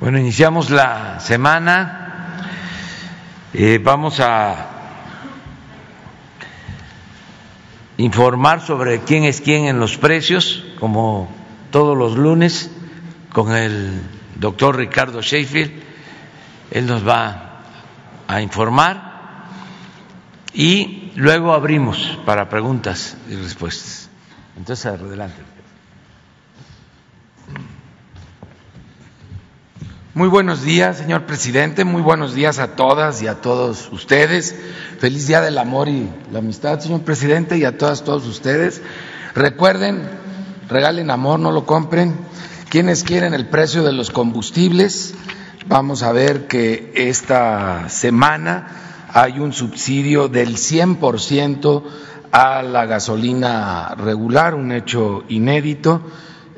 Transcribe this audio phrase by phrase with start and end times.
[0.00, 2.46] Bueno, iniciamos la semana.
[3.52, 4.68] Eh, vamos a
[7.98, 11.30] informar sobre quién es quién en los precios, como
[11.70, 12.70] todos los lunes,
[13.30, 14.00] con el
[14.36, 15.70] doctor Ricardo Sheffield.
[16.70, 17.60] Él nos va
[18.26, 19.02] a informar
[20.54, 24.08] y luego abrimos para preguntas y respuestas.
[24.56, 25.49] Entonces, adelante.
[30.12, 31.84] Muy buenos días, señor presidente.
[31.84, 34.56] Muy buenos días a todas y a todos ustedes.
[34.98, 38.82] Feliz día del amor y la amistad, señor presidente, y a todas, todos ustedes.
[39.36, 40.02] Recuerden,
[40.68, 42.16] regalen amor, no lo compren.
[42.68, 45.14] Quienes quieren el precio de los combustibles,
[45.68, 51.84] vamos a ver que esta semana hay un subsidio del 100%
[52.32, 56.02] a la gasolina regular, un hecho inédito.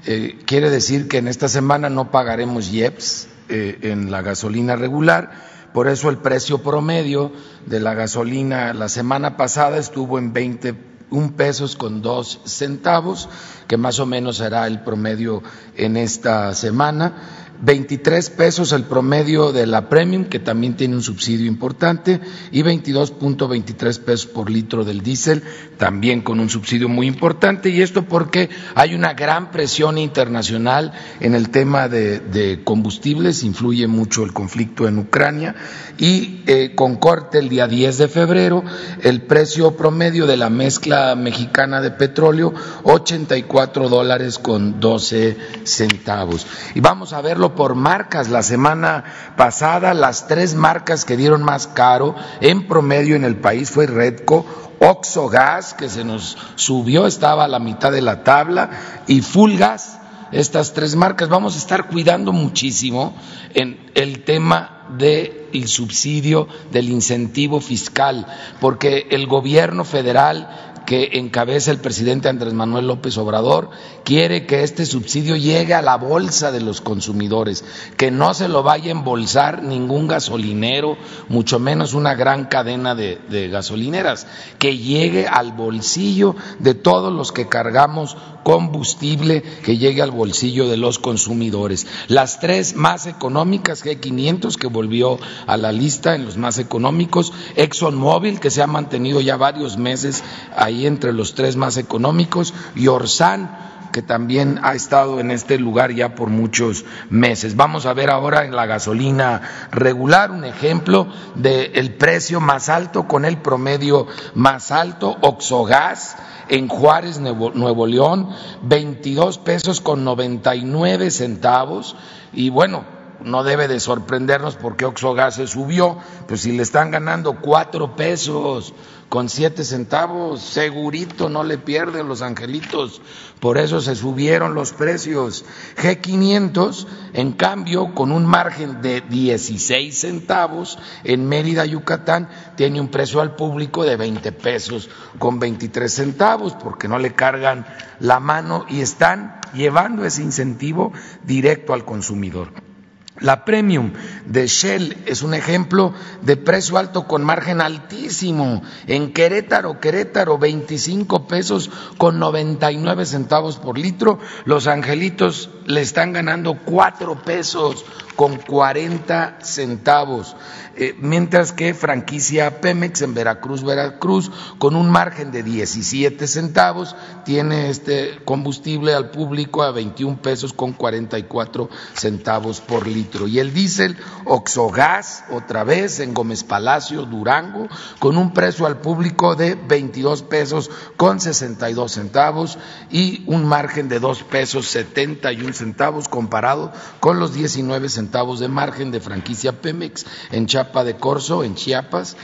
[0.06, 5.30] Eh, quiere decir que en esta semana no pagaremos IEPS, eh, en la gasolina regular.
[5.74, 7.32] Por eso el precio promedio
[7.66, 13.28] de la gasolina la semana pasada estuvo en 21 pesos con dos centavos,
[13.68, 15.42] que más o menos será el promedio
[15.76, 21.46] en esta semana 23 pesos el promedio de la Premium, que también tiene un subsidio
[21.46, 25.44] importante, y 22.23 pesos por litro del diésel,
[25.78, 27.70] también con un subsidio muy importante.
[27.70, 34.24] Y esto porque hay una gran presión internacional en el tema de, combustibles, influye mucho
[34.24, 35.54] el conflicto en Ucrania,
[35.98, 38.64] y eh, con corte el día 10 de febrero,
[39.02, 42.52] el precio promedio de la mezcla mexicana de petróleo,
[42.82, 46.44] 84 dólares con 12 centavos.
[46.74, 48.28] Y vamos a verlo por marcas.
[48.28, 49.04] La semana
[49.36, 54.44] pasada las tres marcas que dieron más caro en promedio en el país fue Redco,
[54.80, 58.70] Oxogas, que se nos subió, estaba a la mitad de la tabla,
[59.06, 59.98] y Fulgas.
[60.32, 63.14] Estas tres marcas vamos a estar cuidando muchísimo
[63.52, 68.26] en el tema del subsidio, del incentivo fiscal,
[68.60, 73.70] porque el gobierno federal que encabeza el presidente Andrés Manuel López Obrador
[74.04, 77.64] quiere que este subsidio llegue a la bolsa de los consumidores,
[77.96, 80.96] que no se lo vaya a embolsar ningún gasolinero,
[81.28, 84.26] mucho menos una gran cadena de, gasolineras,
[84.58, 90.76] que llegue al bolsillo de todos los que cargamos combustible, que llegue al bolsillo de
[90.76, 91.86] los consumidores.
[92.08, 98.40] Las tres más económicas, G500, que volvió a la lista en los más económicos, ExxonMobil,
[98.40, 100.24] que se ha mantenido ya varios meses
[100.56, 103.50] ahí entre los tres más económicos, y Orsan,
[103.92, 107.54] que también ha estado en este lugar ya por muchos meses.
[107.54, 113.24] Vamos a ver ahora en la gasolina regular un ejemplo del precio más alto con
[113.24, 116.16] el promedio más alto, Oxogas
[116.48, 118.30] en Juárez, Nuevo, León,
[118.62, 121.94] 22 pesos con 99 centavos
[122.32, 122.84] y bueno,
[123.24, 128.74] no debe de sorprendernos porque Oxogas se subió, pues si le están ganando cuatro pesos
[129.12, 133.02] con siete centavos, segurito no le pierden los angelitos,
[133.40, 135.44] por eso se subieron los precios.
[135.76, 143.20] G500, en cambio, con un margen de 16 centavos, en Mérida, Yucatán, tiene un precio
[143.20, 147.66] al público de 20 pesos con 23 centavos, porque no le cargan
[148.00, 150.90] la mano y están llevando ese incentivo
[151.22, 152.71] directo al consumidor.
[153.20, 153.92] La premium
[154.24, 155.92] de Shell es un ejemplo
[156.22, 158.62] de precio alto con margen altísimo.
[158.86, 164.18] En Querétaro, Querétaro, 25 pesos con 99 centavos por litro.
[164.46, 167.84] Los angelitos le están ganando 4 pesos
[168.16, 170.34] con 40 centavos.
[170.74, 177.68] Eh, mientras que franquicia Pemex en Veracruz, Veracruz, con un margen de 17 centavos, tiene
[177.68, 183.01] este combustible al público a 21 pesos con 44 centavos por litro.
[183.28, 187.68] Y el diésel Oxogas, otra vez en Gómez Palacio, Durango,
[187.98, 192.58] con un precio al público de 22 pesos con 62 centavos
[192.90, 198.90] y un margen de 2 pesos 71 centavos comparado con los 19 centavos de margen
[198.90, 202.16] de franquicia Pemex en de Corzo, en Chiapas,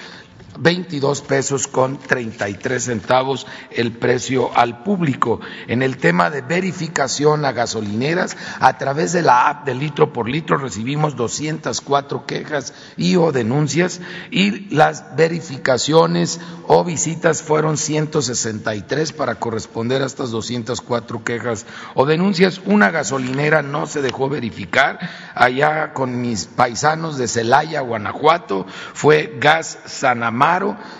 [0.59, 5.41] 22 pesos con 33 centavos el precio al público.
[5.67, 10.29] En el tema de verificación a gasolineras, a través de la app de litro por
[10.29, 14.01] litro recibimos 204 quejas y o denuncias
[14.31, 22.61] y las verificaciones o visitas fueron 163 para corresponder a estas 204 quejas o denuncias.
[22.65, 24.99] Una gasolinera no se dejó verificar
[25.35, 29.79] allá con mis paisanos de Celaya, Guanajuato, fue Gas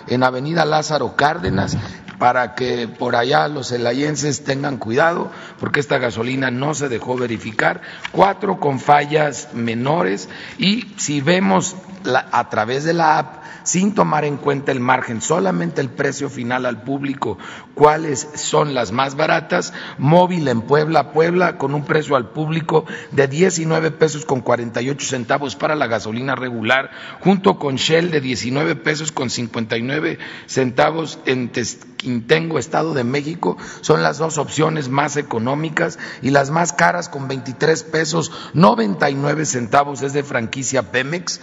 [0.07, 1.75] En Avenida Lázaro Cárdenas
[2.19, 7.81] para que por allá los celayenses tengan cuidado, porque esta gasolina no se dejó verificar,
[8.11, 10.29] cuatro con fallas menores
[10.59, 11.75] y si vemos
[12.05, 16.65] a través de la app sin tomar en cuenta el margen, solamente el precio final
[16.65, 17.37] al público,
[17.75, 23.27] cuáles son las más baratas, móvil en Puebla, Puebla con un precio al público de
[23.27, 29.11] 19 pesos con 48 centavos para la gasolina regular, junto con Shell de 19 pesos
[29.11, 30.17] con 59
[30.47, 31.51] centavos en
[31.99, 37.27] Quintengo, Estado de México, son las dos opciones más económicas y las más caras con
[37.27, 40.01] 23 pesos 99 centavos.
[40.01, 41.41] Es de franquicia Pemex,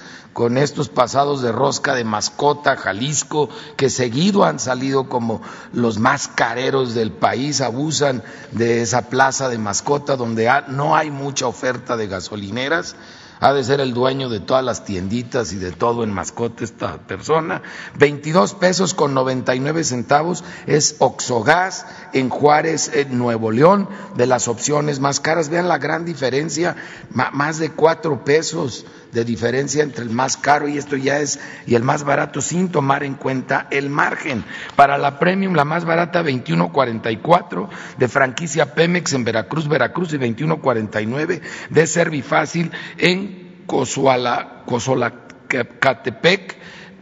[0.57, 6.95] estos pasados de rosca de mascota, Jalisco, que seguido han salido como los más careros
[6.95, 8.23] del país, abusan
[8.53, 12.97] de esa plaza de mascota donde no hay mucha oferta de gasolineras
[13.41, 16.99] ha de ser el dueño de todas las tienditas y de todo en mascota esta
[16.99, 17.63] persona.
[17.99, 25.01] 22 pesos con 99 centavos es Oxogas en Juárez, en Nuevo León, de las opciones
[25.01, 25.49] más caras.
[25.49, 26.77] Vean la gran diferencia,
[27.11, 31.75] más de cuatro pesos de diferencia entre el más caro y esto ya es y
[31.75, 34.45] el más barato sin tomar en cuenta el margen.
[34.77, 37.69] Para la premium la más barata 21.44
[37.99, 44.65] de franquicia Pemex en Veracruz, Veracruz y 21.49 de Servifácil en Cozuala,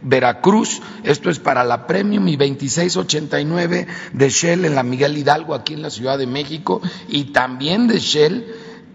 [0.07, 5.73] Veracruz, esto es para la Premium y 2689 de Shell en la Miguel Hidalgo aquí
[5.73, 8.45] en la Ciudad de México y también de Shell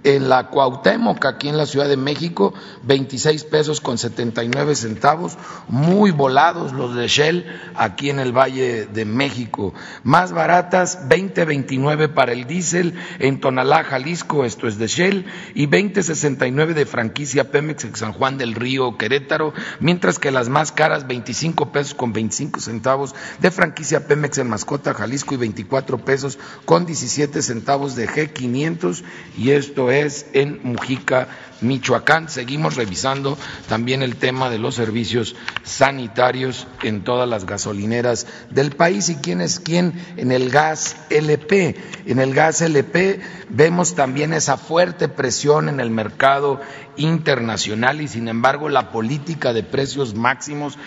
[0.04, 2.54] en la Cuauhtémoc, aquí en la Ciudad de México,
[2.84, 5.36] 26 pesos con 79 centavos,
[5.68, 9.74] muy volados los de Shell aquí en el Valle de México.
[10.02, 16.74] Más baratas, 20.29 para el diésel en Tonalá, Jalisco, esto es de Shell, y 20.69
[16.74, 21.72] de franquicia Pemex en San Juan del Río, Querétaro, mientras que las más caras, 25
[21.72, 27.42] pesos con 25 centavos de franquicia Pemex en Mascota, Jalisco, y 24 pesos con 17
[27.42, 29.02] centavos de G500,
[29.36, 31.26] y esto en Mujica,
[31.60, 32.28] Michoacán.
[32.28, 33.36] Seguimos revisando
[33.68, 35.34] también el tema de los servicios
[35.64, 41.76] sanitarios en todas las gasolineras del país y quién es quién en el gas LP.
[42.06, 46.60] En el gas LP vemos también esa fuerte presión en el mercado
[46.96, 50.78] internacional y sin embargo la política de precios máximos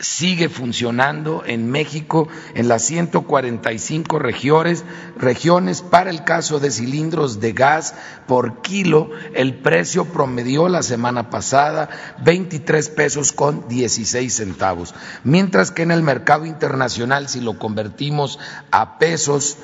[0.00, 4.84] sigue funcionando en México en las 145 regiones,
[5.16, 7.94] regiones para el caso de cilindros de gas
[8.26, 9.10] por kilo.
[9.34, 11.88] El precio promedió la semana pasada
[12.24, 18.38] 23 pesos con 16 centavos, mientras que en el mercado internacional, si lo convertimos
[18.70, 19.58] a pesos,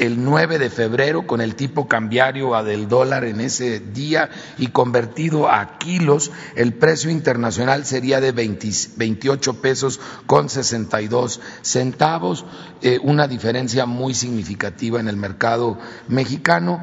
[0.00, 4.68] el 9 de febrero con el tipo cambiario a del dólar en ese día y
[4.68, 12.46] convertido a kilos, el precio internacional sería de 28 pesos con 62 centavos,
[12.80, 16.80] eh, una diferencia muy significativa en el mercado mexicano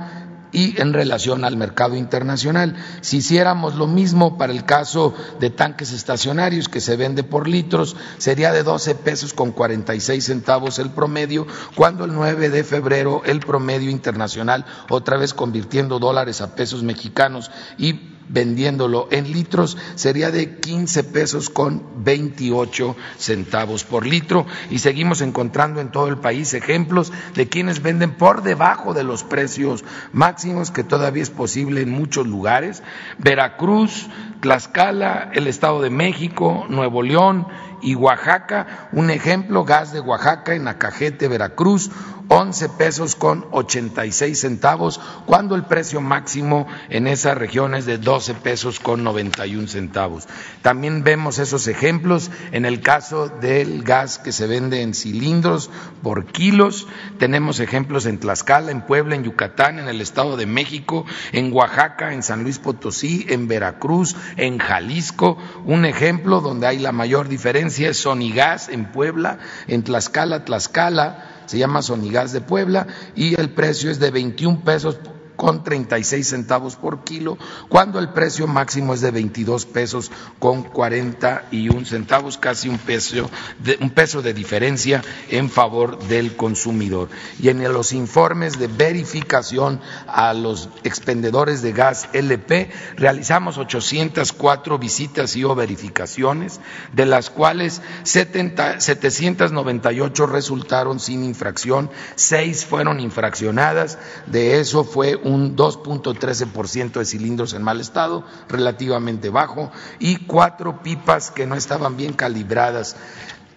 [0.51, 2.75] y en relación al mercado internacional.
[3.01, 7.95] Si hiciéramos lo mismo para el caso de tanques estacionarios que se vende por litros,
[8.17, 13.39] sería de 12 pesos con 46 centavos el promedio, cuando el 9 de febrero el
[13.39, 20.59] promedio internacional, otra vez convirtiendo dólares a pesos mexicanos y vendiéndolo en litros sería de
[20.59, 27.11] 15 pesos con 28 centavos por litro y seguimos encontrando en todo el país ejemplos
[27.35, 32.27] de quienes venden por debajo de los precios máximos que todavía es posible en muchos
[32.27, 32.83] lugares.
[33.17, 34.07] Veracruz,
[34.41, 37.47] Tlaxcala, el Estado de México, Nuevo León
[37.81, 38.89] y Oaxaca.
[38.91, 41.91] Un ejemplo, gas de Oaxaca en Acajete, Veracruz,
[42.29, 48.33] 11 pesos con 86 centavos, cuando el precio máximo en esa región es de 12
[48.35, 50.27] pesos con 91 centavos.
[50.61, 55.69] También vemos esos ejemplos en el caso del gas que se vende en cilindros
[56.03, 56.87] por kilos.
[57.17, 62.13] Tenemos ejemplos en Tlaxcala, en Puebla, en Yucatán, en el Estado de México, en Oaxaca,
[62.13, 65.37] en San Luis Potosí, en Veracruz, en Jalisco.
[65.65, 71.57] Un ejemplo donde hay la mayor diferencia es Sonigas en Puebla, en Tlaxcala, Tlaxcala se
[71.57, 72.85] llama Sonigas de Puebla
[73.15, 74.99] y el precio es de 21 pesos
[75.37, 77.37] con 36 centavos por kilo,
[77.69, 83.29] cuando el precio máximo es de 22 pesos con 41 centavos, casi un peso
[83.59, 87.09] de, un peso de diferencia en favor del consumidor.
[87.39, 95.35] Y en los informes de verificación a los expendedores de gas LP realizamos 804 visitas
[95.35, 96.59] y o verificaciones,
[96.93, 105.55] de las cuales 70, 798 resultaron sin infracción, seis fueron infraccionadas, de eso fue un
[105.55, 112.13] 2.13% de cilindros en mal estado, relativamente bajo, y cuatro pipas que no estaban bien
[112.13, 112.95] calibradas.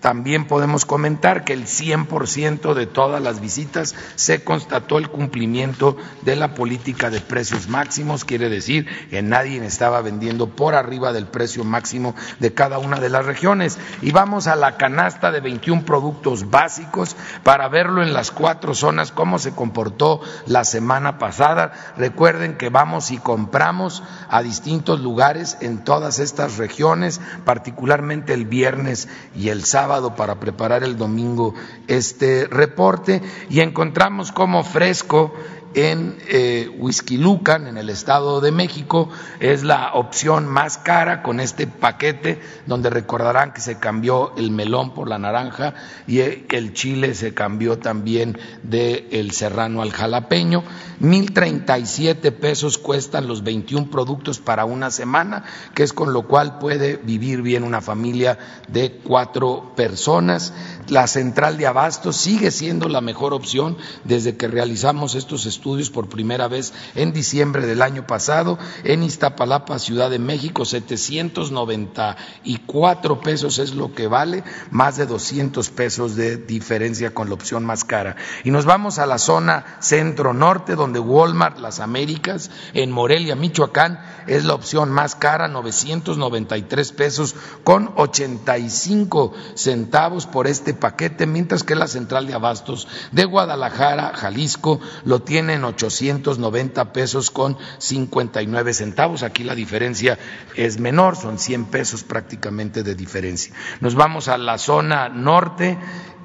[0.00, 6.36] También podemos comentar que el 100% de todas las visitas se constató el cumplimiento de
[6.36, 11.64] la política de precios máximos, quiere decir que nadie estaba vendiendo por arriba del precio
[11.64, 13.78] máximo de cada una de las regiones.
[14.00, 19.12] Y vamos a la canasta de 21 productos básicos para verlo en las cuatro zonas,
[19.12, 21.72] cómo se comportó la semana pasada.
[21.98, 29.08] Recuerden que vamos y compramos a distintos lugares en todas estas regiones, particularmente el viernes
[29.34, 31.52] y el sábado para preparar el domingo
[31.88, 35.32] este reporte y encontramos como fresco
[35.74, 36.70] en eh,
[37.10, 39.08] Lucan, en el Estado de México,
[39.38, 44.94] es la opción más cara con este paquete, donde recordarán que se cambió el melón
[44.94, 45.74] por la naranja
[46.06, 50.64] y el chile se cambió también del el serrano al jalapeño.
[50.98, 56.12] Mil treinta y siete pesos cuestan los 21 productos para una semana, que es con
[56.12, 60.52] lo cual puede vivir bien una familia de cuatro personas.
[60.88, 65.59] La central de abastos sigue siendo la mejor opción desde que realizamos estos estudios
[65.92, 68.58] por primera vez en diciembre del año pasado.
[68.82, 76.16] En Iztapalapa, Ciudad de México, 794 pesos es lo que vale, más de 200 pesos
[76.16, 78.16] de diferencia con la opción más cara.
[78.42, 84.44] Y nos vamos a la zona centro-norte, donde Walmart Las Américas, en Morelia, Michoacán, es
[84.44, 91.86] la opción más cara, 993 pesos con 85 centavos por este paquete, mientras que la
[91.86, 99.22] central de abastos de Guadalajara, Jalisco, lo tiene en 890 pesos con 59 centavos.
[99.22, 100.18] Aquí la diferencia
[100.54, 103.54] es menor, son 100 pesos prácticamente de diferencia.
[103.80, 105.78] Nos vamos a la zona norte.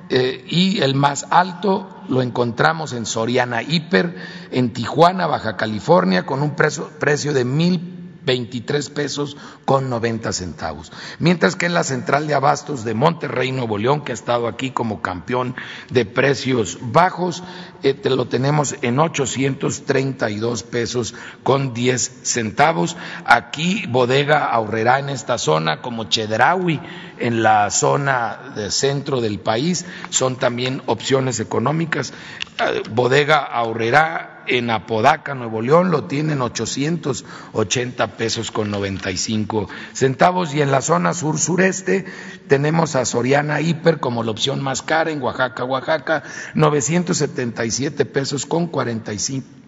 [0.07, 4.15] Eh, y el más alto lo encontramos en Soriana Hiper,
[4.51, 10.91] en Tijuana, Baja California, con un precio, precio de mil 23 pesos con 90 centavos.
[11.19, 14.71] Mientras que en la central de abastos de Monterrey, Nuevo León, que ha estado aquí
[14.71, 15.55] como campeón
[15.89, 17.43] de precios bajos,
[17.83, 21.13] eh, lo tenemos en 832 pesos
[21.43, 22.97] con 10 centavos.
[23.25, 26.81] Aquí Bodega ahorrará en esta zona como Chedraui
[27.17, 32.13] en la zona de centro del país, son también opciones económicas.
[32.59, 40.53] Eh, Bodega ahorrará en Apodaca, Nuevo León, lo tienen 880 pesos con 95 centavos.
[40.53, 42.05] Y en la zona sur-sureste
[42.47, 46.23] tenemos a Soriana Hiper como la opción más cara en Oaxaca, Oaxaca,
[46.53, 49.64] 977 pesos con 45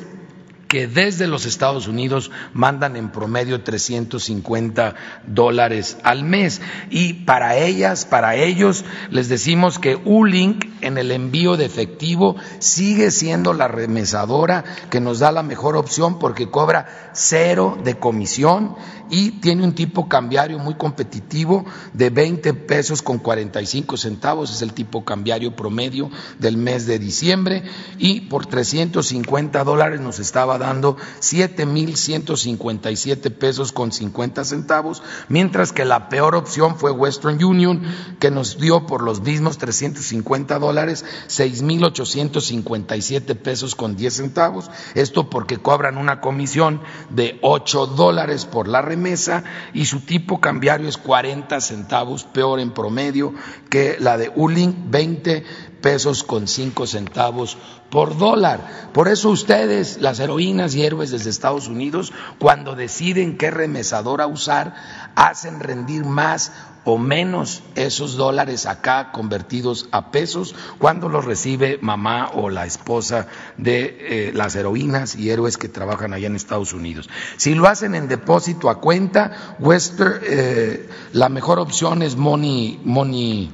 [0.67, 4.95] que desde los Estados Unidos mandan en promedio 350
[5.25, 6.61] dólares al mes.
[6.89, 13.11] Y para ellas, para ellos, les decimos que U-Link en el envío de efectivo sigue
[13.11, 18.75] siendo la remesadora que nos da la mejor opción porque cobra cero de comisión
[19.09, 24.73] y tiene un tipo cambiario muy competitivo de 20 pesos con 45 centavos, es el
[24.73, 26.09] tipo cambiario promedio
[26.39, 27.63] del mes de diciembre
[27.97, 36.09] y por 350 dólares nos estaba dando 7.157 pesos con 50 centavos, mientras que la
[36.09, 37.81] peor opción fue Western Union
[38.19, 45.57] que nos dio por los mismos 350 dólares 6.857 pesos con 10 centavos, esto porque
[45.57, 51.61] cobran una comisión de 8 dólares por la remesa y su tipo cambiario es 40
[51.61, 53.33] centavos peor en promedio
[53.69, 55.43] que la de Uling, 20
[55.81, 57.57] pesos con cinco centavos
[57.91, 58.89] por dólar.
[58.93, 64.73] Por eso ustedes, las heroínas y héroes desde Estados Unidos, cuando deciden qué remesadora usar,
[65.15, 66.51] hacen rendir más
[66.87, 73.27] o menos esos dólares acá convertidos a pesos cuando los recibe mamá o la esposa
[73.57, 77.09] de eh, las heroínas y héroes que trabajan allá en Estados Unidos.
[77.35, 83.51] Si lo hacen en depósito a cuenta, Western, eh, la mejor opción es Money, Money,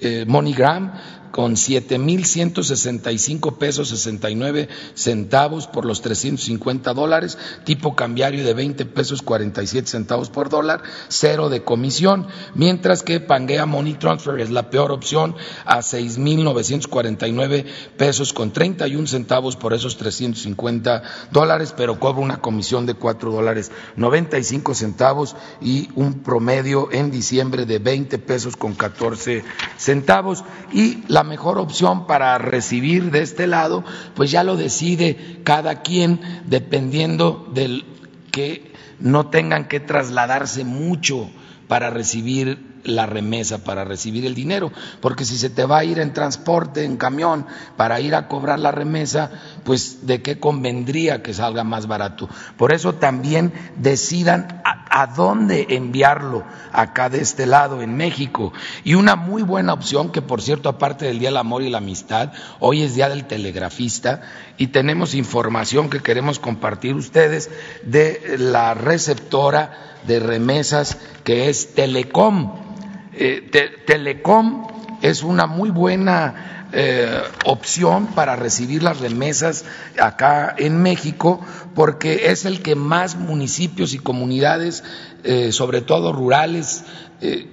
[0.00, 0.92] eh, MoneyGram
[1.30, 9.88] con 7.165 pesos 69 centavos por los 350 dólares, tipo cambiario de 20 pesos 47
[9.88, 15.36] centavos por dólar, cero de comisión, mientras que Pangea Money Transfer es la peor opción
[15.64, 17.64] a 6.949
[17.96, 23.70] pesos con 31 centavos por esos 350 dólares, pero cobra una comisión de 4 dólares
[23.96, 29.44] 95 centavos y un promedio en diciembre de 20 pesos con 14
[29.76, 30.44] centavos.
[30.72, 33.84] Y la mejor opción para recibir de este lado,
[34.14, 37.84] pues ya lo decide cada quien dependiendo del
[38.30, 41.30] que no tengan que trasladarse mucho
[41.68, 45.98] para recibir la remesa para recibir el dinero, porque si se te va a ir
[45.98, 47.46] en transporte, en camión,
[47.76, 49.30] para ir a cobrar la remesa,
[49.64, 52.28] pues de qué convendría que salga más barato.
[52.56, 58.52] Por eso también decidan a, dónde enviarlo acá de este lado, en México.
[58.84, 61.78] Y una muy buena opción, que por cierto, aparte del Día del Amor y la
[61.78, 64.22] Amistad, hoy es Día del Telegrafista
[64.58, 67.50] y tenemos información que queremos compartir ustedes
[67.82, 72.69] de la receptora de remesas que es Telecom
[73.12, 73.50] eh,
[73.86, 74.66] Telecom
[75.02, 79.64] es una muy buena eh, opción para recibir las remesas
[80.00, 81.40] acá en México
[81.74, 84.84] porque es el que más municipios y comunidades,
[85.24, 86.84] eh, sobre todo rurales,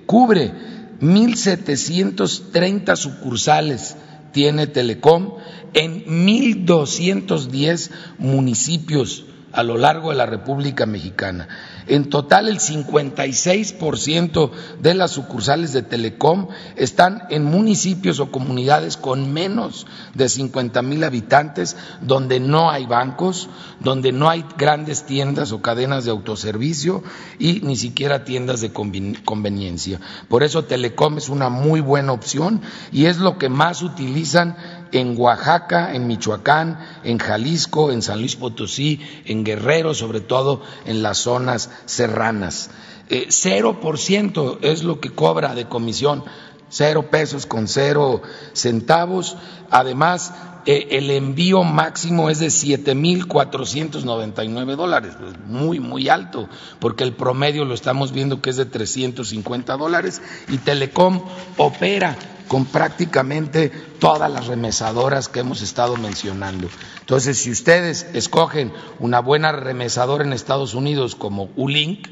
[0.06, 0.78] cubre.
[1.00, 3.98] 1.730 sucursales
[4.32, 5.36] tiene Telecom
[5.74, 11.48] en 1.210 municipios a lo largo de la República Mexicana.
[11.88, 14.52] En total, el 56%
[14.82, 21.04] de las sucursales de Telecom están en municipios o comunidades con menos de 50 mil
[21.04, 23.50] habitantes, donde no hay bancos,
[23.80, 27.04] donde no hay grandes tiendas o cadenas de autoservicio
[27.40, 30.02] y ni siquiera tiendas de conveniencia.
[30.28, 34.58] Por eso Telecom es una muy buena opción y es lo que más utilizan
[34.92, 41.04] en Oaxaca, en Michoacán, en Jalisco, en San Luis Potosí, en Guerrero, sobre todo en
[41.04, 42.70] las zonas serranas.
[43.10, 46.24] Eh, cero por ciento es lo que cobra de comisión,
[46.70, 48.22] cero pesos con cero
[48.54, 49.38] centavos.
[49.70, 50.34] Además,
[50.66, 55.80] eh, el envío máximo es de siete mil cuatrocientos noventa y nueve dólares, pues, muy,
[55.80, 61.22] muy alto, porque el promedio lo estamos viendo que es de 350 dólares y Telecom
[61.56, 66.70] opera con prácticamente todas las remesadoras que hemos estado mencionando.
[67.00, 72.08] Entonces, si ustedes escogen una buena remesadora en Estados Unidos como Ulink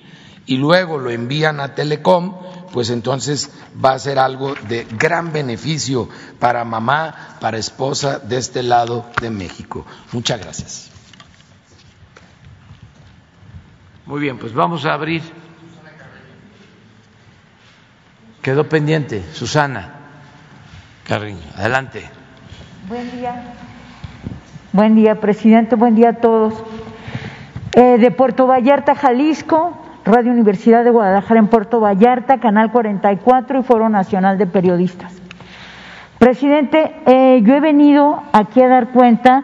[0.45, 2.35] y luego lo envían a Telecom,
[2.71, 3.51] pues entonces
[3.83, 9.29] va a ser algo de gran beneficio para mamá, para esposa de este lado de
[9.29, 9.85] México.
[10.11, 10.91] Muchas gracias.
[14.05, 15.23] Muy bien, pues vamos a abrir.
[18.41, 19.94] Quedó pendiente, Susana.
[21.07, 22.03] Carriño, adelante.
[22.89, 23.43] Buen día.
[24.73, 25.75] Buen día, presidente.
[25.75, 26.63] Buen día a todos.
[27.73, 33.63] Eh, de Puerto Vallarta, Jalisco, Radio Universidad de Guadalajara en Puerto Vallarta, Canal 44 y
[33.63, 35.13] Foro Nacional de Periodistas.
[36.17, 39.43] Presidente, eh, yo he venido aquí a dar cuenta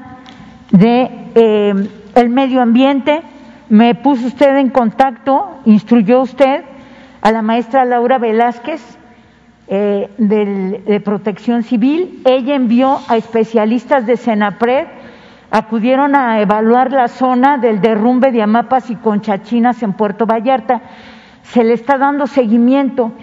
[0.72, 1.74] de eh,
[2.16, 3.22] el medio ambiente.
[3.70, 6.64] Me puso usted en contacto, instruyó usted
[7.22, 8.98] a la maestra Laura Velázquez,
[9.74, 12.22] eh, de Protección Civil.
[12.26, 14.86] Ella envió a especialistas de Senapred,
[15.50, 20.82] acudieron a evaluar la zona del derrumbe de Amapas y Conchachinas en Puerto Vallarta.
[21.44, 23.14] Se le está dando seguimiento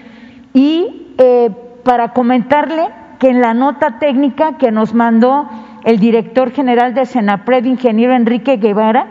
[0.54, 1.50] y eh,
[1.84, 5.50] para comentarle que en la nota técnica que nos mandó
[5.84, 9.06] el director general de Senapred, ingeniero Enrique Guevara,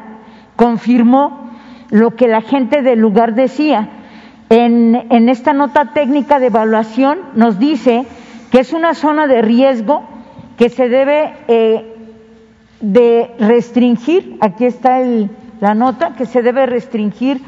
[0.55, 1.51] confirmó
[1.91, 3.89] lo que la gente del lugar decía
[4.49, 8.05] en, esta nota técnica de evaluación nos dice
[8.51, 10.03] que es una zona de riesgo
[10.57, 11.95] que se debe eh,
[12.79, 14.99] de restringir, aquí está
[15.59, 17.41] la nota, que se debe restringir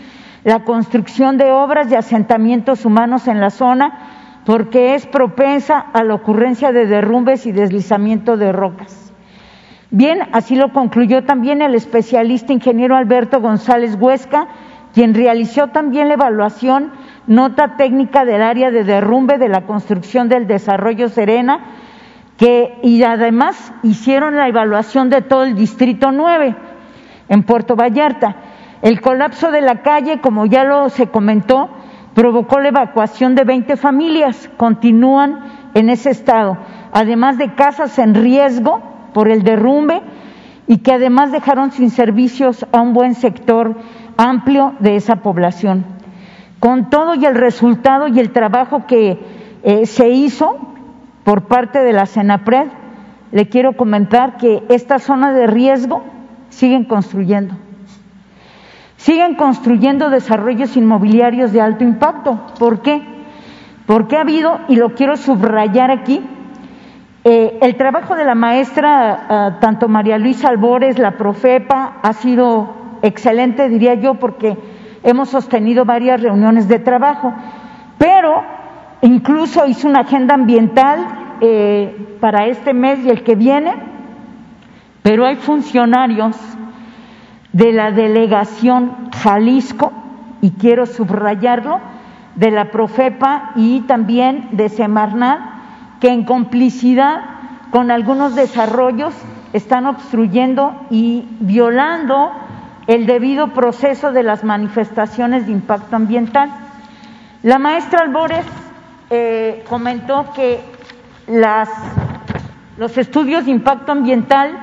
[0.44, 6.16] la construcción de obras y asentamientos humanos en la zona porque es propensa a la
[6.16, 9.14] ocurrencia de derrumbes y deslizamiento de rocas.
[9.92, 14.48] Bien, así lo concluyó también el especialista ingeniero Alberto González Huesca,
[14.94, 16.92] quien realizó también la evaluación,
[17.28, 21.60] nota técnica del área de derrumbe de la construcción del desarrollo Serena,
[22.38, 26.56] que, y además hicieron la evaluación de todo el Distrito 9
[27.28, 28.36] en Puerto Vallarta.
[28.82, 31.70] El colapso de la calle, como ya lo se comentó,
[32.14, 36.58] provocó la evacuación de 20 familias, continúan en ese estado,
[36.92, 38.82] además de casas en riesgo
[39.14, 40.02] por el derrumbe
[40.66, 43.76] y que además dejaron sin servicios a un buen sector
[44.20, 45.86] amplio de esa población.
[46.60, 49.18] Con todo y el resultado y el trabajo que
[49.64, 50.58] eh, se hizo
[51.24, 52.68] por parte de la Senapred,
[53.32, 56.04] le quiero comentar que esta zona de riesgo
[56.50, 57.56] siguen construyendo.
[58.98, 62.40] Siguen construyendo desarrollos inmobiliarios de alto impacto.
[62.60, 63.02] ¿Por qué?
[63.86, 66.22] Porque ha habido, y lo quiero subrayar aquí,
[67.24, 72.80] eh, el trabajo de la maestra, ah, tanto María Luisa Albores, la Profepa, ha sido
[73.02, 74.58] excelente, diría yo, porque
[75.04, 77.34] hemos sostenido varias reuniones de trabajo,
[77.98, 78.44] pero
[79.02, 83.74] incluso hizo una agenda ambiental eh, para este mes y el que viene,
[85.02, 86.36] pero hay funcionarios
[87.54, 89.92] de la delegación Jalisco,
[90.42, 91.80] y quiero subrayarlo,
[92.36, 95.40] de la Profepa y también de Semarnat,
[96.00, 97.22] que en complicidad
[97.72, 99.14] con algunos desarrollos
[99.52, 102.32] están obstruyendo y violando
[102.90, 106.50] el debido proceso de las manifestaciones de impacto ambiental.
[107.44, 108.48] La maestra Albores
[109.12, 110.60] eh, comentó que
[112.78, 114.58] los estudios de impacto ambiental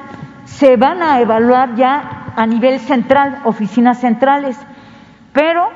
[0.45, 4.59] se van a evaluar ya a nivel central, oficinas centrales,
[5.33, 5.69] pero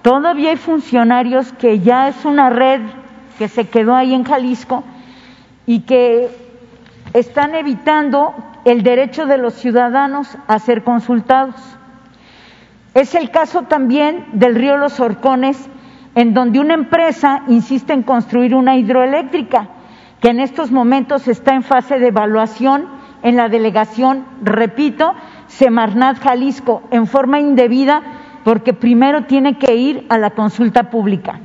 [0.00, 2.80] todavía hay funcionarios que ya es una red
[3.36, 4.84] que se quedó ahí en Jalisco
[5.66, 6.30] y que
[7.12, 8.34] están evitando
[8.64, 11.76] el derecho de los ciudadanos a ser consultados.
[12.94, 15.68] Es el caso también del río Los Horcones,
[16.16, 19.68] en donde una empresa insiste en construir una hidroeléctrica
[20.20, 22.86] que en estos momentos está en fase de evaluación
[23.22, 25.14] en la delegación, repito,
[25.46, 28.02] Semarnat Jalisco, en forma indebida,
[28.44, 31.38] porque primero tiene que ir a la consulta pública.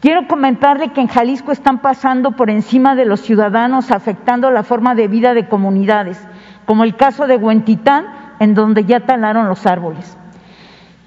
[0.00, 4.94] Quiero comentarle que en Jalisco están pasando por encima de los ciudadanos, afectando la forma
[4.94, 6.22] de vida de comunidades,
[6.66, 8.06] como el caso de Huentitán,
[8.38, 10.16] en donde ya talaron los árboles.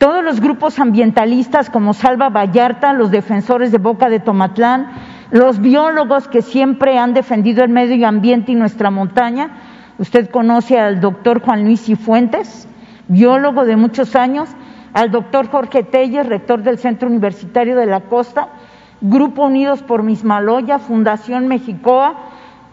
[0.03, 4.91] Todos los grupos ambientalistas como Salva Vallarta, los defensores de Boca de Tomatlán,
[5.31, 9.51] los biólogos que siempre han defendido el medio ambiente y nuestra montaña.
[9.97, 12.67] Usted conoce al doctor Juan Luis Cifuentes,
[13.07, 14.49] biólogo de muchos años,
[14.91, 18.49] al doctor Jorge Telles, rector del Centro Universitario de la Costa,
[18.99, 22.15] Grupo Unidos por Mismaloya, Fundación Mexicoa,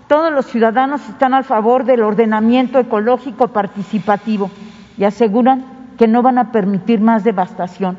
[0.08, 4.50] todos los ciudadanos están a favor del ordenamiento ecológico participativo.
[4.98, 7.98] Y aseguran que no van a permitir más devastación.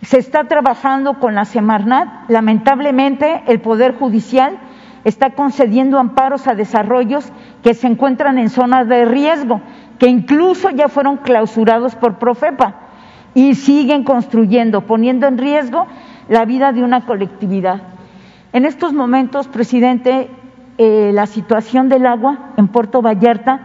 [0.00, 2.08] Se está trabajando con la Semarnat.
[2.28, 4.56] Lamentablemente, el Poder Judicial
[5.04, 7.30] está concediendo amparos a desarrollos
[7.62, 9.60] que se encuentran en zonas de riesgo,
[9.98, 12.76] que incluso ya fueron clausurados por Profepa
[13.34, 15.86] y siguen construyendo, poniendo en riesgo
[16.30, 17.82] la vida de una colectividad.
[18.54, 20.30] En estos momentos, presidente,
[20.78, 23.60] eh, la situación del agua en Puerto Vallarta,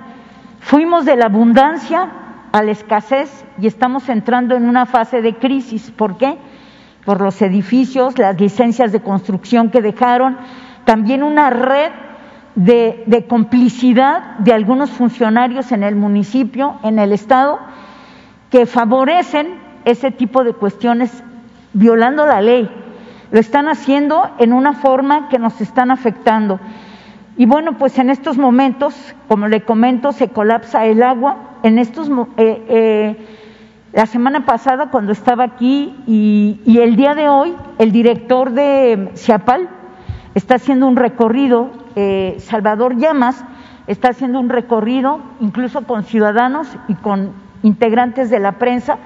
[0.59, 2.17] fuimos de la abundancia
[2.51, 5.91] a la escasez y estamos entrando en una fase de crisis.
[5.91, 6.37] ¿Por qué?
[7.05, 10.37] Por los edificios, las licencias de construcción que dejaron,
[10.85, 11.91] también una red
[12.55, 17.59] de, de complicidad de algunos funcionarios en el municipio, en el Estado,
[18.49, 21.23] que favorecen ese tipo de cuestiones
[21.73, 22.69] violando la ley.
[23.31, 26.59] Lo están haciendo en una forma que nos están afectando.
[27.37, 28.93] Y bueno, pues en estos momentos,
[29.27, 31.50] como le comento, se colapsa el agua.
[31.63, 33.27] En estos, eh, eh,
[33.93, 39.69] la semana pasada cuando estaba aquí y, el día de hoy, el director de Ciapal
[40.33, 43.43] está haciendo un recorrido, eh, Salvador Llamas
[43.87, 48.97] está haciendo un recorrido, incluso con ciudadanos y con integrantes de la prensa,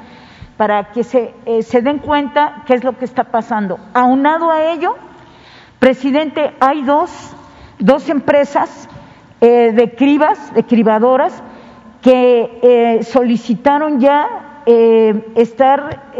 [0.57, 3.79] para que se, se den cuenta qué es lo que está pasando.
[3.93, 4.95] Aunado a ello,
[5.79, 7.35] presidente, hay dos
[7.79, 8.87] dos empresas
[9.41, 11.43] eh, de cribas, de cribadoras,
[12.05, 16.13] que eh, solicitaron ya eh, estar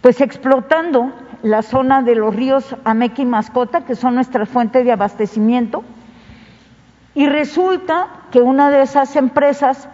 [0.00, 1.12] pues explotando
[1.44, 5.84] la zona de los ríos Ameca y Mascota, que son nuestra fuente de abastecimiento,
[7.14, 9.88] y resulta que una de esas empresas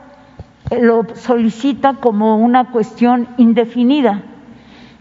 [0.71, 4.23] lo solicita como una cuestión indefinida.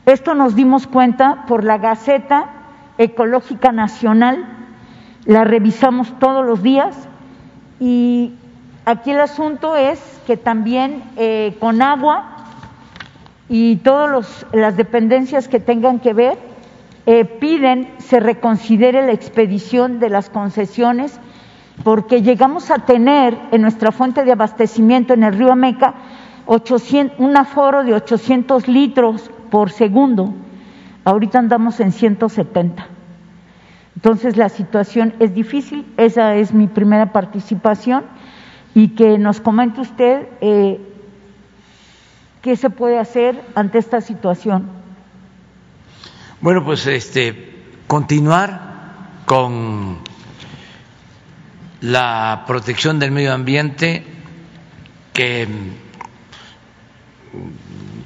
[0.05, 2.49] Esto nos dimos cuenta por la Gaceta
[2.97, 4.45] Ecológica Nacional,
[5.23, 7.07] la revisamos todos los días
[7.79, 8.33] y
[8.87, 12.23] aquí el asunto es que también eh, con agua
[13.49, 16.37] y todas las dependencias que tengan que ver
[17.05, 21.19] eh, piden se reconsidere la expedición de las concesiones
[21.83, 25.93] porque llegamos a tener en nuestra fuente de abastecimiento en el río Ameca
[26.45, 30.33] 800, un aforo de 800 litros por segundo.
[31.03, 32.87] Ahorita andamos en 170.
[33.97, 38.05] Entonces la situación es difícil, esa es mi primera participación
[38.77, 40.79] y que nos comente usted eh,
[42.43, 44.69] qué se puede hacer ante esta situación.
[46.41, 47.55] Bueno, pues este
[47.87, 49.97] continuar con
[51.81, 54.05] la protección del medio ambiente,
[55.11, 55.47] que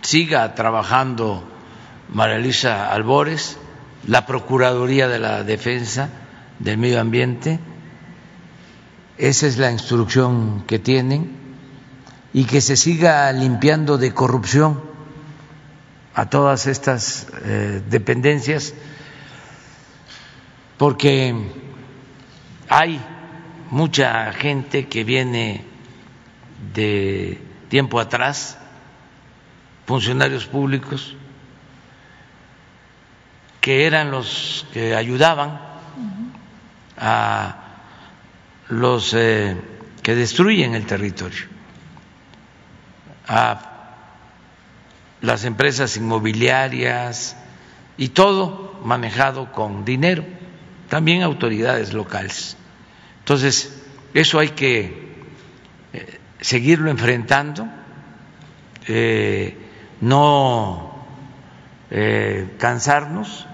[0.03, 1.43] siga trabajando
[2.13, 3.60] María Luisa Albores,
[4.07, 6.07] la Procuraduría de la Defensa
[6.60, 7.60] del Medio Ambiente,
[9.21, 11.38] esa es la instrucción que tienen,
[12.34, 14.81] y que se siga limpiando de corrupción
[16.15, 18.73] a todas estas eh, dependencias,
[20.79, 21.36] porque
[22.67, 22.99] hay
[23.69, 25.65] mucha gente que viene
[26.73, 28.57] de tiempo atrás,
[29.86, 31.15] funcionarios públicos,
[33.60, 35.62] que eran los que ayudaban
[36.97, 37.61] a
[38.71, 39.57] los eh,
[40.01, 41.43] que destruyen el territorio,
[43.27, 43.67] a
[45.19, 47.36] las empresas inmobiliarias
[47.97, 50.23] y todo manejado con dinero,
[50.88, 52.55] también autoridades locales.
[53.19, 55.21] Entonces, eso hay que
[55.91, 57.67] eh, seguirlo enfrentando,
[58.88, 59.57] eh,
[59.99, 60.89] no
[62.57, 63.45] cansarnos,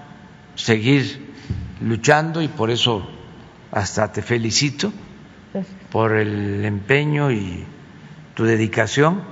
[0.54, 1.34] seguir
[1.80, 3.04] luchando y por eso
[3.72, 4.92] hasta te felicito
[5.90, 7.64] por el empeño y
[8.34, 9.22] tu dedicación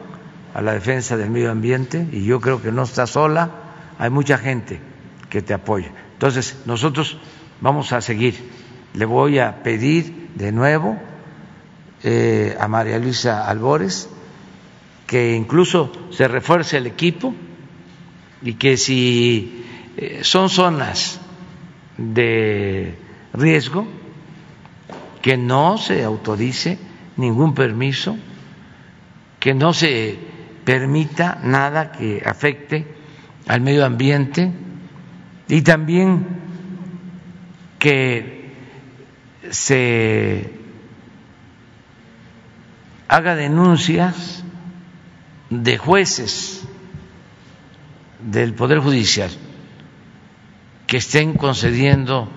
[0.54, 3.50] a la defensa del medio ambiente y yo creo que no estás sola,
[3.98, 4.80] hay mucha gente
[5.28, 5.90] que te apoya.
[6.12, 7.18] Entonces, nosotros
[7.60, 8.34] vamos a seguir.
[8.94, 10.98] Le voy a pedir de nuevo
[12.02, 14.08] eh, a María Luisa Albores
[15.06, 17.34] que incluso se refuerce el equipo
[18.42, 19.64] y que si
[19.96, 21.20] eh, son zonas
[21.96, 22.98] de
[23.32, 23.86] riesgo,
[25.26, 26.78] que no se autorice
[27.16, 28.16] ningún permiso,
[29.40, 30.16] que no se
[30.64, 32.86] permita nada que afecte
[33.48, 34.52] al medio ambiente
[35.48, 36.28] y también
[37.80, 38.54] que
[39.50, 40.48] se
[43.08, 44.44] haga denuncias
[45.50, 46.62] de jueces
[48.20, 49.32] del Poder Judicial
[50.86, 52.28] que estén concediendo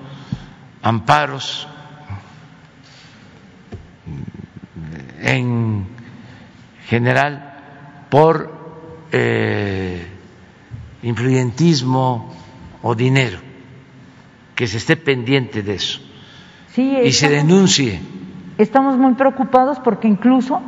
[0.81, 1.67] amparos
[5.21, 5.85] en
[6.87, 7.53] general
[8.09, 8.51] por
[9.11, 10.07] eh,
[11.03, 12.31] influyentismo
[12.81, 13.39] o dinero,
[14.55, 16.01] que se esté pendiente de eso
[16.77, 17.99] y se denuncie.
[18.57, 20.61] Estamos muy preocupados porque incluso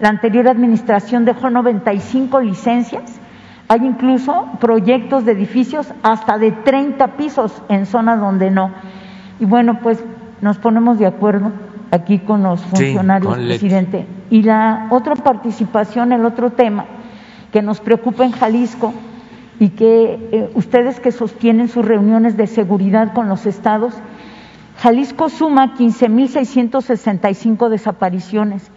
[0.00, 3.20] la anterior administración dejó 95 licencias.
[3.68, 8.72] Hay incluso proyectos de edificios hasta de 30 pisos en zonas donde no.
[9.40, 10.02] Y bueno, pues
[10.40, 11.52] nos ponemos de acuerdo
[11.90, 14.06] aquí con los funcionarios, presidente.
[14.30, 16.84] Y la otra participación, el otro tema
[17.52, 18.92] que nos preocupa en Jalisco
[19.58, 23.94] y que eh, ustedes que sostienen sus reuniones de seguridad con los estados,
[24.78, 28.70] Jalisco suma 15.665 desapariciones,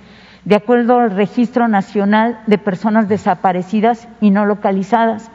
[0.45, 5.29] de acuerdo al Registro Nacional de Personas Desaparecidas y No Localizadas.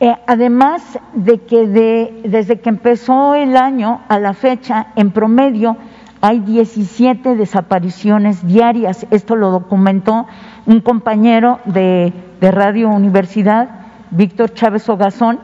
[0.00, 5.78] Eh, además de que desde que empezó el año a la fecha, en promedio,
[6.22, 9.06] hay 17 desapariciones diarias.
[9.10, 10.26] Esto lo documentó
[10.66, 13.68] un compañero de, Radio Universidad,
[14.10, 15.40] Víctor Chávez Ogazón,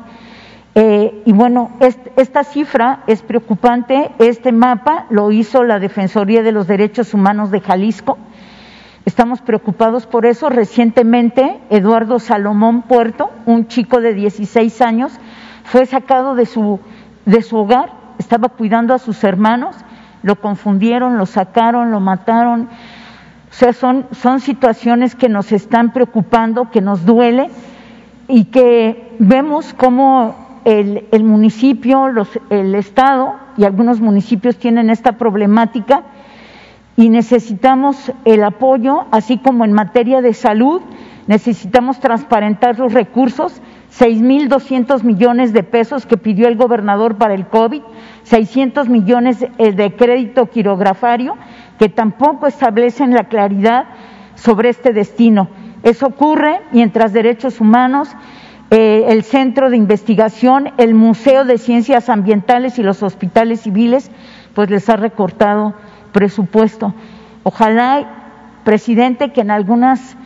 [0.75, 1.73] eh, y bueno,
[2.17, 4.13] esta cifra es preocupante.
[4.21, 8.17] Este mapa lo hizo la Defensoría de los Derechos Humanos de Jalisco.
[9.05, 10.49] Estamos preocupados por eso.
[10.49, 15.13] Recientemente, Eduardo Salomón Puerto, un chico de 16 años,
[15.65, 16.79] fue sacado de su,
[17.27, 19.75] de su hogar, estaba cuidando a sus hermanos,
[20.23, 22.69] lo confundieron, lo sacaron, lo mataron.
[23.51, 27.51] O sea, son, son situaciones que nos están preocupando, que nos duele
[28.29, 32.07] y que vemos cómo el, municipio,
[32.51, 36.03] el Estado y algunos municipios tienen esta problemática
[36.97, 40.83] y necesitamos el apoyo, así como en materia de salud,
[41.27, 43.63] necesitamos transparentar los recursos,
[43.97, 47.83] 6.200 millones de pesos que pidió el gobernador para el COVID,
[48.25, 51.37] 600 millones eh, de crédito quirografario
[51.79, 53.87] que tampoco establecen la claridad
[54.35, 55.49] sobre este destino.
[55.83, 58.15] Eso ocurre mientras derechos humanos
[58.71, 64.11] eh, el Centro de Investigación, el Museo de Ciencias Ambientales y los hospitales civiles,
[64.55, 65.75] pues les ha recortado
[66.13, 66.95] presupuesto.
[67.45, 70.17] Ojalá, presidente, que en algunas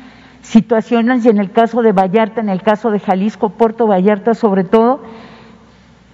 [0.43, 4.65] situaciones y en el caso de Vallarta, en el caso de Jalisco, Puerto Vallarta sobre
[4.65, 5.03] todo,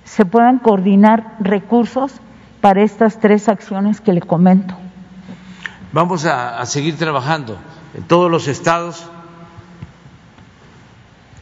[0.05, 2.13] se puedan coordinar recursos
[2.61, 4.77] para estas tres acciones que le comento.
[5.93, 7.59] Vamos a, seguir trabajando
[7.95, 9.09] en todos los estados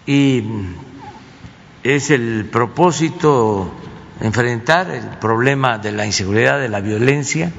[0.06, 0.44] y
[1.82, 3.70] es el propósito
[4.20, 7.52] enfrentar el problema de la inseguridad, de la violencia,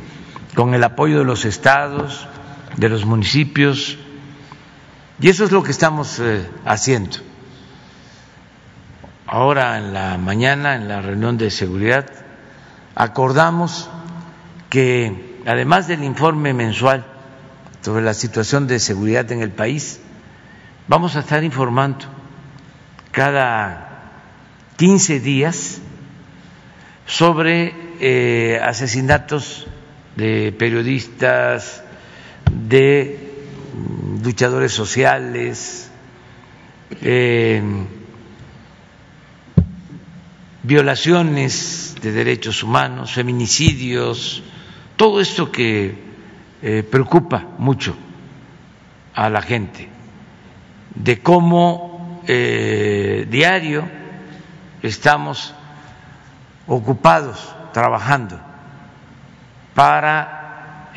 [0.56, 2.28] con el apoyo de los estados,
[2.78, 4.00] de los municipios,
[5.20, 7.18] y eso es lo que estamos eh, haciendo.
[9.26, 12.06] Ahora en la mañana, en la reunión de seguridad,
[12.96, 13.90] acordamos
[14.70, 17.06] que además del informe mensual
[17.82, 20.00] sobre la situación de seguridad en el país,
[20.88, 22.06] vamos a estar informando
[23.12, 24.12] cada
[24.78, 25.80] 15 días
[27.06, 29.68] sobre eh, asesinatos
[30.16, 31.84] de periodistas,
[32.52, 33.27] de
[34.24, 35.90] luchadores sociales,
[37.02, 37.62] eh,
[40.64, 44.44] violaciones de derechos humanos, feminicidios,
[44.96, 45.96] todo esto que
[46.62, 47.96] eh, preocupa mucho
[49.14, 49.90] a la gente,
[50.96, 53.88] de cómo eh, diario
[54.82, 55.54] estamos
[56.68, 58.40] ocupados trabajando
[59.74, 60.37] para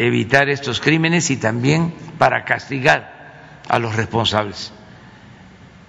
[0.00, 4.72] evitar estos crímenes y también para castigar a los responsables.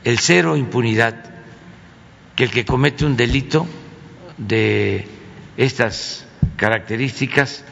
[0.03, 1.15] El cero impunidad,
[2.35, 3.65] que el que comete un delito
[4.37, 5.07] de
[5.55, 7.63] estas características,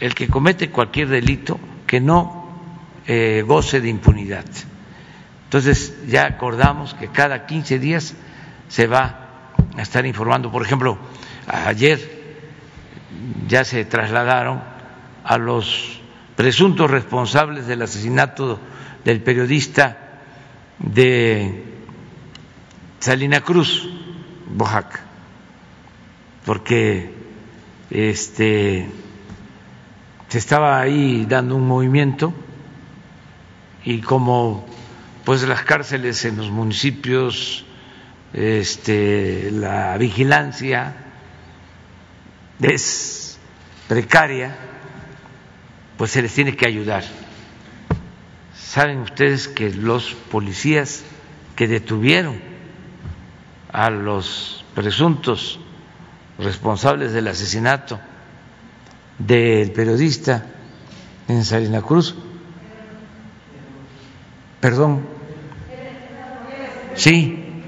[0.00, 2.48] el que comete cualquier delito, que no
[3.06, 4.46] eh, goce de impunidad.
[5.44, 8.14] Entonces ya acordamos que cada 15 días
[8.68, 10.50] se va a estar informando.
[10.50, 10.96] Por ejemplo,
[11.46, 12.13] ayer
[13.46, 14.62] ya se trasladaron
[15.24, 16.00] a los
[16.36, 18.58] presuntos responsables del asesinato
[19.04, 20.20] del periodista
[20.78, 21.64] de
[22.98, 23.88] Salina Cruz,
[24.58, 25.00] Oaxaca,
[26.44, 27.14] porque
[27.90, 28.88] este
[30.28, 32.32] se estaba ahí dando un movimiento
[33.84, 34.66] y como
[35.24, 37.64] pues las cárceles en los municipios
[38.32, 41.03] este la vigilancia
[42.60, 43.38] es
[43.88, 44.56] precaria
[45.96, 47.04] pues se les tiene que ayudar.
[48.54, 51.04] Saben ustedes que los policías
[51.54, 52.40] que detuvieron
[53.72, 55.60] a los presuntos
[56.38, 58.00] responsables del asesinato
[59.18, 60.46] del periodista
[61.28, 62.16] en Salina Cruz,
[64.60, 65.06] perdón,
[66.96, 67.62] sí,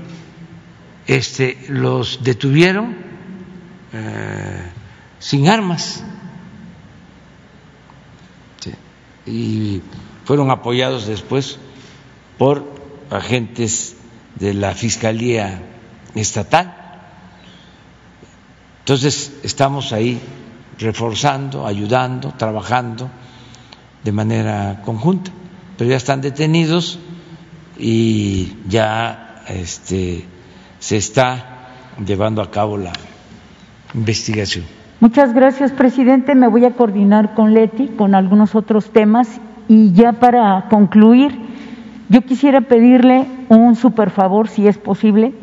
[1.07, 2.96] este, los detuvieron
[3.92, 4.72] eh,
[5.18, 6.05] sin armas
[9.26, 9.83] y
[10.24, 11.59] fueron apoyados después
[12.38, 12.64] por
[13.11, 13.96] agentes
[14.37, 15.62] de la Fiscalía
[16.14, 16.74] Estatal.
[18.81, 20.20] Entonces, estamos ahí
[20.79, 23.11] reforzando, ayudando, trabajando
[24.05, 25.33] de manera conjunta,
[25.76, 26.98] pero ya están detenidos
[27.79, 30.24] y ya este,
[30.79, 31.72] se está
[32.07, 32.92] llevando a cabo la
[33.94, 34.75] investigación.
[34.98, 36.35] Muchas gracias, presidente.
[36.35, 41.38] Me voy a coordinar con Leti con algunos otros temas y ya para concluir,
[42.09, 45.35] yo quisiera pedirle un super favor, si es posible,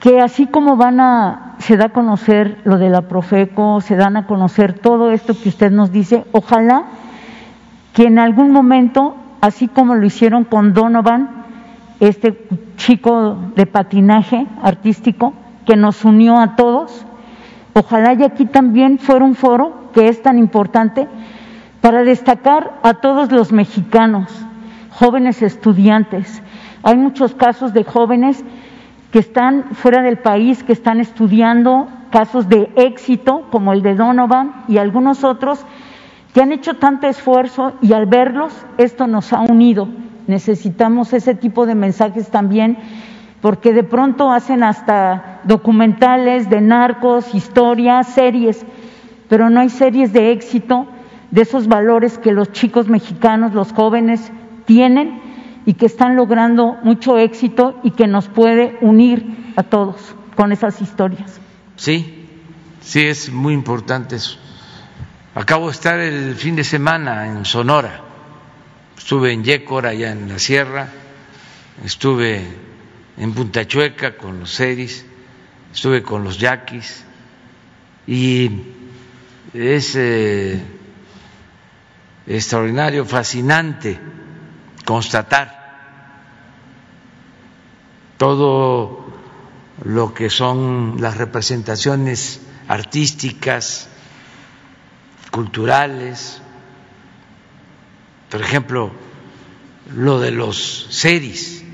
[0.00, 4.16] que así como van a se da a conocer lo de la Profeco, se dan
[4.16, 6.86] a conocer todo esto que usted nos dice, ojalá
[7.92, 11.44] que en algún momento, así como lo hicieron con Donovan,
[12.00, 15.34] este chico de patinaje artístico
[15.66, 17.06] que nos unió a todos,
[17.74, 21.08] Ojalá y aquí también fuera un foro que es tan importante
[21.80, 24.30] para destacar a todos los mexicanos,
[24.90, 26.42] jóvenes estudiantes.
[26.82, 28.44] Hay muchos casos de jóvenes
[29.12, 34.64] que están fuera del país, que están estudiando, casos de éxito como el de Donovan
[34.68, 35.64] y algunos otros
[36.34, 39.88] que han hecho tanto esfuerzo y al verlos esto nos ha unido.
[40.26, 42.78] Necesitamos ese tipo de mensajes también
[43.40, 48.64] porque de pronto hacen hasta documentales de narcos, historias, series,
[49.28, 50.86] pero no hay series de éxito
[51.30, 54.32] de esos valores que los chicos mexicanos, los jóvenes
[54.66, 55.20] tienen
[55.66, 60.80] y que están logrando mucho éxito y que nos puede unir a todos con esas
[60.80, 61.40] historias.
[61.76, 62.26] Sí,
[62.80, 64.38] sí, es muy importante eso.
[65.34, 68.00] Acabo de estar el fin de semana en Sonora,
[68.98, 70.88] estuve en Yécora, allá en la sierra,
[71.84, 72.42] estuve
[73.16, 75.06] en Punta Chueca con los seris,
[75.72, 77.04] estuve con los yaquis
[78.06, 78.50] y
[79.54, 80.60] es eh,
[82.26, 83.98] extraordinario, fascinante
[84.84, 85.60] constatar
[88.16, 89.06] todo
[89.84, 93.88] lo que son las representaciones artísticas,
[95.30, 96.42] culturales,
[98.28, 98.92] por ejemplo,
[99.94, 101.64] lo de los seris,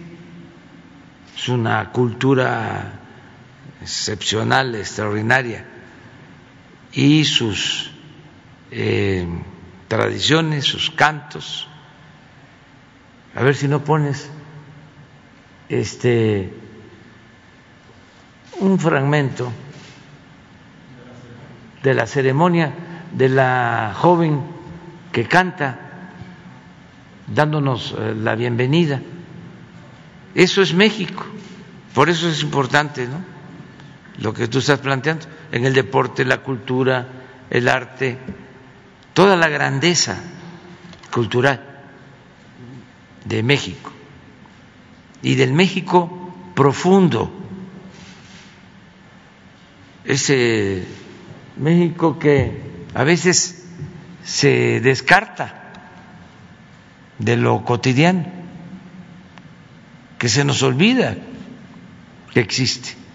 [1.37, 3.06] es una cultura
[3.87, 5.65] excepcional, extraordinaria,
[6.93, 7.93] y sus
[8.73, 9.25] eh,
[9.87, 11.69] tradiciones, sus cantos.
[13.37, 14.29] A ver si no pones
[15.69, 16.53] este
[18.59, 19.53] un fragmento
[21.85, 22.73] de la ceremonia
[23.13, 24.43] de la joven
[25.13, 26.11] que canta
[27.29, 29.01] dándonos eh, la bienvenida.
[30.35, 31.25] Eso es México,
[31.95, 33.36] por eso es importante, ¿no?
[34.19, 37.07] Lo que tú estás planteando, en el deporte, la cultura,
[37.51, 38.19] el arte,
[39.13, 40.19] toda la grandeza
[41.13, 41.61] cultural
[43.25, 43.93] de México
[45.23, 47.31] y del México profundo,
[50.05, 50.87] ese
[51.57, 52.63] México que
[52.95, 53.67] a veces
[54.23, 55.63] se descarta
[57.19, 58.25] de lo cotidiano,
[60.19, 61.17] que se nos olvida
[62.33, 63.06] que existe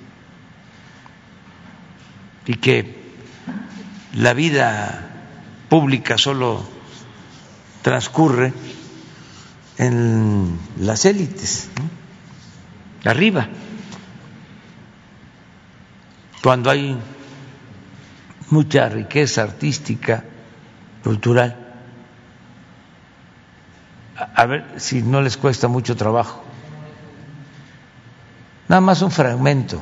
[2.52, 3.02] y que
[4.14, 5.08] la vida
[5.70, 6.62] pública solo
[7.82, 8.52] transcurre
[9.78, 11.70] en las élites,
[13.06, 13.48] arriba,
[16.44, 16.98] cuando hay
[18.50, 20.26] mucha riqueza artística,
[21.06, 21.56] cultural.
[24.36, 26.44] A ver si no les cuesta mucho trabajo.
[28.68, 29.82] Nada más un fragmento.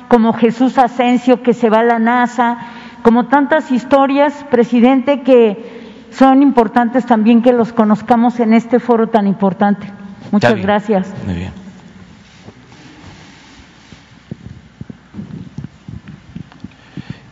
[0.11, 2.57] como Jesús Asensio que se va a la NASA,
[3.01, 9.25] como tantas historias, presidente, que son importantes también que los conozcamos en este foro tan
[9.25, 9.89] importante.
[10.29, 11.07] Muchas gracias.
[11.25, 11.53] Muy bien.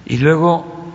[0.06, 0.94] Y luego,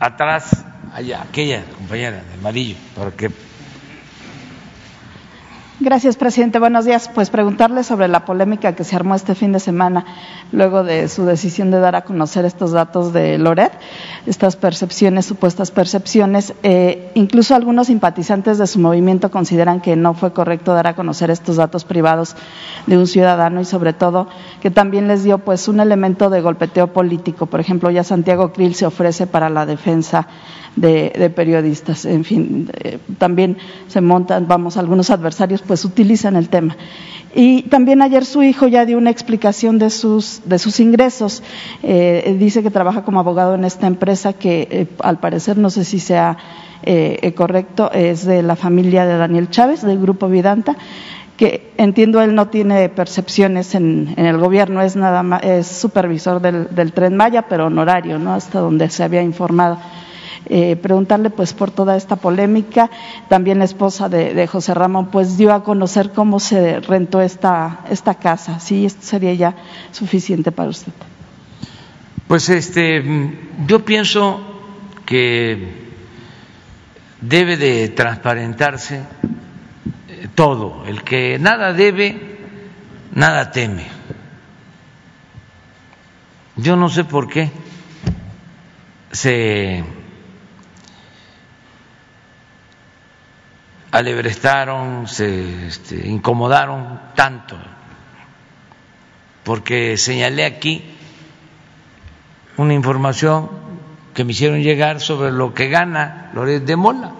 [0.00, 3.30] atrás, allá, aquella compañera de amarillo, para que
[5.80, 6.58] Gracias, presidente.
[6.58, 7.08] Buenos días.
[7.14, 10.04] Pues preguntarle sobre la polémica que se armó este fin de semana
[10.52, 13.72] luego de su decisión de dar a conocer estos datos de Loret,
[14.26, 16.54] estas percepciones, supuestas percepciones.
[16.62, 21.30] Eh, incluso algunos simpatizantes de su movimiento consideran que no fue correcto dar a conocer
[21.30, 22.36] estos datos privados
[22.86, 24.28] de un ciudadano y sobre todo
[24.60, 27.46] que también les dio pues un elemento de golpeteo político.
[27.46, 30.28] Por ejemplo, ya Santiago Krill se ofrece para la defensa
[30.76, 32.04] de, periodistas.
[32.04, 36.76] En fin, eh, también se montan, vamos, algunos adversarios pues utilizan el tema.
[37.34, 41.42] Y también ayer su hijo ya dio una explicación de sus, de sus ingresos.
[41.82, 45.84] Eh, dice que trabaja como abogado en esta empresa que eh, al parecer no sé
[45.84, 46.36] si sea
[47.34, 50.74] correcto, es de la familia de Daniel Chávez, del grupo Vidanta
[51.38, 56.92] que entiendo él no tiene percepciones en, el gobierno, es nada más, es supervisor del,
[56.92, 58.34] Tren Maya, pero honorario, ¿no?
[58.34, 59.78] Hasta donde se había informado.
[60.46, 62.90] Eh, preguntarle pues por toda esta polémica.
[63.28, 68.14] También la esposa de, José Ramón pues dio a conocer cómo se rentó esta, esta
[68.14, 68.60] casa.
[68.60, 69.54] Sí, esto sería ya
[69.90, 70.92] suficiente para usted.
[72.26, 73.02] Pues este,
[73.66, 74.40] yo pienso
[75.06, 75.88] que
[77.20, 79.02] debe de transparentarse
[80.08, 80.84] eh, todo.
[80.86, 82.38] El que nada debe,
[83.12, 83.86] nada teme.
[86.56, 87.50] Yo no sé por qué
[89.12, 89.84] se
[93.90, 97.56] alebrestaron, se este, incomodaron tanto,
[99.44, 100.84] porque señalé aquí
[102.56, 103.48] una información
[104.14, 107.12] que me hicieron llegar sobre lo que gana Loret de Mola.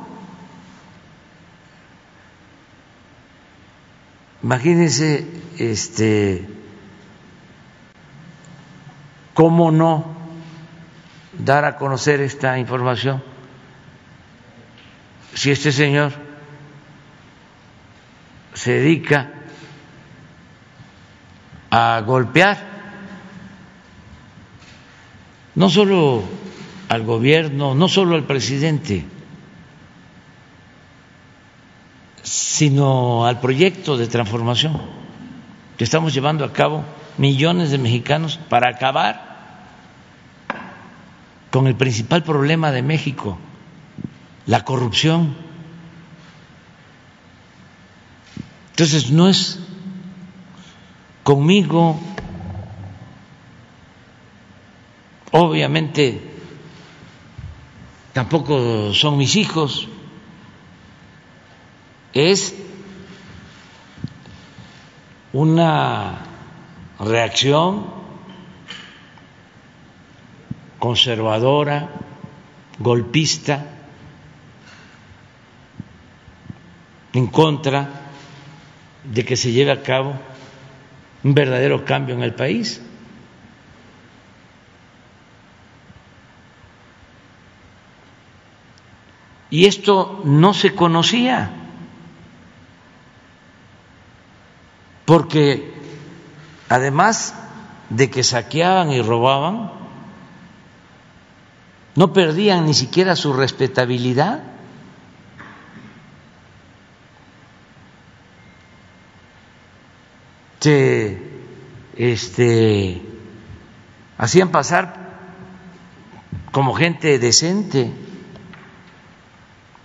[4.43, 5.27] Imagínense
[5.59, 6.49] este
[9.35, 10.17] cómo no
[11.39, 13.23] dar a conocer esta información
[15.35, 16.28] si este señor
[18.59, 19.31] se dedica
[21.71, 22.59] a golpear
[25.55, 26.25] no solo
[26.89, 29.05] al gobierno, no solo al presidente,
[32.25, 34.81] sino al proyecto de transformación
[35.77, 36.85] que estamos llevando a cabo
[37.17, 39.29] millones de mexicanos para acabar
[41.51, 43.39] con el principal problema de México,
[44.47, 45.48] la corrupción.
[48.79, 49.59] Entonces no es
[51.25, 51.99] conmigo,
[55.33, 56.23] obviamente
[58.13, 59.89] tampoco son mis hijos,
[62.13, 62.55] es
[65.33, 66.21] una
[67.01, 67.85] reacción
[70.79, 71.99] conservadora,
[72.79, 73.67] golpista,
[77.13, 77.98] en contra
[79.13, 80.15] de que se lleve a cabo
[81.25, 82.81] un verdadero cambio en el país.
[89.51, 91.51] Y esto no se conocía,
[95.07, 95.73] porque
[96.69, 97.35] además
[97.89, 99.73] de que saqueaban y robaban,
[101.95, 104.43] no perdían ni siquiera su respetabilidad.
[110.61, 111.19] Se
[111.97, 113.03] este,
[114.17, 115.09] hacían pasar
[116.53, 117.93] como gente decente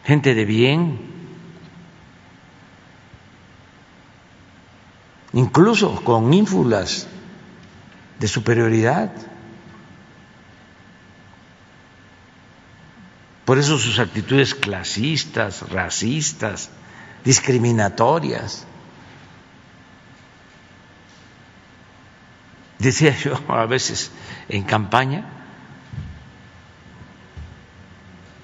[0.03, 0.99] gente de bien,
[5.31, 7.07] incluso con ínfulas
[8.19, 9.11] de superioridad.
[13.45, 16.69] Por eso sus actitudes clasistas, racistas,
[17.23, 18.65] discriminatorias.
[22.79, 24.11] Decía yo a veces
[24.49, 25.25] en campaña,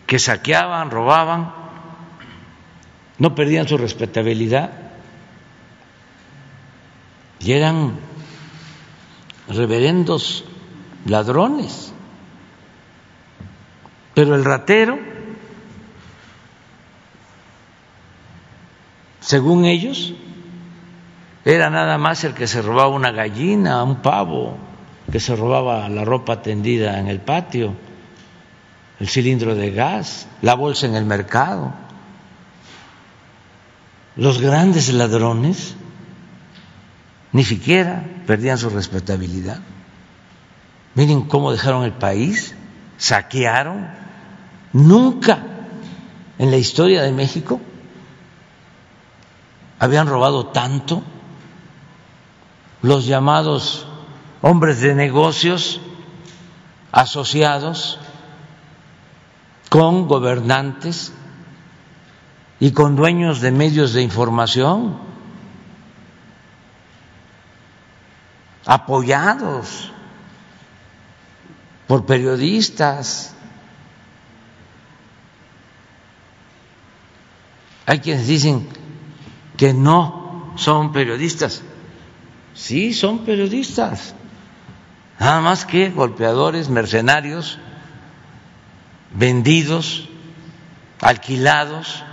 [0.08, 1.54] que saqueaban, robaban,
[3.20, 4.72] no perdían su respetabilidad
[7.40, 8.00] y eran
[9.48, 10.46] reverendos
[11.06, 11.94] ladrones.
[14.14, 14.98] Pero el ratero,
[19.20, 20.14] según ellos,
[21.46, 24.58] era nada más el que se robaba una gallina, un pavo,
[25.12, 27.76] que se robaba la ropa tendida en el patio
[29.00, 31.74] el cilindro de gas, la bolsa en el mercado.
[34.16, 35.76] Los grandes ladrones
[37.32, 39.60] ni siquiera perdían su respetabilidad.
[40.96, 42.54] Miren cómo dejaron el país,
[42.98, 43.88] saquearon.
[44.74, 45.40] Nunca
[46.38, 47.62] en la historia de México
[49.80, 51.04] habían robado tanto
[52.82, 53.88] los llamados
[54.42, 55.82] hombres de negocios
[56.92, 58.00] asociados
[59.70, 61.14] con gobernantes
[62.60, 64.98] y con dueños de medios de información,
[68.66, 69.92] apoyados
[71.88, 73.34] por periodistas.
[77.86, 78.68] Hay quienes dicen
[79.58, 81.64] que no son periodistas.
[82.54, 84.16] Sí, son periodistas.
[85.20, 87.60] Nada más que golpeadores, mercenarios,
[89.14, 90.08] vendidos,
[91.02, 92.04] alquilados.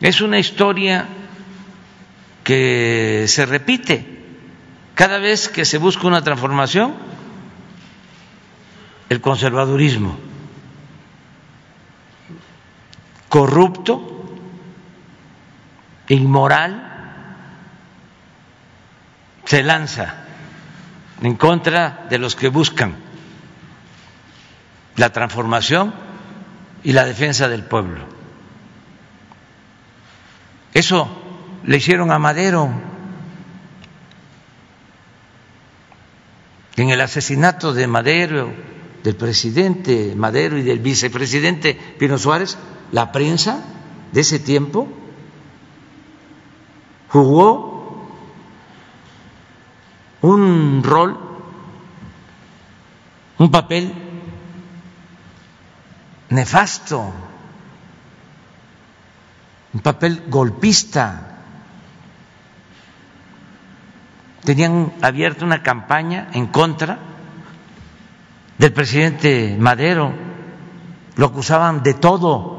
[0.00, 1.06] Es una historia
[2.44, 4.16] que se repite.
[4.94, 6.94] Cada vez que se busca una transformación,
[9.08, 10.28] el conservadurismo
[13.28, 14.17] corrupto,
[16.08, 16.84] inmoral,
[19.44, 20.14] se lanza
[21.22, 22.96] en contra de los que buscan
[24.96, 25.94] la transformación
[26.82, 28.04] y la defensa del pueblo.
[30.74, 31.08] Eso
[31.64, 32.70] le hicieron a Madero
[36.76, 38.52] en el asesinato de Madero,
[39.02, 42.56] del presidente Madero y del vicepresidente Pino Suárez,
[42.92, 43.64] la prensa
[44.12, 44.88] de ese tiempo
[47.08, 48.06] jugó
[50.20, 51.18] un rol,
[53.38, 53.92] un papel
[56.30, 57.12] nefasto,
[59.72, 61.24] un papel golpista.
[64.44, 66.98] Tenían abierta una campaña en contra
[68.56, 70.12] del presidente Madero,
[71.16, 72.57] lo acusaban de todo.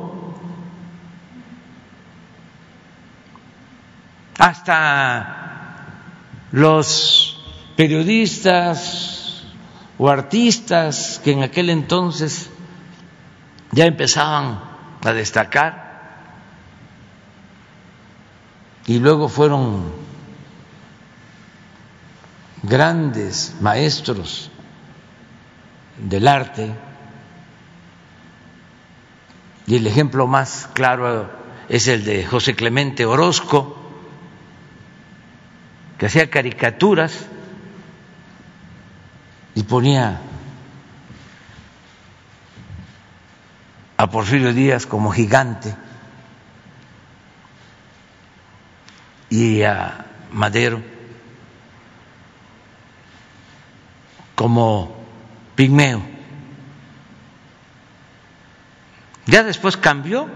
[4.40, 5.86] Hasta
[6.52, 7.40] los
[7.76, 9.44] periodistas
[9.98, 12.50] o artistas que en aquel entonces
[13.72, 14.62] ya empezaban
[15.06, 15.90] a destacar
[18.88, 19.92] y luego fueron
[22.64, 24.50] grandes maestros
[25.98, 26.72] del arte.
[29.68, 31.30] Y el ejemplo más claro
[31.70, 33.89] es el de José Clemente Orozco,
[36.00, 37.28] que hacía caricaturas
[39.54, 40.22] y ponía
[43.98, 45.76] a Porfirio Díaz como gigante
[49.30, 50.82] y a Madero
[54.36, 54.96] como
[55.56, 56.02] pigmeo.
[59.26, 60.30] Ya después cambió.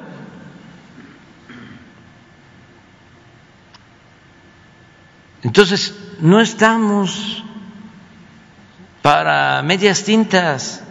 [5.43, 7.43] Entonces, no estamos
[9.01, 10.83] para medias tintas.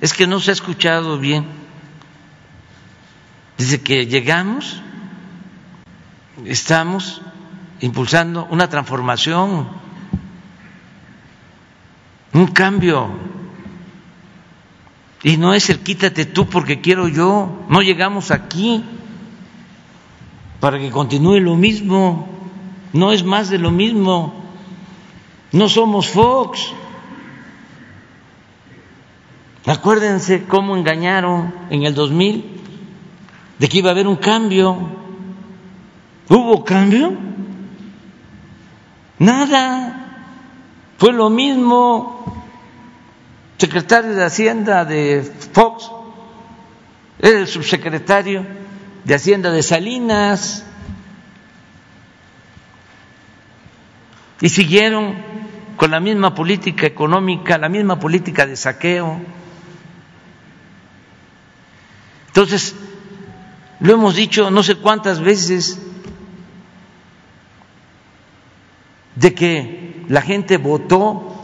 [0.00, 1.46] Es que no se ha escuchado bien.
[3.56, 4.82] Desde que llegamos,
[6.44, 7.22] estamos
[7.80, 9.68] impulsando una transformación,
[12.32, 13.10] un cambio.
[15.22, 17.64] Y no es el quítate tú porque quiero yo.
[17.68, 18.84] No llegamos aquí
[20.58, 22.41] para que continúe lo mismo.
[22.92, 24.34] No es más de lo mismo.
[25.52, 26.72] No somos Fox.
[29.66, 32.60] Acuérdense cómo engañaron en el 2000
[33.58, 34.76] de que iba a haber un cambio.
[36.28, 37.12] ¿Hubo cambio?
[39.18, 39.98] Nada.
[40.98, 42.22] Fue lo mismo.
[43.58, 45.22] Secretario de Hacienda de
[45.52, 45.88] Fox,
[47.20, 48.44] era el subsecretario
[49.04, 50.66] de Hacienda de Salinas.
[54.42, 55.14] Y siguieron
[55.76, 59.20] con la misma política económica, la misma política de saqueo.
[62.26, 62.74] Entonces,
[63.78, 65.80] lo hemos dicho no sé cuántas veces
[69.14, 71.34] de que la gente votó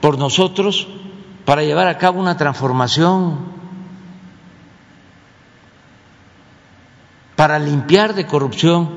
[0.00, 0.88] por nosotros
[1.44, 3.38] para llevar a cabo una transformación,
[7.36, 8.90] para limpiar de corrupción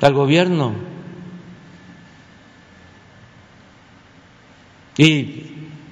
[0.00, 0.93] al gobierno.
[4.96, 5.44] Y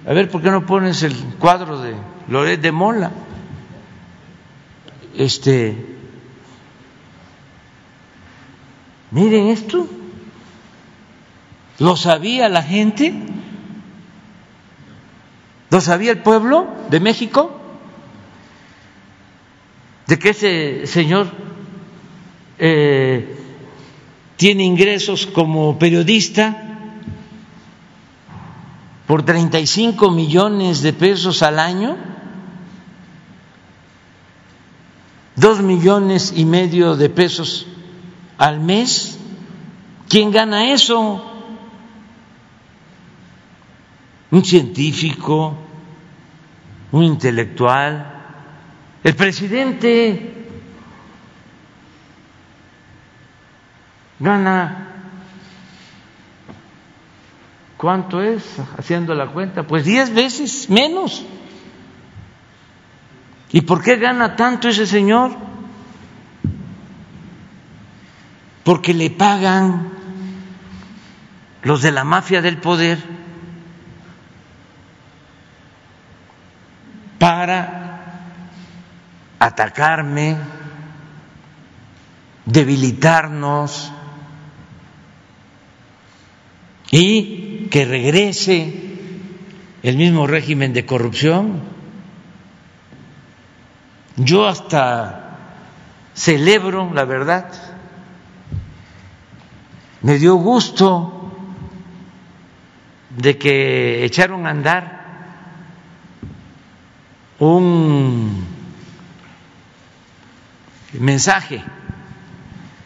[0.07, 1.95] a ver, ¿por qué no pones el cuadro de
[2.29, 3.11] Loret de Mola?
[5.17, 5.93] Este
[9.13, 9.87] Miren esto.
[11.79, 13.13] ¿Lo sabía la gente?
[15.71, 17.61] ¿Lo sabía el pueblo de México?
[20.07, 21.31] De que ese señor
[22.59, 23.37] eh,
[24.37, 26.72] tiene ingresos como periodista
[29.13, 31.99] por 35 millones de pesos al año,
[35.37, 37.67] dos millones y medio de pesos
[38.39, 39.19] al mes.
[40.09, 41.31] ¿Quién gana eso?
[44.31, 45.59] Un científico,
[46.93, 48.15] un intelectual,
[49.05, 50.47] el presidente
[54.19, 54.82] gana
[57.83, 58.45] ¿Cuánto es
[58.79, 59.67] haciendo la cuenta?
[59.67, 61.23] Pues diez veces menos.
[63.51, 65.33] ¿Y por qué gana tanto ese señor?
[68.65, 69.91] porque le pagan
[71.63, 72.99] los de la mafia del poder
[77.19, 78.29] para
[79.39, 80.37] atacarme,
[82.45, 83.93] debilitarnos
[86.91, 88.71] y que regrese
[89.83, 91.63] el mismo régimen de corrupción.
[94.17, 95.39] Yo hasta
[96.13, 97.51] celebro, la verdad,
[100.03, 101.33] me dio gusto
[103.17, 105.03] de que echaron a andar
[107.39, 108.45] un
[110.93, 111.65] mensaje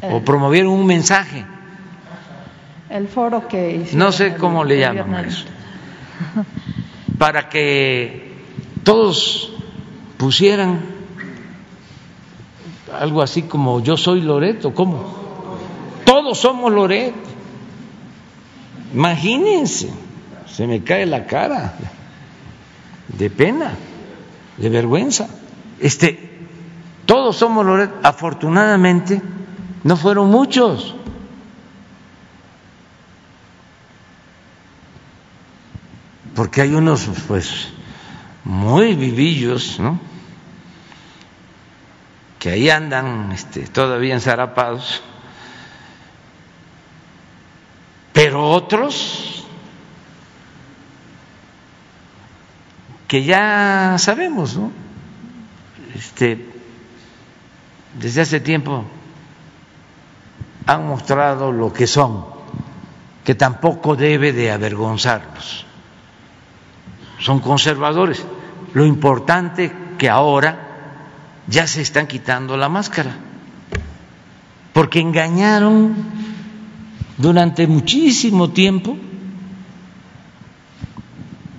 [0.01, 1.56] o promovieron un mensaje.
[2.89, 5.45] El foro que No sé cómo le llaman a eso.
[7.18, 8.32] Para que
[8.84, 9.53] todos
[10.16, 10.80] pusieran
[12.93, 15.05] algo así como yo soy Loreto, ¿cómo?
[16.05, 17.14] Todos somos Loret.
[18.95, 19.91] Imagínense,
[20.47, 21.74] se me cae la cara
[23.09, 23.72] de pena,
[24.57, 25.28] de vergüenza.
[25.80, 26.30] Este,
[27.05, 27.91] todos somos Loret.
[28.03, 29.20] Afortunadamente,
[29.84, 30.96] no fueron muchos.
[36.37, 37.68] Porque hay unos, pues,
[38.45, 39.99] muy vivillos, ¿no?
[42.39, 45.03] Que ahí andan este, todavía ensarapados
[48.16, 49.45] pero otros
[53.07, 54.72] que ya sabemos, ¿no?
[55.95, 56.49] Este,
[58.01, 58.87] desde hace tiempo
[60.64, 62.24] han mostrado lo que son,
[63.22, 65.66] que tampoco debe de avergonzarlos.
[67.19, 68.25] Son conservadores.
[68.75, 70.67] Lo importante que ahora
[71.47, 73.17] ya se están quitando la máscara,
[74.73, 75.95] porque engañaron
[77.17, 78.97] durante muchísimo tiempo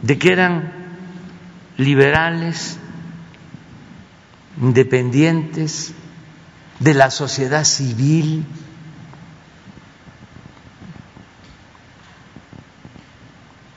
[0.02, 0.72] de que eran
[1.78, 2.80] liberales,
[4.62, 5.94] independientes,
[6.80, 8.46] de la sociedad civil.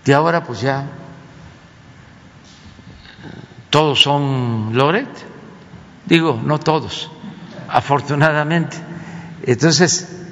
[0.04, 0.86] Y ahora pues ya
[3.70, 5.08] todos son Loret,
[6.06, 7.10] digo, no todos,
[7.68, 8.76] afortunadamente.
[9.44, 10.26] Entonces,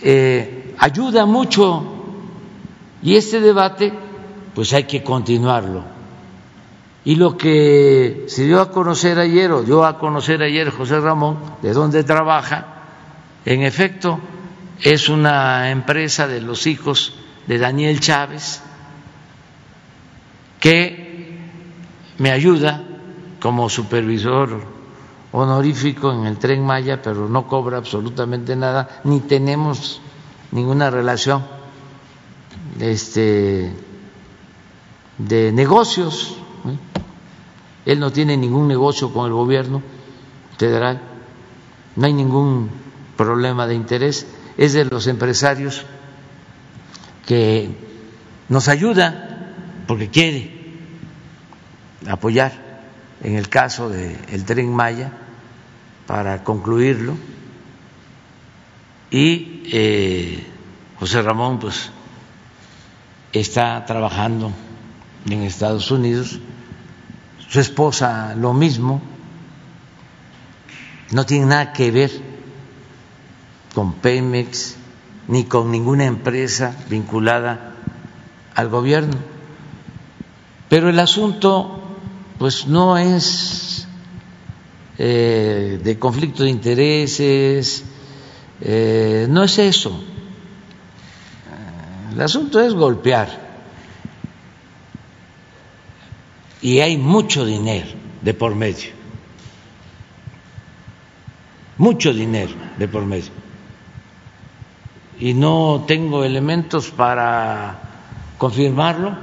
[0.00, 1.92] eh, ayuda mucho
[3.02, 3.92] y este debate
[4.54, 5.84] pues hay que continuarlo.
[7.04, 11.38] Y lo que se dio a conocer ayer, o dio a conocer ayer José Ramón,
[11.60, 12.66] de dónde trabaja,
[13.44, 14.18] en efecto
[14.80, 17.14] es una empresa de los hijos
[17.46, 18.62] de Daniel Chávez
[20.60, 21.03] que
[22.18, 22.82] me ayuda
[23.40, 24.62] como supervisor
[25.32, 30.00] honorífico en el tren Maya, pero no cobra absolutamente nada, ni tenemos
[30.52, 31.44] ninguna relación
[32.78, 33.72] este,
[35.18, 36.36] de negocios.
[37.84, 39.82] Él no tiene ningún negocio con el gobierno
[40.56, 41.02] federal,
[41.96, 42.70] no hay ningún
[43.16, 45.84] problema de interés, es de los empresarios
[47.26, 47.76] que
[48.48, 49.52] nos ayuda
[49.86, 50.53] porque quiere
[52.08, 52.52] apoyar
[53.22, 55.12] en el caso del tren Maya
[56.06, 57.16] para concluirlo.
[59.10, 60.46] Y eh,
[60.98, 61.90] José Ramón pues
[63.32, 64.52] está trabajando
[65.28, 66.38] en Estados Unidos,
[67.48, 69.00] su esposa lo mismo,
[71.12, 72.10] no tiene nada que ver
[73.74, 74.76] con Pemex
[75.28, 77.76] ni con ninguna empresa vinculada
[78.54, 79.16] al gobierno.
[80.68, 81.83] Pero el asunto
[82.38, 83.86] pues no es
[84.98, 87.84] eh, de conflicto de intereses,
[88.60, 90.00] eh, no es eso.
[92.12, 93.42] El asunto es golpear.
[96.62, 97.88] Y hay mucho dinero
[98.22, 98.90] de por medio.
[101.76, 103.32] Mucho dinero de por medio.
[105.18, 107.80] Y no tengo elementos para
[108.38, 109.16] confirmarlo,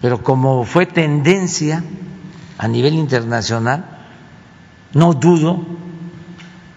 [0.00, 1.84] pero como fue tendencia
[2.58, 3.84] a nivel internacional,
[4.92, 5.64] no dudo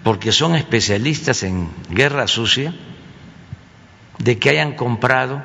[0.04, 2.74] porque son especialistas en guerra sucia,
[4.18, 5.42] de que hayan comprado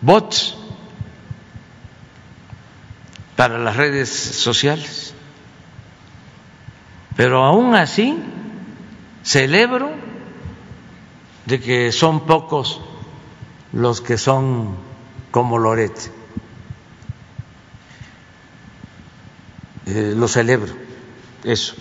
[0.00, 0.56] bots
[3.36, 5.14] para las redes sociales.
[7.16, 8.18] Pero aún así
[9.22, 9.92] celebro
[11.46, 12.80] de que son pocos
[13.72, 14.76] los que son
[15.30, 16.13] como Loret.
[19.86, 20.72] Eh, lo celebro,
[21.44, 21.74] eso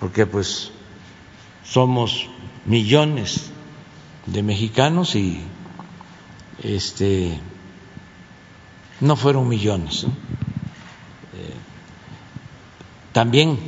[0.00, 0.70] porque pues
[1.64, 2.28] somos
[2.64, 3.50] millones
[4.26, 5.40] de mexicanos y
[6.62, 7.38] este
[9.00, 10.04] no fueron millones.
[10.04, 10.08] Eh,
[13.12, 13.58] también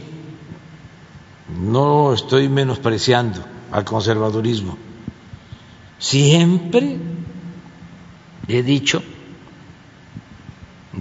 [1.60, 4.76] no estoy menospreciando al conservadurismo.
[5.98, 6.98] Siempre
[8.46, 9.02] he dicho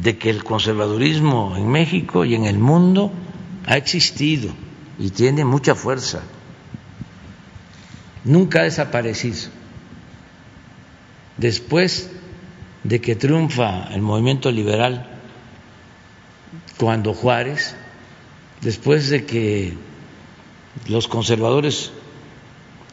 [0.08, 3.12] de que el conservadurismo en México y en el mundo
[3.66, 4.54] ha existido
[4.98, 6.22] y tiene mucha fuerza.
[8.24, 9.50] Nunca ha desaparecido.
[11.36, 12.10] Después
[12.86, 15.20] de que triunfa el movimiento liberal,
[16.78, 17.76] cuando Juárez,
[18.62, 19.74] después de que
[20.88, 21.92] los conservadores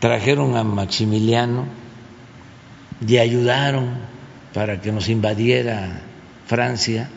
[0.01, 1.67] trajeron a Maximiliano
[3.07, 3.99] y ayudaron
[4.53, 6.03] para que nos invadiera
[6.47, 7.09] Francia,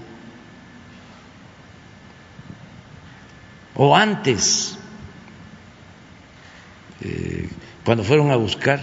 [3.76, 4.78] o antes,
[7.02, 7.50] eh,
[7.86, 8.80] cuando fueron a buscar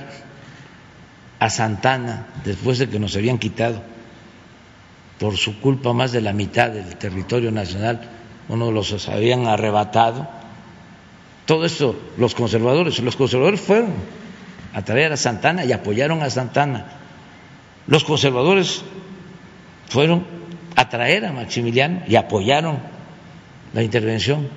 [1.40, 3.82] a Santana, después de que nos habían quitado
[5.18, 8.08] por su culpa más de la mitad del territorio nacional,
[8.48, 10.28] uno los habían arrebatado.
[11.46, 13.92] Todo esto, los conservadores, los conservadores fueron
[14.72, 16.86] a traer a Santana y apoyaron a Santana.
[17.86, 18.82] Los conservadores
[19.88, 20.26] fueron
[20.76, 22.78] a traer a Maximiliano y apoyaron
[23.72, 24.48] la intervención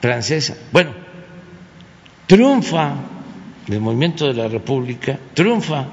[0.00, 0.56] francesa.
[0.72, 0.92] Bueno,
[2.26, 2.94] triunfa
[3.68, 5.86] el movimiento de la República, triunfa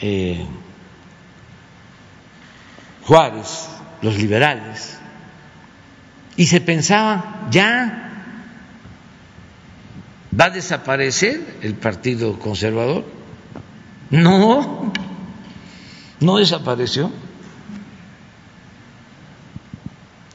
[0.00, 0.44] eh,
[3.04, 3.68] Juárez,
[4.02, 4.98] los liberales,
[6.36, 8.08] y se pensaba, ya
[10.38, 13.04] va a desaparecer el Partido Conservador.
[14.10, 14.92] No,
[16.20, 17.10] no desapareció.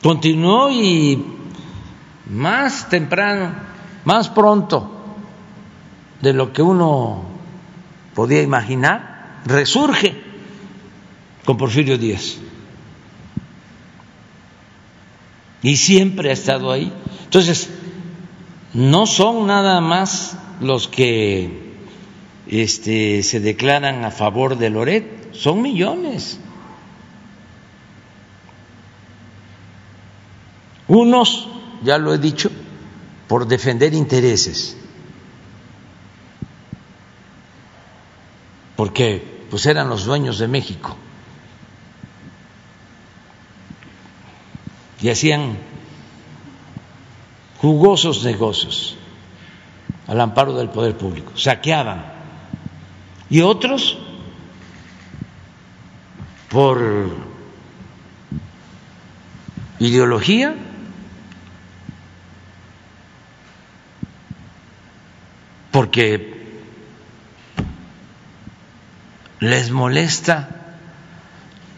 [0.02, 1.24] Continuó y
[2.30, 3.54] más temprano,
[4.06, 4.92] más pronto
[6.22, 7.24] de lo que uno
[8.14, 10.22] podía imaginar, resurge
[11.46, 12.38] con Porfirio Díaz.
[15.62, 16.92] Y siempre ha estado ahí.
[17.24, 17.70] Entonces,
[18.74, 21.74] no son nada más los que
[22.48, 26.40] este, se declaran a favor de Loret, son millones.
[30.88, 31.48] Unos,
[31.84, 32.52] ya lo he dicho,
[33.28, 34.78] por defender intereses,
[38.76, 40.96] porque pues eran los dueños de México
[45.02, 45.58] y hacían
[47.60, 48.96] jugosos negocios
[50.08, 52.14] al amparo del poder público, saqueaban.
[53.30, 53.98] Y otros
[56.54, 57.10] por
[59.80, 60.56] ideología
[65.72, 66.62] porque
[69.39, 70.78] les molesta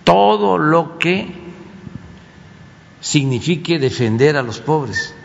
[0.04, 1.34] todo lo que
[3.00, 5.16] signifique defender a los pobres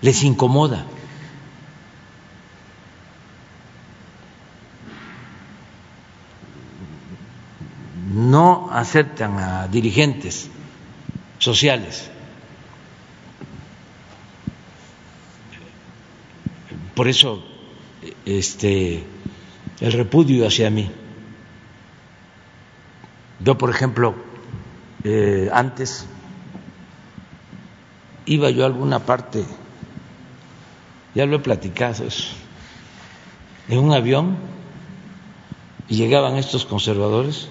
[0.00, 0.86] les incomoda.
[8.26, 10.50] No aceptan a dirigentes
[11.38, 12.10] sociales.
[16.96, 17.44] Por eso
[18.24, 19.04] este
[19.80, 20.90] el repudio hacia mí.
[23.38, 24.16] Yo, por ejemplo,
[25.04, 26.06] eh, antes
[28.24, 29.44] iba yo a alguna parte
[31.14, 32.34] ya lo he platicado eso,
[33.68, 34.36] en un avión
[35.88, 37.48] y llegaban estos conservadores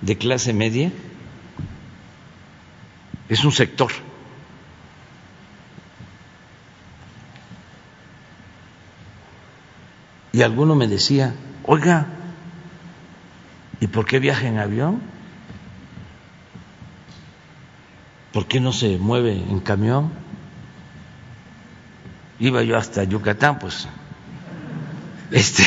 [0.00, 0.92] de clase media,
[3.28, 3.90] es un sector.
[10.32, 11.34] Y alguno me decía,
[11.64, 12.06] oiga,
[13.80, 15.00] ¿y por qué viaja en avión?
[18.32, 20.12] ¿Por qué no se mueve en camión?
[22.40, 23.86] iba yo hasta Yucatán, pues
[25.30, 25.64] este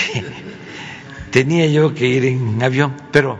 [1.31, 3.39] tenía yo que ir en avión, pero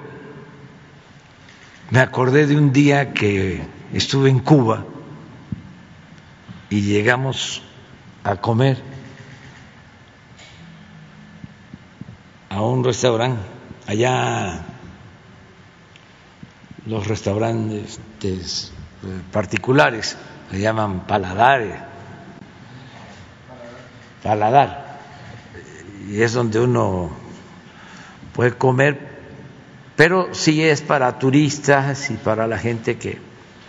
[1.90, 3.62] me acordé de un día que
[3.94, 4.86] estuve en Cuba
[6.70, 7.62] y llegamos
[8.24, 8.82] a comer
[12.50, 13.42] a un restaurante
[13.88, 14.66] allá
[16.86, 18.00] los restaurantes
[19.32, 20.18] particulares
[20.52, 21.94] le llaman paladares
[24.24, 25.00] paladar.
[26.10, 27.12] Y es donde uno
[28.34, 29.13] puede comer,
[29.96, 33.20] pero sí es para turistas y para la gente que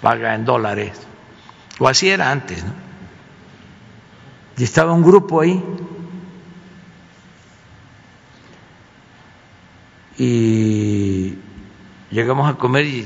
[0.00, 0.92] paga en dólares.
[1.78, 2.72] O así era antes, ¿no?
[4.56, 5.60] Y estaba un grupo ahí
[10.16, 11.34] y
[12.10, 13.04] llegamos a comer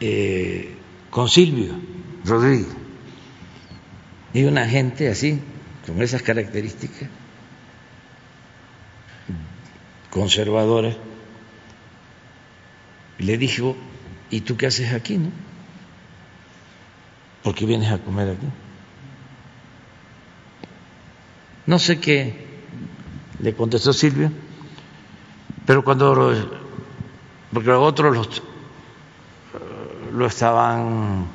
[0.00, 0.76] eh,
[1.10, 1.74] con Silvio
[2.24, 2.84] Rodríguez
[4.34, 5.40] y una gente así,
[5.86, 7.08] con esas características,
[10.10, 10.96] conservadora,
[13.24, 13.74] le dijo,
[14.30, 15.30] ¿y tú qué haces aquí, no?
[17.42, 18.46] ¿Por qué vienes a comer aquí?
[21.66, 22.46] No sé qué
[23.40, 24.30] le contestó Silvio,
[25.66, 26.34] pero cuando
[27.52, 28.42] porque los otros los,
[30.12, 31.26] lo estaban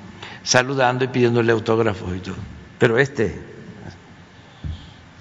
[0.43, 2.35] saludando y pidiéndole autógrafos y todo,
[2.77, 3.39] pero este,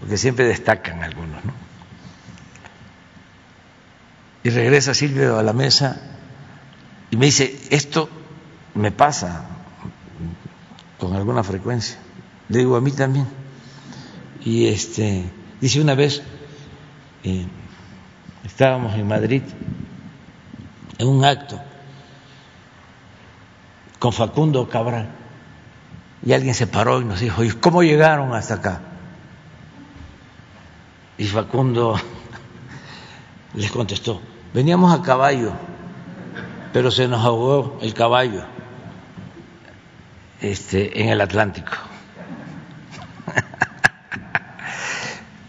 [0.00, 1.52] porque siempre destacan algunos, ¿no?
[4.44, 6.17] Y regresa Silvio a la mesa
[7.10, 8.08] y me dice, esto
[8.74, 9.46] me pasa
[10.98, 11.98] con alguna frecuencia.
[12.48, 13.26] Le digo, a mí también.
[14.44, 15.24] Y este,
[15.60, 16.22] dice una vez,
[17.24, 17.46] eh,
[18.44, 19.42] estábamos en Madrid
[20.98, 21.60] en un acto
[23.98, 25.08] con Facundo Cabral
[26.24, 28.80] y alguien se paró y nos dijo, ¿y cómo llegaron hasta acá?
[31.16, 31.96] Y Facundo
[33.54, 34.20] les contestó,
[34.54, 35.52] veníamos a caballo,
[36.78, 38.44] pero se nos ahogó el caballo
[40.40, 41.72] este, en el Atlántico.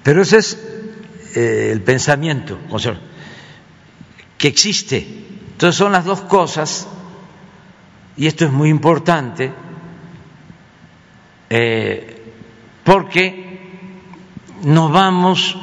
[0.02, 0.58] Pero ese es
[1.36, 2.58] eh, el pensamiento
[4.40, 5.06] que existe.
[5.52, 6.88] Entonces son las dos cosas,
[8.18, 9.54] y esto es muy importante,
[11.52, 12.34] eh,
[12.84, 13.78] porque
[14.64, 15.56] nos vamos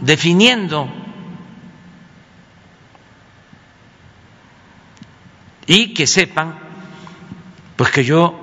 [0.00, 1.01] definiendo
[5.72, 6.58] y que sepan
[7.76, 8.38] pues que yo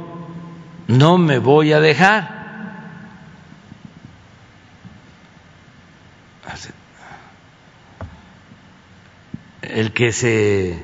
[0.88, 2.40] no me voy a dejar
[9.62, 10.84] el que se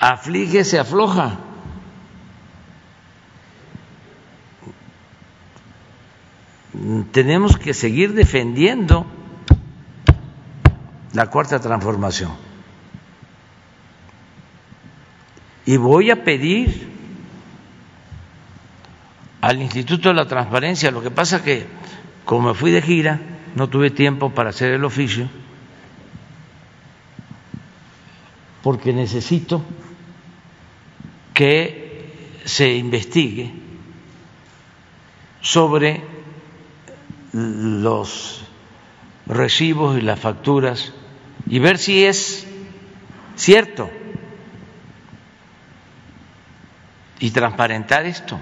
[0.00, 1.40] aflige se afloja.
[7.12, 9.06] Tenemos que seguir defendiendo
[11.12, 12.45] la cuarta transformación.
[15.66, 16.88] Y voy a pedir
[19.40, 21.66] al Instituto de la Transparencia, lo que pasa que
[22.24, 23.20] como fui de gira,
[23.54, 25.28] no tuve tiempo para hacer el oficio,
[28.62, 29.62] porque necesito
[31.32, 33.52] que se investigue
[35.40, 36.02] sobre
[37.32, 38.42] los
[39.26, 40.92] recibos y las facturas
[41.48, 42.46] y ver si es
[43.36, 43.90] cierto
[47.18, 48.38] y transparentar esto.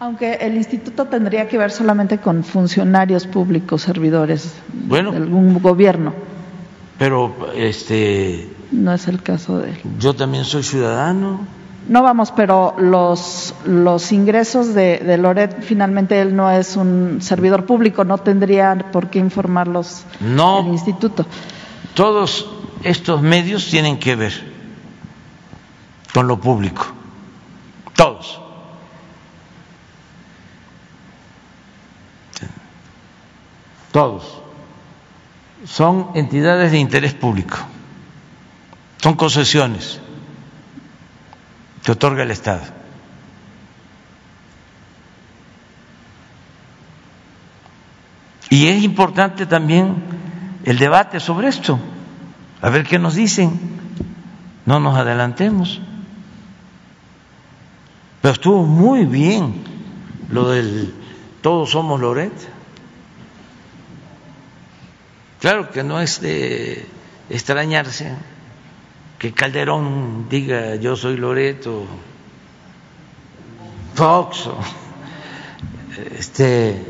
[0.00, 6.12] Aunque el instituto tendría que ver solamente con funcionarios públicos, servidores de algún gobierno.
[6.98, 9.78] Pero este no es el caso de él.
[9.98, 11.40] Yo también soy ciudadano.
[11.88, 17.66] No vamos, pero los, los ingresos de, de, Loret, finalmente él no es un servidor
[17.66, 21.26] público, no tendría por qué informarlos no, el instituto.
[21.92, 22.50] Todos
[22.82, 24.32] estos medios tienen que ver
[26.14, 26.86] con lo público,
[27.94, 28.40] todos.
[33.92, 34.42] Todos.
[35.64, 37.56] Son entidades de interés público.
[39.00, 40.00] Son concesiones
[41.84, 42.62] que otorga el Estado.
[48.50, 49.96] Y es importante también
[50.64, 51.78] el debate sobre esto,
[52.62, 53.58] a ver qué nos dicen,
[54.64, 55.80] no nos adelantemos.
[58.24, 59.52] Pero estuvo muy bien
[60.30, 60.94] lo del
[61.42, 62.32] todos somos Loret.
[65.40, 66.86] Claro que no es de
[67.28, 68.16] extrañarse
[69.18, 71.84] que Calderón diga yo soy Loreto,
[73.92, 74.48] Fox,
[76.18, 76.82] este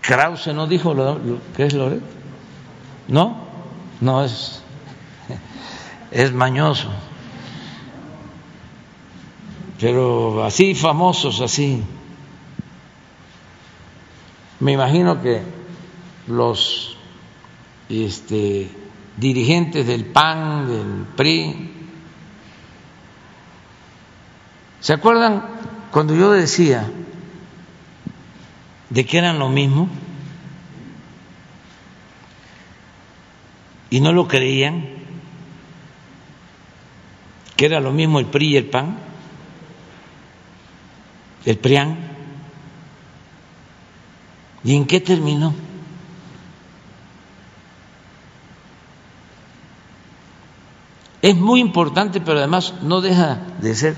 [0.00, 1.20] Krause no dijo lo,
[1.56, 2.02] que es Loreto,
[3.06, 3.44] no,
[4.00, 4.64] no es
[6.10, 6.90] es mañoso,
[9.80, 11.82] pero así famosos así,
[14.60, 15.40] me imagino que
[16.26, 16.98] los
[17.88, 18.70] este,
[19.16, 21.70] dirigentes del PAN, del PRI.
[24.80, 25.44] ¿Se acuerdan
[25.90, 26.90] cuando yo decía
[28.90, 29.88] de que eran lo mismo?
[33.88, 34.86] Y no lo creían,
[37.56, 39.09] que era lo mismo el PRI y el PAN.
[41.44, 41.98] El PRIAN.
[44.62, 45.54] ¿Y en qué terminó?
[51.22, 53.96] Es muy importante, pero además no deja de ser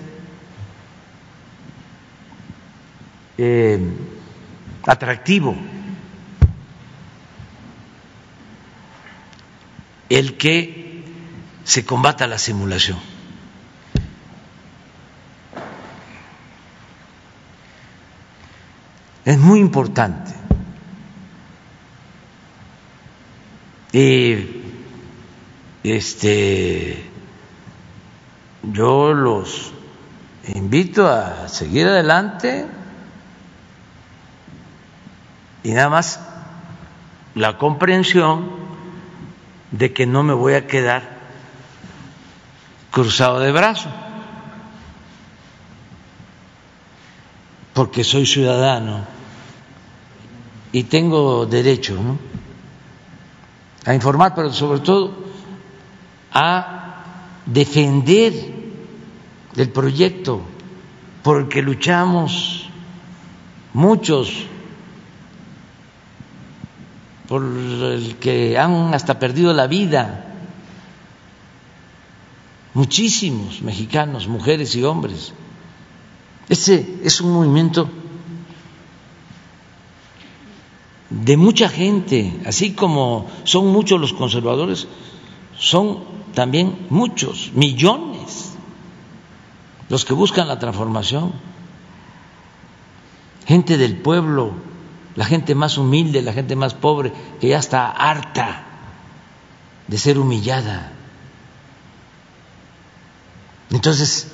[3.39, 3.81] eh,
[4.85, 5.57] atractivo
[10.09, 11.05] el que
[11.65, 13.12] se combata la simulación.
[19.25, 20.33] Es muy importante.
[23.93, 24.63] Y
[25.85, 27.13] este
[28.63, 29.73] yo los
[30.55, 32.67] invito a seguir adelante
[35.63, 36.21] y nada más
[37.35, 38.51] la comprensión
[39.73, 41.03] de que no me voy a quedar
[42.91, 43.93] cruzado de brazos,
[47.73, 49.12] porque soy ciudadano
[50.73, 51.99] y tengo derecho
[53.85, 55.13] a informar, pero sobre todo
[56.33, 57.05] a
[57.45, 58.33] defender
[59.57, 60.41] el proyecto
[61.23, 62.69] por el que luchamos
[63.75, 64.47] muchos,
[67.29, 70.33] por el que han hasta perdido la vida
[72.75, 75.33] muchísimos mexicanos, mujeres y hombres.
[76.49, 77.89] Ese es un movimiento
[81.21, 84.89] de mucha gente, así como son muchos los conservadores,
[85.59, 86.05] son
[86.35, 88.53] también muchos, millones,
[89.89, 91.33] los que buscan la transformación.
[93.47, 94.55] Gente del pueblo,
[95.15, 98.65] la gente más humilde, la gente más pobre, que ya está harta
[99.87, 100.93] de ser humillada.
[103.71, 104.33] Entonces,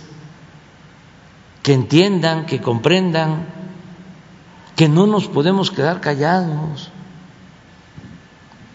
[1.63, 3.58] que entiendan, que comprendan
[4.79, 6.93] que no nos podemos quedar callados,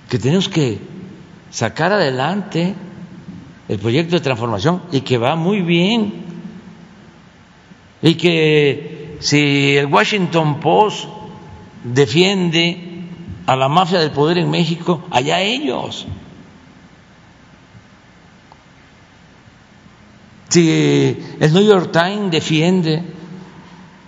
[0.09, 0.79] que tenemos que
[1.49, 2.75] sacar adelante
[3.69, 6.25] el proyecto de transformación y que va muy bien.
[8.01, 11.05] Y que si el Washington Post
[11.85, 13.05] defiende
[13.45, 16.05] a la mafia del poder en México, allá ellos.
[20.49, 23.03] Si el New York Times defiende,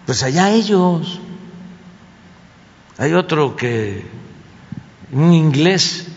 [0.06, 1.22] pues allá ellos.
[2.98, 4.06] Hay otro que,
[5.12, 6.08] un inglés,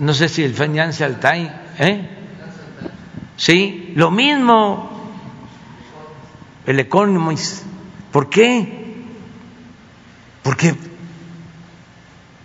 [0.00, 2.08] no sé si el Financial Times, ¿Eh?
[3.36, 4.90] Sí, lo mismo.
[6.64, 7.64] El Economist.
[8.10, 8.96] ¿Por qué?
[10.42, 10.74] Porque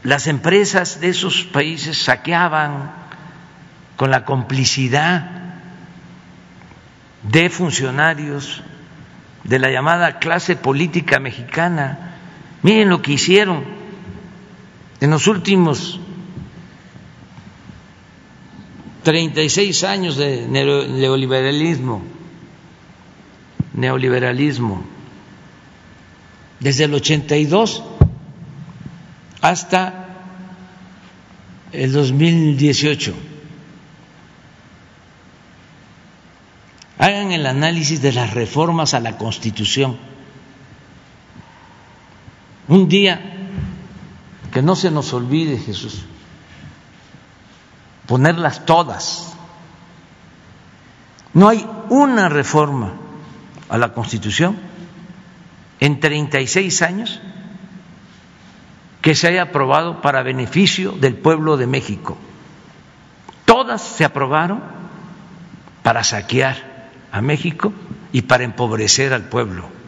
[0.03, 2.91] las empresas de esos países saqueaban
[3.95, 5.29] con la complicidad
[7.23, 8.63] de funcionarios
[9.43, 12.10] de la llamada clase política mexicana.
[12.63, 13.63] Miren lo que hicieron
[14.99, 15.99] en los últimos
[19.03, 22.03] 36 años de neoliberalismo,
[23.73, 24.83] neoliberalismo,
[26.59, 27.83] desde el 82
[29.41, 30.01] hasta
[31.71, 33.15] el 2018.
[36.99, 40.10] Hagan el análisis de las reformas a la Constitución.
[42.71, 43.19] Un día
[44.53, 46.05] que no se nos olvide, Jesús,
[48.07, 49.35] ponerlas todas.
[51.33, 52.93] No hay una reforma
[53.67, 54.57] a la Constitución
[55.81, 57.19] en 36 años
[59.01, 62.17] que se haya aprobado para beneficio del pueblo de México.
[63.43, 64.63] Todas se aprobaron
[65.83, 67.73] para saquear a México
[68.13, 69.80] y para empobrecer al pueblo.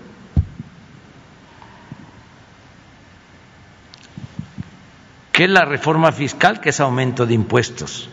[5.34, 6.62] ¿Qué es la reforma fiscal?
[6.62, 8.08] Que es aumento de impuestos.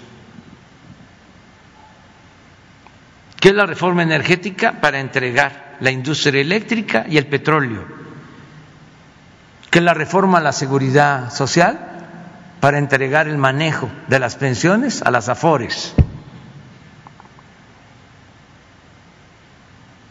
[3.38, 4.80] ¿Qué es la reforma energética?
[4.80, 7.84] Para entregar la industria eléctrica y el petróleo.
[9.70, 11.78] ¿Qué es la reforma a la seguridad social?
[12.58, 15.94] Para entregar el manejo de las pensiones a las AFORES.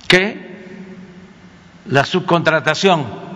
[0.08, 0.64] ¿Qué?
[1.88, 3.29] La subcontratación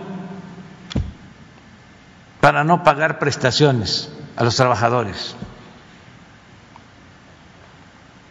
[2.44, 5.34] para no pagar prestaciones a los trabajadores.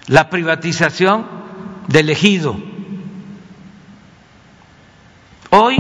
[0.06, 1.26] La privatización
[1.88, 2.56] del ejido.
[5.50, 5.78] Hoy,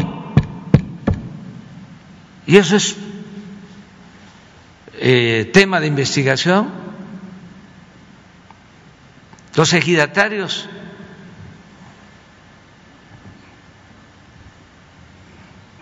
[2.47, 2.95] y eso es
[4.93, 6.71] eh, tema de investigación,
[9.53, 10.67] los ejidatarios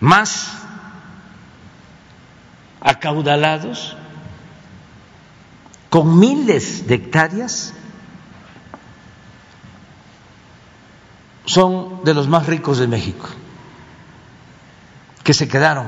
[0.00, 0.61] más
[2.82, 3.96] acaudalados,
[5.88, 7.74] con miles de hectáreas,
[11.44, 13.28] son de los más ricos de México,
[15.22, 15.86] que se quedaron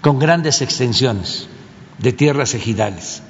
[0.00, 1.48] con grandes extensiones
[1.98, 3.22] de tierras ejidales,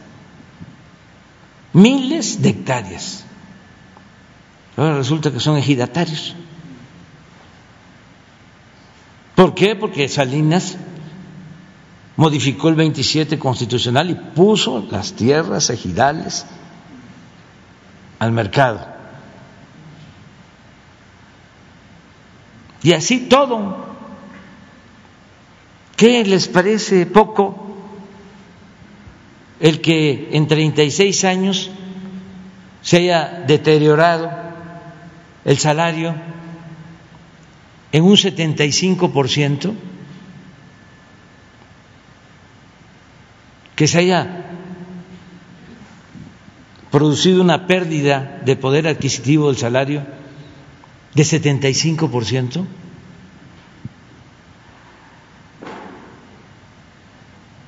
[1.72, 3.24] miles de hectáreas.
[4.76, 6.34] Ahora resulta que son ejidatarios.
[9.34, 9.76] ¿Por qué?
[9.76, 10.76] Porque Salinas
[12.20, 16.44] modificó el 27 constitucional y puso las tierras ejidales
[18.18, 18.86] al mercado.
[22.82, 23.86] Y así todo.
[25.97, 27.56] ¿Qué les parece poco
[29.59, 31.70] el que en 36 años
[32.82, 34.30] se haya deteriorado
[35.47, 36.14] el salario
[37.92, 39.90] en un 75%?
[43.81, 44.44] Que se haya
[46.90, 50.02] producido una pérdida de poder adquisitivo del salario
[51.15, 52.66] de 75%?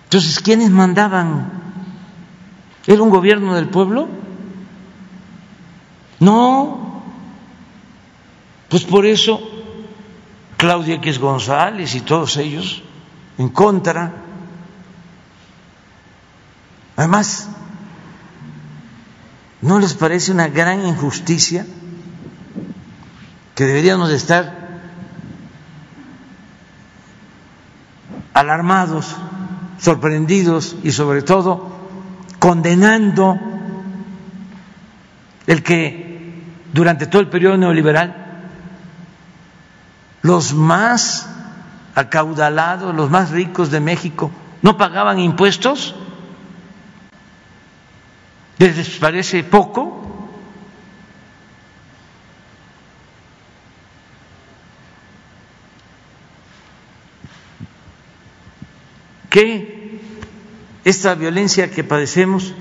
[0.04, 1.50] Entonces, ¿quiénes mandaban?
[2.86, 4.06] ¿Era un gobierno del pueblo?
[6.20, 7.02] No.
[8.68, 9.40] Pues por eso
[10.58, 12.82] Claudia X González y todos ellos
[13.38, 14.31] en contra
[17.02, 17.48] Además,
[19.60, 21.66] ¿no les parece una gran injusticia
[23.56, 24.80] que deberíamos de estar
[28.32, 29.16] alarmados,
[29.80, 31.72] sorprendidos y sobre todo
[32.38, 33.36] condenando
[35.48, 36.40] el que
[36.72, 38.14] durante todo el periodo neoliberal
[40.22, 41.28] los más
[41.96, 44.30] acaudalados, los más ricos de México,
[44.62, 45.96] no pagaban impuestos?
[48.62, 50.00] ¿Les parece poco?
[59.28, 59.98] ¿Que
[60.84, 62.54] esta violencia que padecemos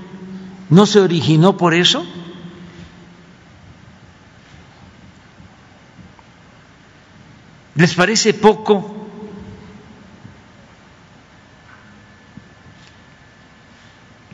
[0.71, 2.03] no se originó por eso?
[7.75, 9.10] ¿Les parece poco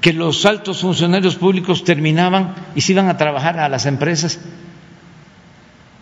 [0.07, 4.39] que los altos funcionarios públicos terminaban y se iban a trabajar a las empresas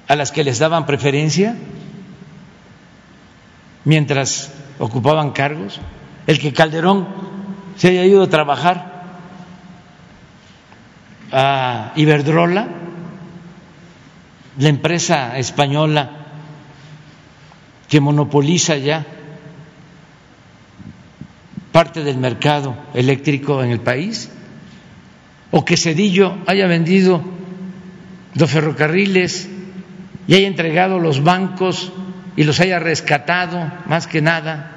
[0.07, 1.55] a las que les daban preferencia
[3.83, 5.79] mientras ocupaban cargos,
[6.27, 7.07] el que Calderón
[7.77, 9.05] se haya ido a trabajar
[11.31, 12.67] a Iberdrola,
[14.59, 16.11] la empresa española
[17.89, 19.03] que monopoliza ya
[21.75, 24.31] parte del mercado eléctrico en el país,
[25.51, 27.21] o que Cedillo haya vendido
[28.33, 29.49] los ferrocarriles
[30.25, 31.91] y haya entregado los bancos
[32.37, 34.71] y los haya rescatado más que nada,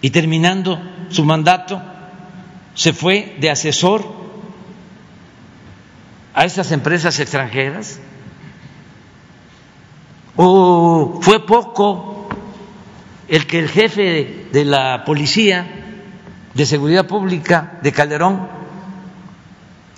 [0.00, 0.80] y terminando
[1.10, 1.82] su mandato
[2.72, 4.10] se fue de asesor
[6.32, 8.00] a esas empresas extranjeras,
[10.36, 12.30] o fue poco
[13.28, 15.66] el que el jefe de la policía
[16.54, 18.48] de seguridad pública de Calderón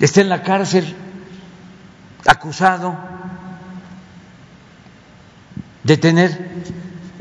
[0.00, 0.94] esté en la cárcel
[2.26, 2.96] acusado
[5.84, 6.50] de tener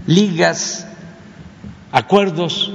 [0.08, 0.88] ligas,
[1.92, 2.72] acuerdos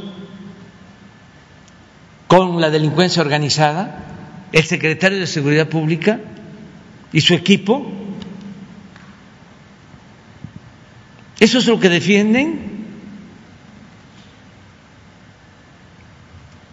[2.26, 4.05] con la delincuencia organizada,
[4.52, 6.20] el secretario de Seguridad Pública
[7.12, 7.90] y su equipo.
[11.39, 12.73] ¿Eso es lo que defienden?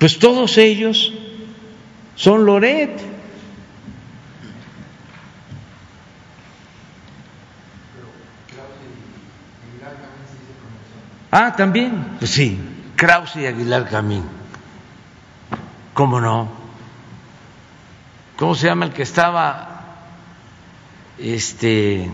[0.02, 1.14] Pues todos ellos
[2.16, 2.90] son Loret.
[11.30, 12.60] Ah, también, pues sí,
[12.96, 14.24] Krause y Aguilar Camín.
[15.94, 16.50] ¿Cómo no?
[18.38, 19.84] ¿Cómo se llama el que estaba
[21.20, 22.10] este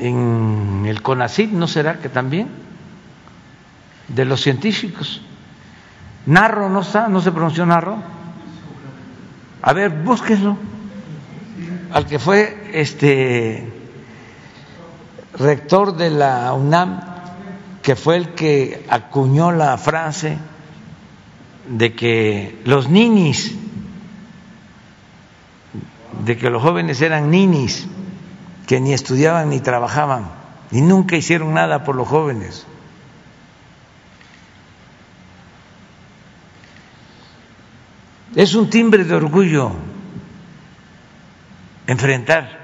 [0.00, 2.69] en el CONACID, ¿no será que también?
[4.14, 5.22] De los científicos.
[6.26, 7.96] Narro no no se pronunció Narro.
[9.62, 10.56] A ver, búsquenlo.
[11.92, 13.72] Al que fue este
[15.34, 17.00] rector de la UNAM,
[17.82, 20.38] que fue el que acuñó la frase
[21.68, 23.54] de que los ninis,
[26.24, 27.86] de que los jóvenes eran ninis,
[28.66, 30.28] que ni estudiaban ni trabajaban
[30.70, 32.66] y nunca hicieron nada por los jóvenes.
[38.34, 39.72] Es un timbre de orgullo
[41.86, 42.58] enfrentar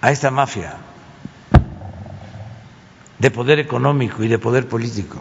[0.00, 0.76] a esta mafia
[3.18, 5.20] de poder económico y de poder político.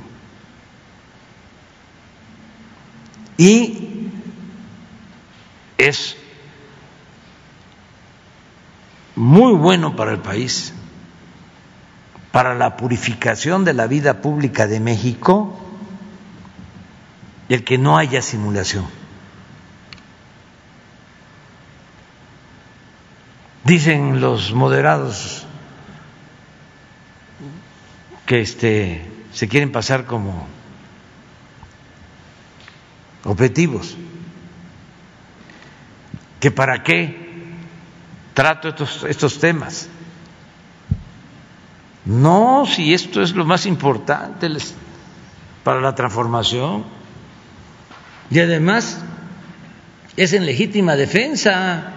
[3.38, 4.10] Y
[5.78, 6.16] es
[9.16, 10.74] muy bueno para el país,
[12.32, 15.63] para la purificación de la vida pública de México,
[17.54, 18.88] el que no haya simulación.
[23.64, 25.46] Dicen los moderados
[28.26, 30.48] que este, se quieren pasar como
[33.24, 33.98] objetivos,
[36.40, 37.54] que para qué
[38.34, 39.90] trato estos, estos temas.
[42.06, 44.50] No, si esto es lo más importante
[45.64, 47.03] para la transformación.
[48.30, 49.00] Y además
[50.16, 51.94] es en legítima defensa.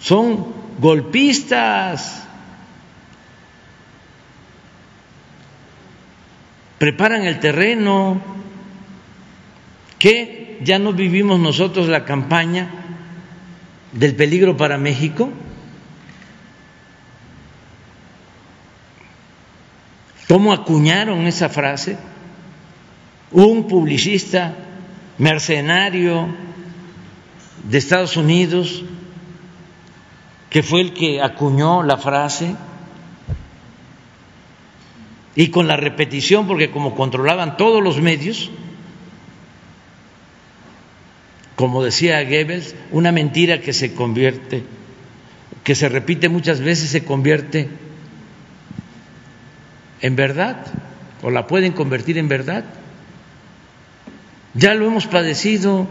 [0.00, 2.24] Son golpistas.
[6.78, 8.20] Preparan el terreno.
[9.98, 10.58] ¿Qué?
[10.62, 12.68] ¿Ya no vivimos nosotros la campaña
[13.92, 15.30] del peligro para México?
[20.28, 21.98] ¿Cómo acuñaron esa frase?
[23.30, 24.54] Un publicista
[25.18, 26.28] mercenario
[27.68, 28.84] de Estados Unidos
[30.48, 32.54] que fue el que acuñó la frase
[35.34, 38.50] y con la repetición, porque como controlaban todos los medios,
[41.56, 44.62] como decía Goebbels, una mentira que se convierte,
[45.64, 47.68] que se repite muchas veces, se convierte
[50.04, 50.66] en verdad,
[51.22, 52.62] o la pueden convertir en verdad.
[54.52, 55.86] Ya lo hemos padecido.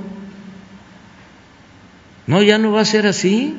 [2.27, 3.57] No, ya no va a ser así.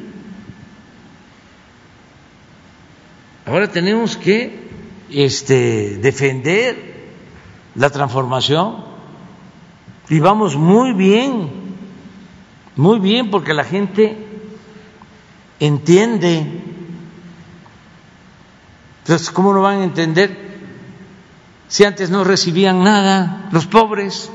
[3.45, 4.69] Ahora tenemos que
[5.11, 6.77] este, defender
[7.75, 8.85] la transformación
[10.09, 11.51] y vamos muy bien,
[12.77, 14.17] muy bien porque la gente
[15.59, 16.47] entiende.
[19.01, 20.44] Entonces, ¿cómo no van a entender
[21.75, 24.31] si antes no recibían nada los pobres?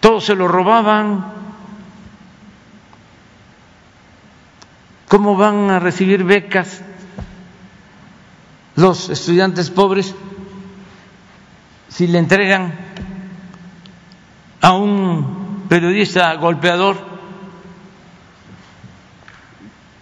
[0.00, 1.24] Todos se lo robaban.
[5.06, 6.82] ¿Cómo van a recibir becas
[8.74, 10.16] los estudiantes pobres
[11.88, 12.74] si le entregan
[14.60, 16.96] a un periodista golpeador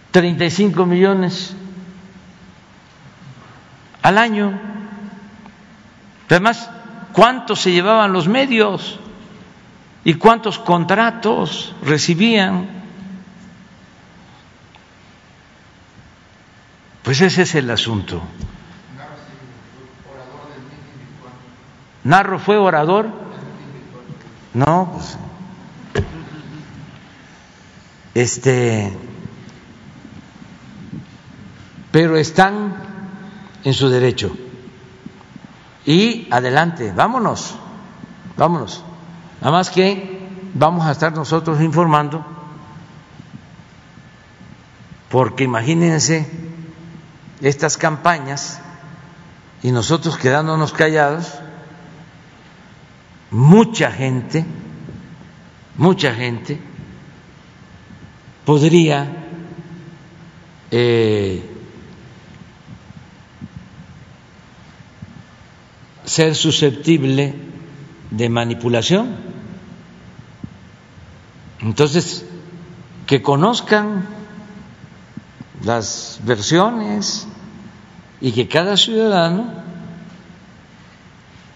[0.09, 1.55] 35 millones
[4.03, 4.59] al año?
[6.29, 6.69] Además,
[7.13, 8.99] ¿cuántos se llevaban los medios
[10.03, 12.67] y cuántos contratos recibían?
[17.03, 18.21] Pues ese es el asunto.
[22.03, 23.09] Narro fue orador.
[24.53, 25.17] No, pues.
[28.13, 28.91] Este.
[31.91, 32.92] Pero están
[33.63, 34.35] en su derecho.
[35.85, 37.55] Y adelante, vámonos,
[38.37, 38.83] vámonos.
[39.41, 42.25] Nada más que vamos a estar nosotros informando,
[45.09, 46.29] porque imagínense
[47.41, 48.61] estas campañas
[49.61, 51.33] y nosotros quedándonos callados,
[53.31, 54.45] mucha gente,
[55.77, 56.59] mucha gente
[58.45, 59.07] podría
[60.71, 61.52] eh,
[66.05, 67.33] ser susceptible
[68.11, 69.15] de manipulación.
[71.61, 72.25] Entonces,
[73.07, 74.05] que conozcan
[75.63, 77.27] las versiones
[78.19, 79.51] y que cada ciudadano,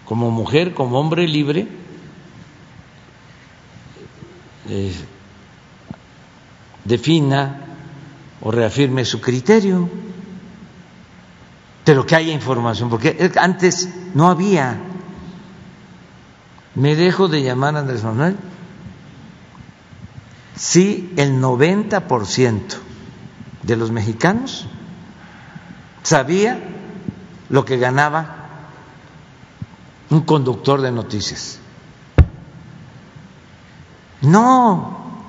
[0.04, 1.68] como mujer, como hombre libre,
[4.68, 4.94] eh,
[6.84, 7.60] defina
[8.40, 9.88] o reafirme su criterio,
[11.88, 14.76] pero que haya información, porque antes no había.
[16.74, 18.36] Me dejo de llamar Andrés Manuel.
[20.54, 22.60] Sí, el 90%
[23.62, 24.66] de los mexicanos
[26.02, 26.60] sabía
[27.48, 28.36] lo que ganaba
[30.10, 31.58] un conductor de noticias.
[34.20, 35.22] No,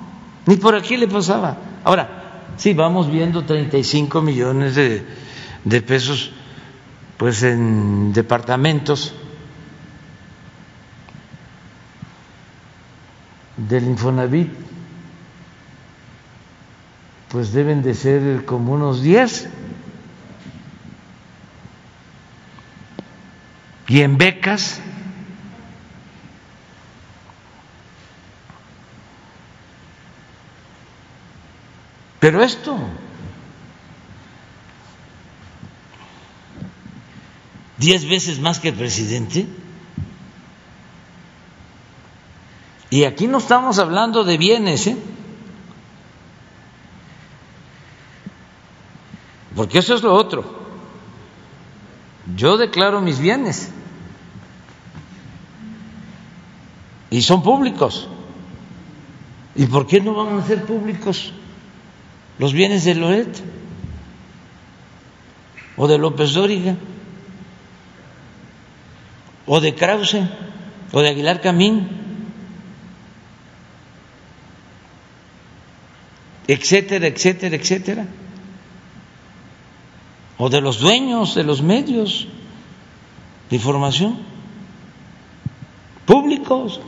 [0.44, 1.56] ni por aquí le pasaba.
[1.84, 5.06] Ahora, sí, vamos viendo 35 millones de,
[5.64, 6.34] de pesos
[7.20, 9.12] pues en departamentos
[13.58, 14.50] del Infonavit,
[17.28, 19.50] pues deben de ser como unos 10.
[23.88, 24.80] Y en becas,
[32.18, 32.78] pero esto
[37.80, 39.46] diez veces más que el presidente.
[42.90, 44.96] Y aquí no estamos hablando de bienes, ¿eh?
[49.56, 50.44] Porque eso es lo otro.
[52.36, 53.70] Yo declaro mis bienes.
[57.10, 58.08] Y son públicos.
[59.56, 61.32] ¿Y por qué no van a ser públicos
[62.38, 63.42] los bienes de Loret
[65.76, 66.76] o de López Dóriga
[69.50, 70.22] o de Krause
[70.92, 72.00] o de Aguilar Camín?
[76.50, 78.06] etcétera, etcétera, etcétera.
[80.36, 82.26] O de los dueños de los medios
[83.48, 84.18] de información
[86.06, 86.80] públicos.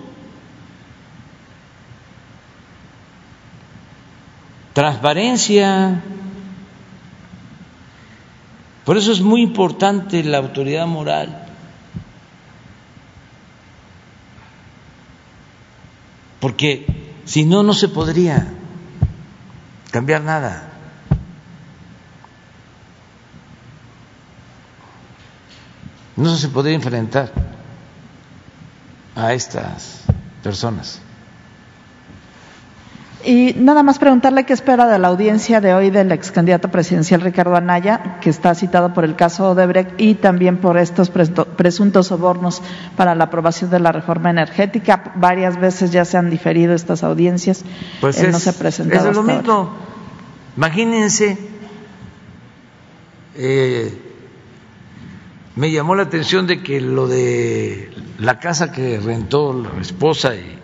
[4.72, 6.02] Transparencia.
[8.84, 11.51] Por eso es muy importante la autoridad moral.
[16.42, 16.84] Porque
[17.24, 18.48] si no, no se podría
[19.92, 20.70] cambiar nada.
[26.16, 27.32] No se podría enfrentar
[29.14, 30.00] a estas
[30.42, 31.00] personas.
[33.24, 37.20] Y nada más preguntarle qué espera de la audiencia de hoy del ex candidato presidencial
[37.20, 42.62] Ricardo Anaya, que está citado por el caso Odebrecht y también por estos presuntos sobornos
[42.96, 45.12] para la aprobación de la reforma energética.
[45.16, 47.64] Varias veces ya se han diferido estas audiencias.
[48.00, 49.10] Pues no se ha presentado.
[49.10, 49.70] Es lo mismo.
[50.56, 51.38] Imagínense,
[53.36, 53.98] eh,
[55.54, 60.58] me llamó la atención de que lo de la casa que rentó la esposa y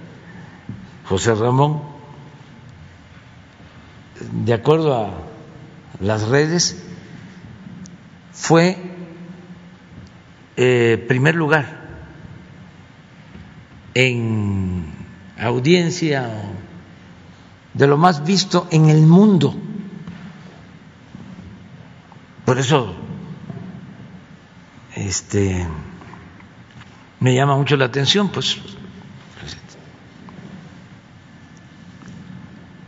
[1.04, 1.97] José Ramón
[4.32, 5.10] de acuerdo a
[6.00, 6.82] las redes,
[8.32, 8.76] fue
[10.56, 11.78] eh, primer lugar
[13.94, 14.84] en
[15.38, 16.30] audiencia
[17.74, 19.54] de lo más visto en el mundo.
[22.44, 22.94] Por eso
[24.94, 25.66] este
[27.20, 28.58] me llama mucho la atención, pues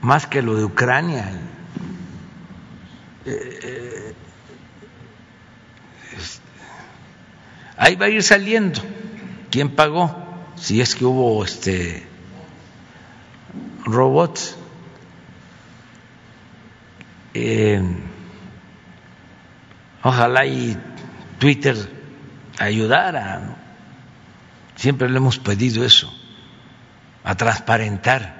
[0.00, 1.30] más que lo de Ucrania.
[3.26, 4.14] Eh, eh,
[7.76, 8.80] ahí va a ir saliendo
[9.50, 10.16] quién pagó,
[10.56, 12.06] si es que hubo este
[13.84, 14.56] robots.
[17.32, 17.80] Eh,
[20.02, 20.76] ojalá y
[21.38, 21.76] Twitter
[22.58, 23.56] ayudara,
[24.74, 26.12] siempre le hemos pedido eso,
[27.22, 28.39] a transparentar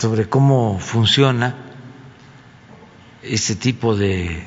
[0.00, 1.54] sobre cómo funciona
[3.22, 4.42] ese tipo de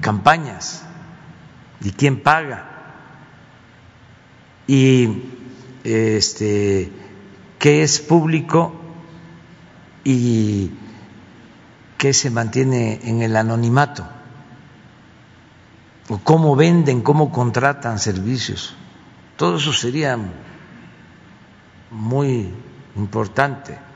[0.00, 0.84] campañas
[1.80, 2.68] y quién paga
[4.68, 5.24] y
[5.82, 6.92] este
[7.58, 8.72] qué es público
[10.04, 10.70] y
[11.98, 14.06] qué se mantiene en el anonimato
[16.08, 18.76] o cómo venden, cómo contratan servicios.
[19.36, 20.16] Todo eso sería
[21.90, 22.48] muy
[22.94, 23.91] importante.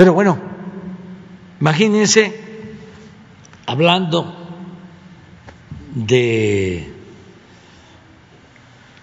[0.00, 0.38] Pero bueno,
[1.60, 2.40] imagínense
[3.66, 4.34] hablando
[5.94, 6.90] de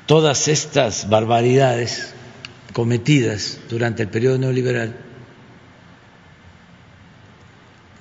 [0.08, 2.16] todas estas barbaridades
[2.74, 4.98] cometidas durante el periodo neoliberal,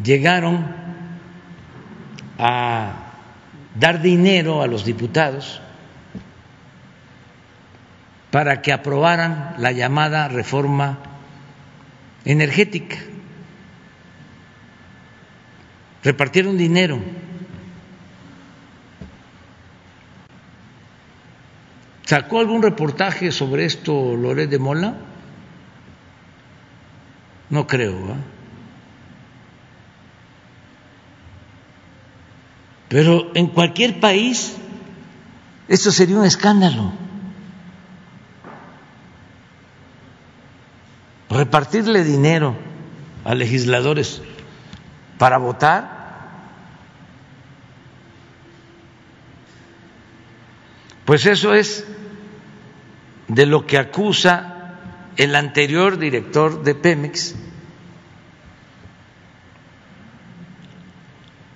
[0.03, 0.67] llegaron
[2.39, 2.95] a
[3.79, 5.61] dar dinero a los diputados
[8.31, 11.16] para que aprobaran la llamada reforma
[12.27, 12.97] energética.
[16.03, 17.01] Repartieron dinero.
[22.05, 24.97] ¿Sacó algún reportaje sobre esto Loret de Mola?
[27.51, 28.17] No creo.
[32.89, 34.57] Pero en cualquier país
[35.67, 37.06] esto sería un escándalo.
[41.31, 42.57] Repartirle dinero
[43.25, 44.23] a legisladores
[45.19, 45.97] para votar.
[51.05, 51.87] Pues eso es
[53.29, 54.75] de lo que acusa
[55.17, 57.35] el anterior director de Pemex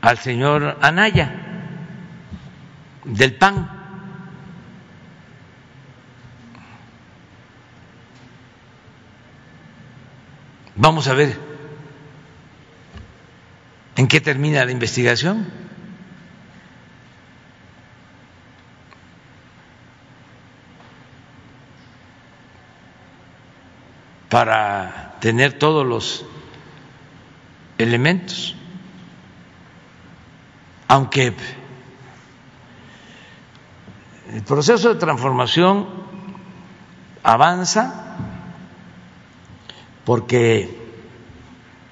[0.01, 1.33] al señor Anaya
[3.05, 3.80] del PAN.
[10.77, 11.39] Vamos a ver
[13.97, 15.71] en qué termina la investigación.
[24.31, 26.25] para tener todos los
[27.79, 28.55] elementos.
[30.87, 31.35] Aunque
[34.33, 35.89] el proceso de transformación
[37.23, 38.10] avanza
[40.11, 40.69] porque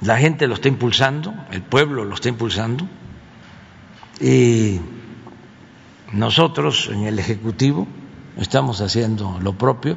[0.00, 2.84] la gente lo está impulsando, el pueblo lo está impulsando
[4.20, 4.80] y
[6.10, 7.86] nosotros en el Ejecutivo
[8.36, 9.96] estamos haciendo lo propio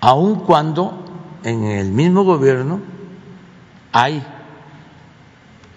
[0.00, 1.04] aun cuando
[1.42, 2.80] en el mismo gobierno
[3.90, 4.24] hay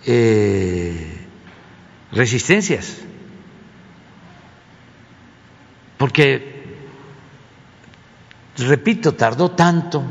[0.06, 1.26] eh,
[2.12, 3.00] resistencias,
[5.98, 6.57] porque,
[8.58, 10.04] repito, tardó tanto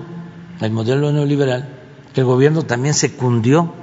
[0.60, 1.68] el modelo neoliberal
[2.14, 3.74] que el gobierno también se cundió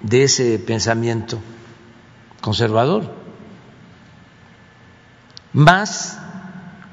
[0.00, 1.38] de ese pensamiento
[2.40, 3.12] conservador,
[5.52, 6.20] más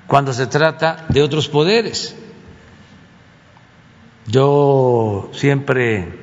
[0.08, 2.16] cuando se trata de otros poderes.
[4.26, 6.20] Yo siempre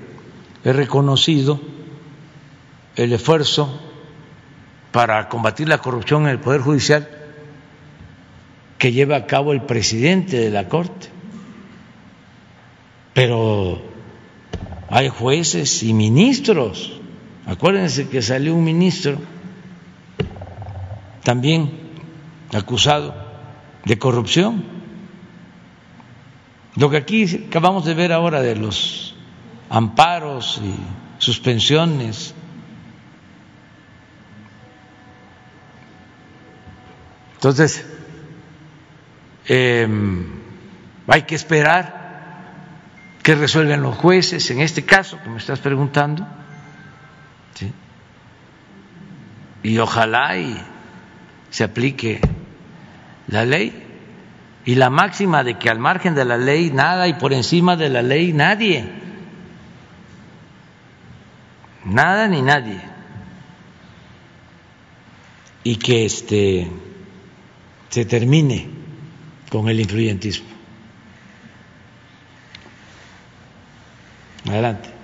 [0.65, 1.61] he reconocido
[2.97, 3.81] el esfuerzo
[4.91, 7.20] para combatir la corrupción en el Poder Judicial
[8.81, 11.09] que lleva a cabo el presidente de la Corte.
[13.13, 13.83] Pero
[14.89, 16.99] hay jueces y ministros.
[17.45, 19.19] Acuérdense que salió un ministro
[21.23, 21.71] también
[22.55, 23.15] acusado
[23.85, 24.65] de corrupción.
[26.77, 29.15] Lo que aquí acabamos de ver ahora de los
[29.69, 30.75] amparos y
[31.23, 32.35] suspensiones.
[37.35, 37.85] Entonces,
[39.53, 40.27] em,
[41.09, 41.99] hay que esperar
[43.21, 46.25] que resuelvan los jueces en este caso que me estás preguntando.
[49.65, 50.57] Y ojalá y
[51.51, 52.21] se aplique
[53.27, 53.87] la ley
[54.65, 57.89] y la máxima de que al margen de la ley nada y por encima de
[57.89, 58.89] la ley nadie.
[61.85, 62.81] Nada ni nadie.
[65.65, 66.71] Y que este
[67.89, 68.80] se termine
[69.51, 70.49] con el influyentismo.
[74.49, 75.00] Adelante.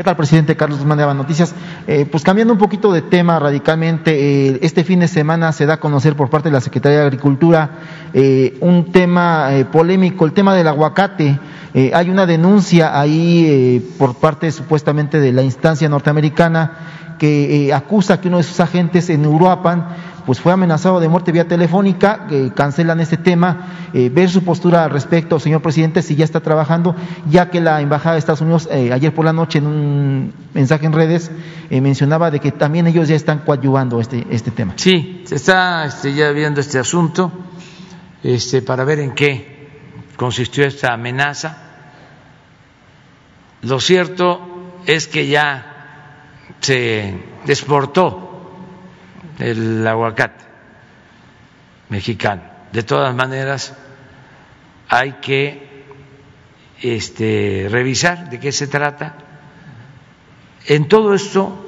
[0.00, 1.54] ¿Qué tal, presidente Carlos Guzmán de Noticias?
[1.86, 5.74] Eh, pues cambiando un poquito de tema radicalmente, eh, este fin de semana se da
[5.74, 7.70] a conocer por parte de la Secretaría de Agricultura
[8.14, 11.38] eh, un tema polémico, el tema del aguacate.
[11.92, 18.38] hay una denuncia ahí por parte supuestamente de la instancia norteamericana que acusa que uno
[18.38, 19.86] de sus agentes en Uruapan
[20.26, 24.90] pues fue amenazado de muerte vía telefónica, cancelan este tema, eh, ver su postura al
[24.90, 26.94] respecto, señor presidente, si ya está trabajando,
[27.28, 30.86] ya que la Embajada de Estados Unidos eh, ayer por la noche en un mensaje
[30.86, 31.30] en redes
[31.70, 34.74] eh, mencionaba de que también ellos ya están coadyuvando este, este tema.
[34.76, 37.32] Sí, se está este, ya viendo este asunto
[38.22, 39.68] este, para ver en qué
[40.16, 41.56] consistió esta amenaza.
[43.62, 44.40] Lo cierto
[44.86, 47.14] es que ya se
[47.46, 48.29] exportó
[49.40, 50.44] el aguacate
[51.88, 52.42] mexicano.
[52.72, 53.74] De todas maneras,
[54.88, 55.84] hay que
[56.80, 59.16] este, revisar de qué se trata.
[60.66, 61.66] En todo esto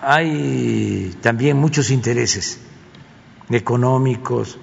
[0.00, 2.60] hay también muchos intereses
[3.50, 4.58] económicos,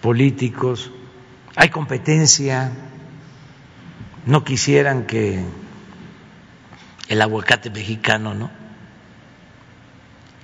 [0.00, 0.90] políticos,
[1.56, 2.70] hay competencia,
[4.26, 5.42] no quisieran que
[7.08, 8.57] el aguacate mexicano, ¿no?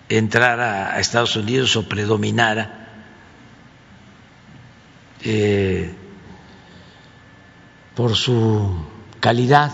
[0.08, 2.88] Entrara a Estados Unidos o predominara
[5.22, 5.94] eh,
[7.94, 8.84] por su
[9.20, 9.72] calidad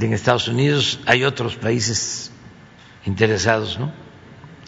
[0.00, 1.00] en Estados Unidos.
[1.06, 2.30] Hay otros países
[3.06, 3.78] interesados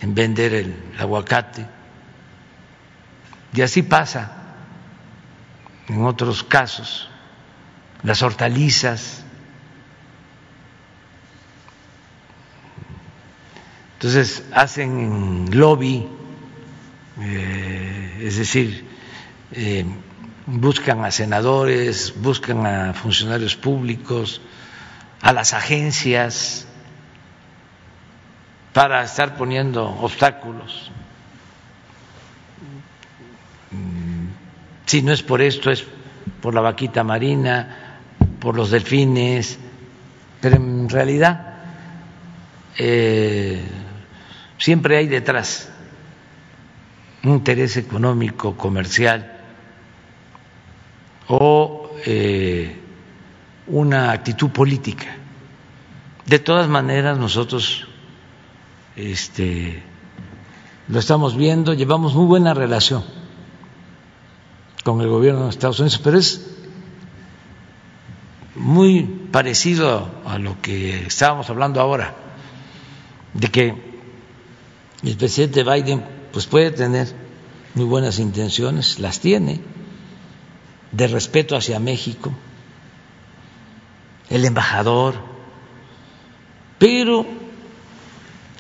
[0.01, 1.67] en vender el aguacate.
[3.53, 4.33] Y así pasa
[5.89, 7.09] en otros casos.
[8.03, 9.26] Las hortalizas
[13.97, 16.07] Entonces hacen lobby,
[17.19, 18.85] eh, es decir,
[19.53, 19.87] eh,
[20.45, 24.43] buscan a senadores, buscan a funcionarios públicos,
[25.23, 26.67] a las agencias,
[28.75, 30.91] para estar poniendo obstáculos.
[33.71, 34.27] Mm,
[34.85, 35.87] si no es por esto, es
[36.43, 38.03] por la vaquita marina,
[38.39, 39.59] por los delfines,
[40.43, 41.55] pero en realidad
[42.79, 43.65] eh,
[44.59, 45.69] siempre hay detrás
[47.25, 49.33] un interés económico, comercial
[51.29, 52.77] o eh,
[53.67, 55.17] una actitud política.
[56.25, 57.87] De todas maneras, nosotros
[58.95, 59.83] este,
[60.89, 63.05] lo estamos viendo, llevamos muy buena relación
[64.85, 66.57] con el gobierno de Estados Unidos, pero es
[68.55, 72.15] muy parecido a lo que estábamos hablando ahora,
[73.35, 73.86] de que
[75.03, 77.13] el presidente Biden pues puede tener
[77.75, 79.61] muy buenas intenciones, las tiene,
[80.93, 82.33] de respeto hacia México,
[84.31, 85.15] el embajador,
[86.79, 87.27] pero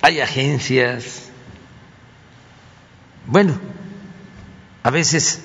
[0.03, 1.31] hay agencias,
[3.27, 3.55] bueno,
[4.83, 5.45] a veces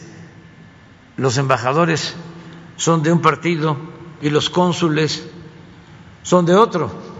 [1.17, 2.13] los embajadores
[2.77, 3.77] son de un partido
[4.21, 5.23] y los cónsules
[6.23, 7.10] son de otro.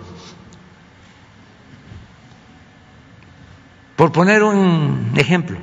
[3.96, 5.58] Por poner un ejemplo,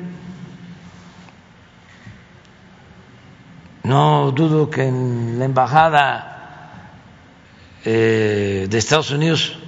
[3.82, 6.38] no dudo que en la embajada
[7.84, 9.58] eh, de Estados Unidos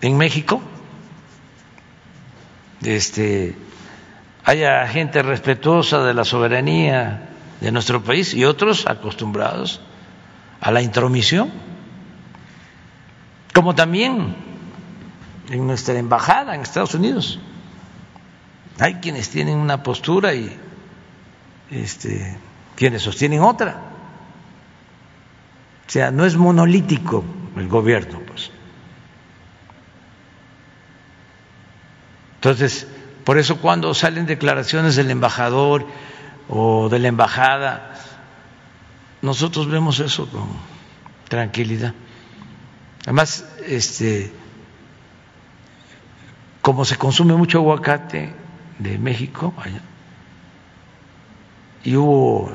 [0.00, 0.60] en México
[2.82, 3.56] este,
[4.44, 9.80] haya gente respetuosa de la soberanía de nuestro país y otros acostumbrados
[10.60, 11.50] a la intromisión,
[13.54, 14.36] como también
[15.50, 17.38] en nuestra embajada en Estados Unidos.
[18.78, 20.56] Hay quienes tienen una postura y
[21.70, 22.36] este,
[22.76, 23.80] quienes sostienen otra.
[25.86, 27.24] O sea, no es monolítico
[27.56, 28.50] el gobierno, pues.
[32.36, 32.86] Entonces,
[33.24, 35.86] por eso cuando salen declaraciones del embajador
[36.48, 37.94] o de la embajada,
[39.22, 40.48] nosotros vemos eso con
[41.28, 41.94] tranquilidad.
[43.04, 44.32] Además, este,
[46.60, 48.43] como se consume mucho aguacate
[48.84, 49.52] de México,
[51.84, 52.50] y hubo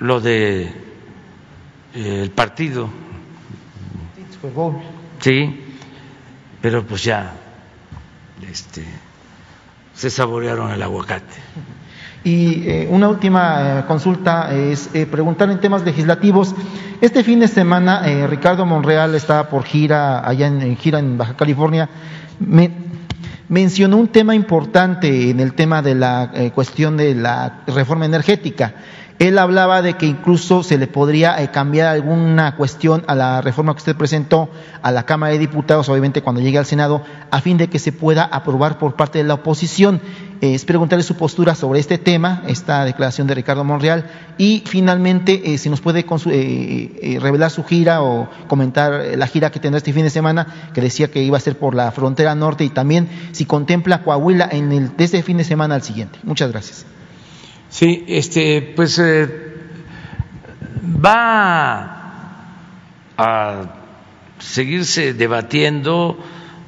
[0.00, 0.62] lo de
[1.94, 2.88] eh, el partido,
[5.20, 5.64] sí,
[6.60, 7.34] pero pues ya
[8.50, 8.84] este,
[9.94, 11.34] se saborearon el aguacate.
[12.24, 16.54] Y eh, una última eh, consulta es preguntar en temas legislativos.
[17.00, 21.88] Este fin de semana Ricardo Monreal estaba por gira allá en, gira en Baja California.
[22.40, 22.85] Me,
[23.48, 28.74] mencionó un tema importante en el tema de la cuestión de la reforma energética
[29.18, 33.72] él hablaba de que incluso se le podría eh, cambiar alguna cuestión a la reforma
[33.72, 34.50] que usted presentó
[34.82, 37.92] a la Cámara de Diputados, obviamente cuando llegue al Senado, a fin de que se
[37.92, 40.02] pueda aprobar por parte de la oposición.
[40.40, 45.54] Eh, es preguntarle su postura sobre este tema, esta declaración de Ricardo Monreal, y finalmente
[45.54, 46.04] eh, si nos puede
[47.20, 51.10] revelar su gira o comentar la gira que tendrá este fin de semana, que decía
[51.10, 54.96] que iba a ser por la frontera norte, y también si contempla Coahuila en el,
[54.96, 56.18] de este fin de semana al siguiente.
[56.22, 56.86] Muchas gracias.
[57.68, 59.28] Sí, este, pues eh,
[61.04, 61.96] va
[63.18, 63.62] a
[64.38, 66.18] seguirse debatiendo,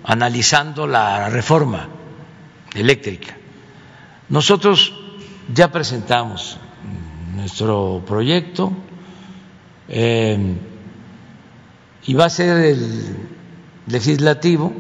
[0.05, 1.89] analizando la reforma
[2.75, 3.37] eléctrica.
[4.29, 4.95] Nosotros
[5.55, 6.59] ya presentamos
[7.35, 8.73] nuestro proyecto
[9.89, 10.57] eh,
[12.07, 13.17] y va a ser el
[13.87, 14.73] legislativo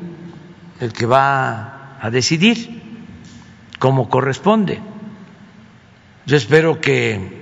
[0.80, 2.82] el que va a decidir
[3.78, 4.80] como corresponde.
[6.26, 7.38] Yo espero que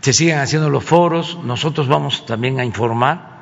[0.00, 3.36] se sigan haciendo los foros, nosotros vamos también a informar,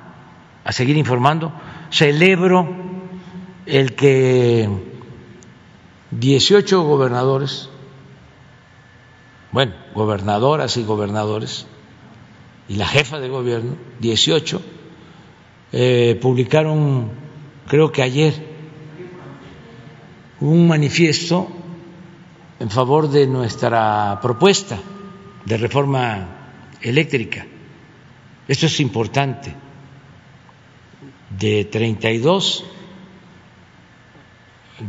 [0.64, 1.52] a seguir informando.
[1.90, 2.68] Celebro
[3.66, 4.93] el que
[6.18, 7.68] 18 gobernadores,
[9.52, 11.66] bueno, gobernadoras y gobernadores,
[12.68, 14.62] y la jefa de gobierno, 18,
[15.72, 17.10] eh, publicaron,
[17.66, 18.54] creo que ayer,
[20.40, 21.48] un manifiesto
[22.60, 24.78] en favor de nuestra propuesta
[25.44, 26.28] de reforma
[26.80, 27.46] eléctrica.
[28.46, 29.54] Esto es importante.
[31.38, 32.64] De 32,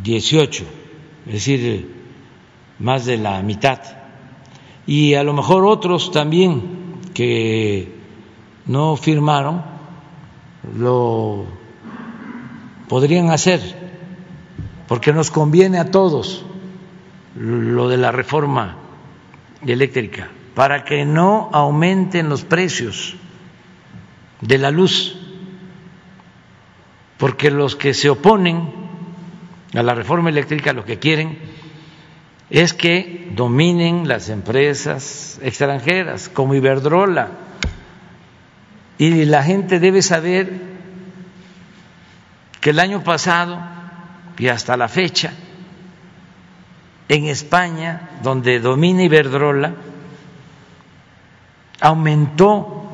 [0.03, 0.65] 18,
[1.27, 1.91] es decir,
[2.79, 3.79] más de la mitad.
[4.85, 7.95] Y a lo mejor otros también que
[8.65, 9.63] no firmaron
[10.77, 11.45] lo
[12.87, 13.61] podrían hacer
[14.87, 16.45] porque nos conviene a todos
[17.35, 18.77] lo de la reforma
[19.65, 23.15] eléctrica, para que no aumenten los precios
[24.41, 25.17] de la luz,
[27.17, 28.84] porque los que se oponen
[29.77, 31.37] a la reforma eléctrica lo que quieren
[32.49, 37.29] es que dominen las empresas extranjeras como Iberdrola.
[38.97, 40.61] Y la gente debe saber
[42.61, 43.59] que el año pasado
[44.37, 45.33] y hasta la fecha,
[47.07, 49.73] en España, donde domina Iberdrola,
[51.81, 52.89] aumentó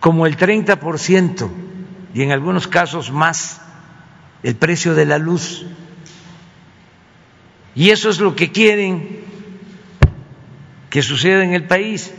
[0.00, 1.50] como el 30%
[2.14, 3.60] y en algunos casos más
[4.42, 5.66] el precio de la luz.
[7.74, 9.24] Y eso es lo que quieren
[10.90, 12.12] que suceda en el país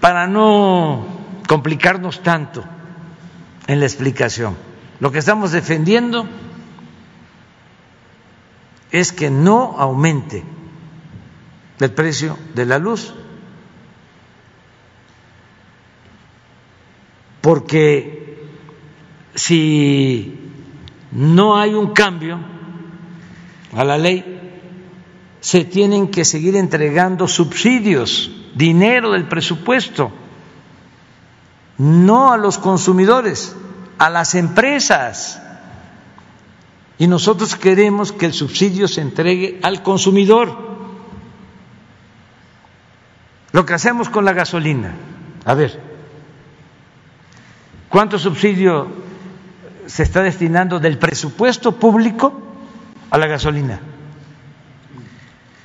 [0.00, 1.06] para no
[1.48, 2.64] complicarnos tanto
[3.66, 4.56] en la explicación.
[5.00, 6.28] Lo que estamos defendiendo
[8.90, 10.44] es que no aumente
[11.80, 13.14] el precio de la luz,
[17.40, 18.46] porque
[19.34, 20.41] si
[21.12, 22.38] no hay un cambio
[23.76, 24.40] a la ley,
[25.40, 30.10] se tienen que seguir entregando subsidios, dinero del presupuesto,
[31.78, 33.56] no a los consumidores,
[33.98, 35.42] a las empresas.
[36.98, 40.72] Y nosotros queremos que el subsidio se entregue al consumidor.
[43.52, 44.94] Lo que hacemos con la gasolina.
[45.44, 45.80] A ver,
[47.88, 48.88] ¿cuánto subsidio
[49.92, 52.32] se está destinando del presupuesto público
[53.10, 53.78] a la gasolina?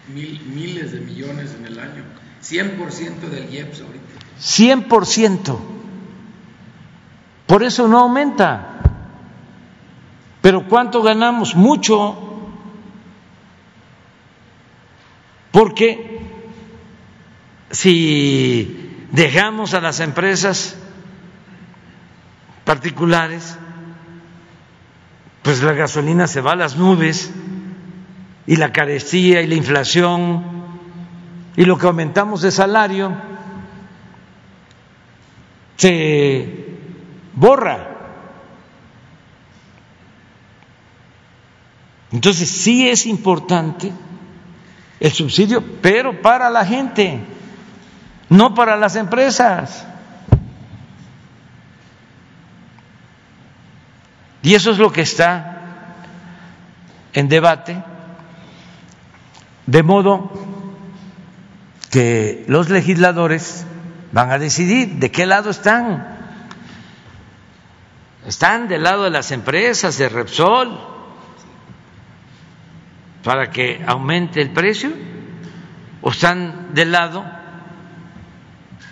[0.10, 2.04] miles de millones en el año.
[2.44, 4.06] 100% del IEPS ahorita.
[4.42, 5.58] 100%.
[7.46, 8.82] Por eso no aumenta.
[10.42, 11.56] Pero ¿cuánto ganamos?
[11.56, 12.18] Mucho.
[15.52, 16.20] Porque
[17.72, 20.76] si dejamos a las empresas
[22.66, 23.58] particulares,
[25.48, 27.32] pues la gasolina se va a las nubes
[28.48, 30.44] y la carestía y la inflación
[31.56, 33.16] y lo que aumentamos de salario
[35.78, 36.66] se
[37.34, 37.96] borra.
[42.12, 43.94] Entonces sí es importante
[45.00, 47.22] el subsidio, pero para la gente,
[48.28, 49.88] no para las empresas.
[54.42, 55.58] Y eso es lo que está
[57.14, 57.84] en debate
[59.66, 60.32] de modo
[61.92, 63.66] que los legisladores
[64.12, 66.16] van a decidir de qué lado están.
[68.26, 70.80] ¿Están del lado de las empresas, de Repsol,
[73.24, 74.92] para que aumente el precio?
[76.02, 77.37] ¿O están del lado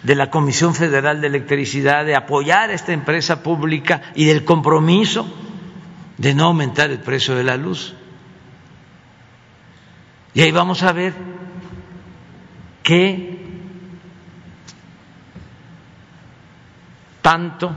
[0.05, 5.25] de la Comisión Federal de Electricidad de apoyar a esta empresa pública y del compromiso
[6.19, 7.95] de no aumentar el precio de la luz?
[10.35, 11.15] Y ahí vamos a ver
[12.83, 13.39] qué
[17.23, 17.75] tanto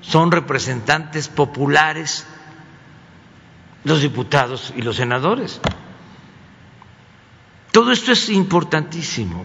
[0.00, 2.26] son representantes populares
[3.84, 5.60] los diputados y los senadores.
[7.70, 9.44] Todo esto es importantísimo.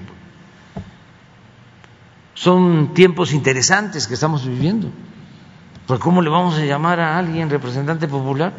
[2.41, 4.89] Son tiempos interesantes que estamos viviendo.
[5.85, 8.53] Porque ¿cómo le vamos a llamar a alguien representante popular?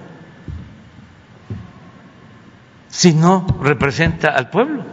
[2.92, 4.84] si no representa al pueblo,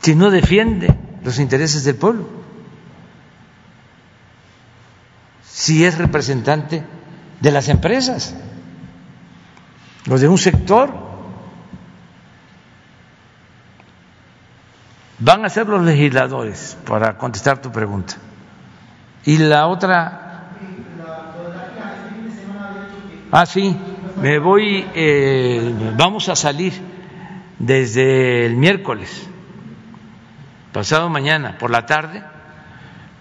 [0.00, 2.28] si no defiende los intereses del pueblo,
[5.42, 6.84] si es representante
[7.40, 8.34] de las empresas
[10.08, 11.09] o de un sector.
[15.20, 18.14] Van a ser los legisladores para contestar tu pregunta.
[19.24, 20.26] Y la otra...
[23.32, 23.76] Ah, sí
[24.20, 26.74] me voy, eh, vamos a salir
[27.58, 29.28] desde el miércoles,
[30.72, 32.22] pasado mañana, por la tarde,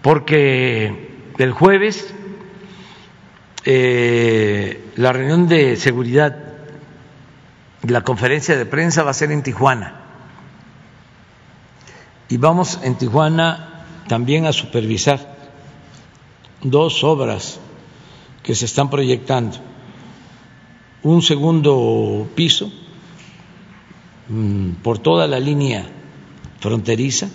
[0.02, 2.14] porque el jueves
[3.66, 6.36] eh, la reunión de seguridad
[7.84, 10.09] la conferencia de prensa va a ser en Tijuana.
[12.30, 15.36] Y vamos en Tijuana también a supervisar
[16.62, 17.60] dos obras
[18.44, 19.58] que se están proyectando.
[21.02, 22.72] Un segundo piso
[24.28, 25.86] mm, por toda la línea
[26.60, 27.30] fronteriza,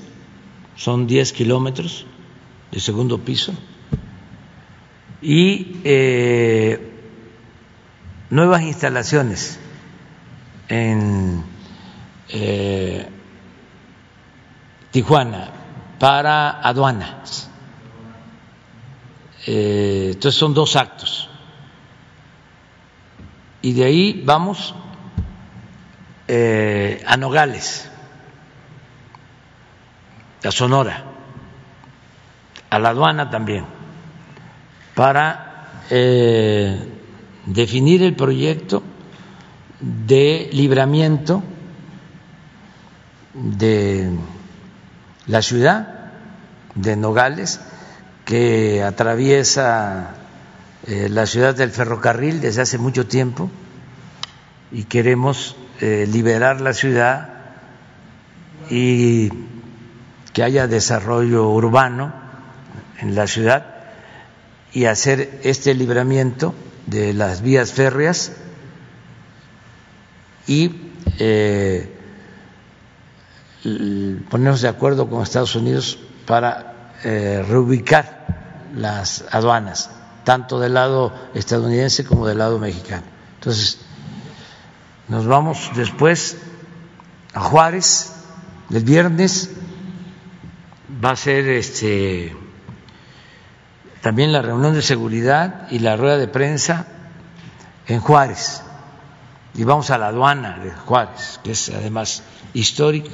[0.77, 2.07] son 10 kilómetros
[2.71, 3.53] de segundo piso,
[5.23, 6.93] y eh,
[8.31, 9.59] nuevas instalaciones
[10.69, 11.43] en
[12.29, 13.09] eh,
[14.95, 15.49] Tijuana
[15.99, 17.51] para aduanas.
[19.45, 21.29] Eh, entonces son dos actos.
[23.61, 24.73] Y de ahí vamos
[26.29, 27.91] eh, a Nogales,
[30.45, 31.03] a Sonora,
[32.71, 33.67] a la aduana también,
[34.95, 36.89] para eh,
[37.47, 38.81] definir el proyecto
[39.81, 41.43] de libramiento
[43.35, 44.34] de
[45.27, 46.11] la ciudad
[46.75, 47.61] de Nogales
[48.25, 50.15] que atraviesa
[50.87, 53.51] eh, la ciudad del ferrocarril desde hace mucho tiempo
[54.73, 57.29] y queremos eh, liberar la ciudad
[58.71, 59.31] y
[60.33, 62.13] que haya desarrollo urbano
[63.01, 63.67] en la ciudad
[64.73, 66.55] y hacer este libramiento
[66.87, 68.33] de las vías férreas
[70.47, 70.75] y
[71.19, 71.94] eh,
[74.29, 79.91] ponernos de acuerdo con Estados Unidos para eh, reubicar las aduanas,
[80.25, 83.05] tanto del lado estadounidense como del lado mexicano.
[83.37, 83.79] Entonces,
[85.09, 86.39] nos vamos después
[87.33, 88.13] a Juárez
[88.71, 89.51] el viernes.
[91.05, 92.37] Va a ser este
[94.01, 96.87] también la reunión de seguridad y la rueda de prensa
[97.87, 98.63] en Juárez.
[99.55, 102.23] Y vamos a la aduana de Juárez, que es además
[102.53, 103.11] histórica.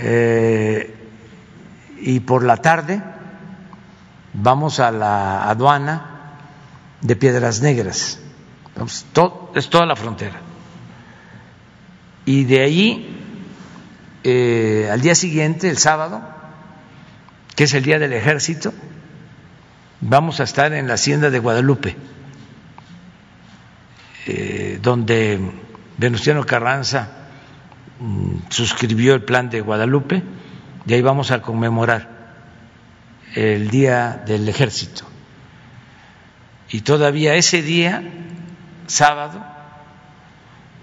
[0.00, 0.94] Eh,
[2.00, 3.02] y por la tarde
[4.32, 6.36] vamos a la aduana
[7.00, 8.20] de Piedras Negras.
[9.54, 10.40] es toda la frontera.
[12.24, 13.16] Y de ahí,
[14.22, 16.22] eh, al día siguiente, el sábado,
[17.56, 18.72] que es el día del ejército,
[20.00, 21.96] vamos a estar en la hacienda de Guadalupe,
[24.26, 25.40] eh, donde
[25.96, 27.17] Venustiano Carranza
[28.48, 30.22] suscribió el plan de Guadalupe
[30.86, 32.08] y ahí vamos a conmemorar
[33.34, 35.04] el Día del Ejército.
[36.70, 38.02] Y todavía ese día,
[38.86, 39.44] sábado,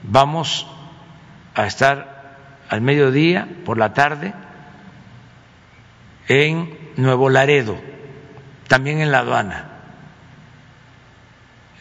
[0.03, 0.67] vamos
[1.53, 2.15] a estar
[2.69, 4.33] al mediodía, por la tarde,
[6.27, 7.77] en Nuevo Laredo,
[8.67, 9.69] también en la aduana.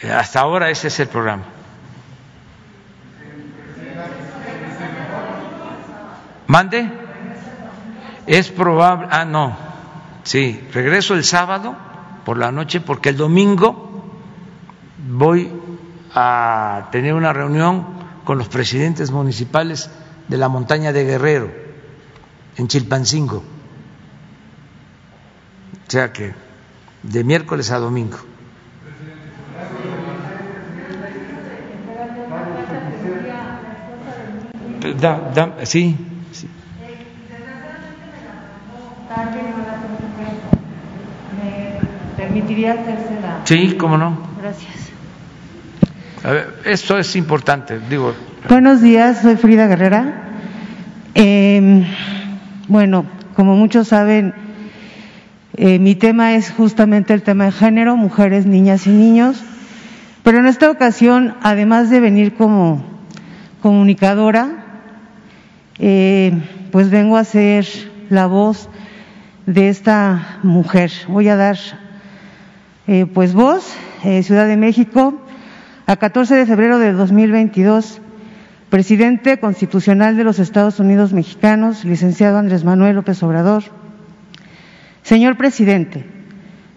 [0.02, 1.44] Hasta ahora ese es el programa.
[6.46, 6.90] ¿Mande?
[8.26, 9.56] Es probable, ah, no,
[10.22, 11.76] sí, regreso el sábado
[12.24, 14.04] por la noche porque el domingo
[15.08, 15.50] voy
[16.14, 17.86] a tener una reunión
[18.24, 19.90] con los presidentes municipales
[20.28, 21.50] de la montaña de Guerrero,
[22.56, 23.42] en Chilpancingo.
[25.86, 26.34] O sea que
[27.02, 28.18] de miércoles a domingo.
[35.64, 35.96] sí,
[42.16, 43.40] permitiría hacérsela?
[43.44, 44.18] Sí, cómo no.
[44.40, 44.90] Gracias.
[46.22, 48.14] A ver, esto es importante, digo.
[48.48, 50.22] Buenos días, soy Frida Guerrera.
[51.14, 51.86] Eh,
[52.68, 53.04] bueno,
[53.36, 54.34] como muchos saben,
[55.56, 59.42] eh, mi tema es justamente el tema de género, mujeres, niñas y niños.
[60.22, 62.82] Pero en esta ocasión, además de venir como
[63.60, 64.64] comunicadora,
[65.78, 66.32] eh,
[66.72, 67.66] pues vengo a ser
[68.08, 68.68] la voz
[69.46, 70.90] de esta mujer.
[71.08, 71.56] Voy a dar
[72.86, 75.14] eh, pues vos, eh, Ciudad de México,
[75.86, 78.00] a 14 de febrero de 2022,
[78.70, 83.64] presidente constitucional de los Estados Unidos mexicanos, licenciado Andrés Manuel López Obrador.
[85.02, 86.06] Señor presidente,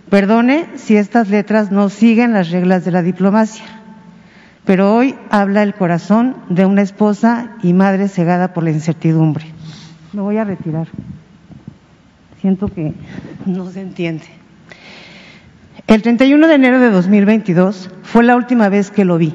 [0.10, 3.65] perdone si estas letras no siguen las reglas de la diplomacia,
[4.65, 9.45] pero hoy habla el corazón de una esposa y madre cegada por la incertidumbre.
[10.11, 10.88] Me voy a retirar.
[12.41, 12.93] Siento que
[13.45, 14.26] no se entiende.
[15.88, 19.34] El 31 de enero de 2022 fue la última vez que lo vi.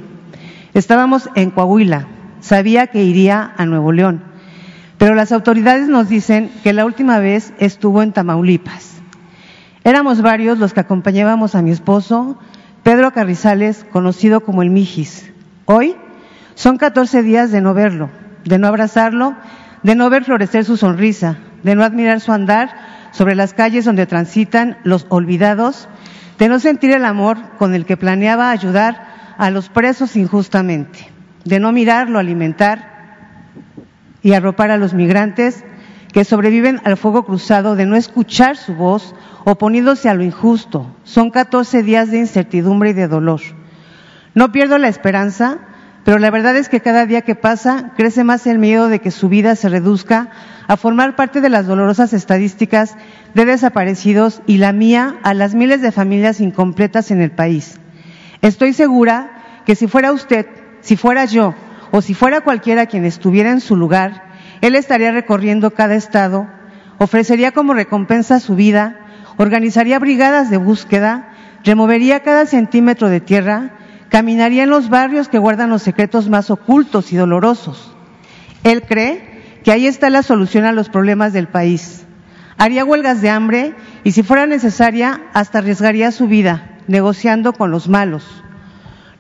[0.75, 2.07] Estábamos en Coahuila,
[2.41, 4.23] sabía que iría a Nuevo León,
[4.99, 9.01] pero las autoridades nos dicen que la última vez estuvo en Tamaulipas.
[9.85, 12.39] Éramos varios los que acompañábamos a mi esposo,
[12.83, 15.33] Pedro Carrizales, conocido como el Mijis.
[15.65, 15.97] Hoy
[16.55, 18.11] son 14 días de no verlo,
[18.45, 19.35] de no abrazarlo,
[19.83, 22.71] de no ver florecer su sonrisa, de no admirar su andar
[23.13, 25.89] sobre las calles donde transitan los olvidados
[26.39, 31.09] de no sentir el amor con el que planeaba ayudar a los presos injustamente,
[31.45, 32.93] de no mirarlo, alimentar
[34.23, 35.65] y arropar a los migrantes
[36.13, 39.15] que sobreviven al fuego cruzado, de no escuchar su voz
[39.45, 40.95] oponiéndose a lo injusto.
[41.05, 43.41] Son 14 días de incertidumbre y de dolor.
[44.35, 45.59] No pierdo la esperanza,
[46.05, 49.11] pero la verdad es que cada día que pasa crece más el miedo de que
[49.11, 50.31] su vida se reduzca
[50.67, 52.97] a formar parte de las dolorosas estadísticas
[53.35, 57.79] de desaparecidos y la mía a las miles de familias incompletas en el país.
[58.41, 60.47] Estoy segura que si fuera usted,
[60.81, 61.55] si fuera yo
[61.93, 64.25] o si fuera cualquiera quien estuviera en su lugar,
[64.61, 66.49] él estaría recorriendo cada estado,
[66.99, 68.99] ofrecería como recompensa su vida,
[69.37, 71.29] organizaría brigadas de búsqueda,
[71.65, 73.73] removería cada centímetro de tierra,
[74.13, 77.95] caminaría en los barrios que guardan los secretos más ocultos y dolorosos.
[78.63, 82.05] Él cree que ahí está la solución a los problemas del país.
[82.59, 83.75] Haría huelgas de hambre
[84.05, 88.45] y si fuera necesaria hasta arriesgaría su vida negociando con los malos.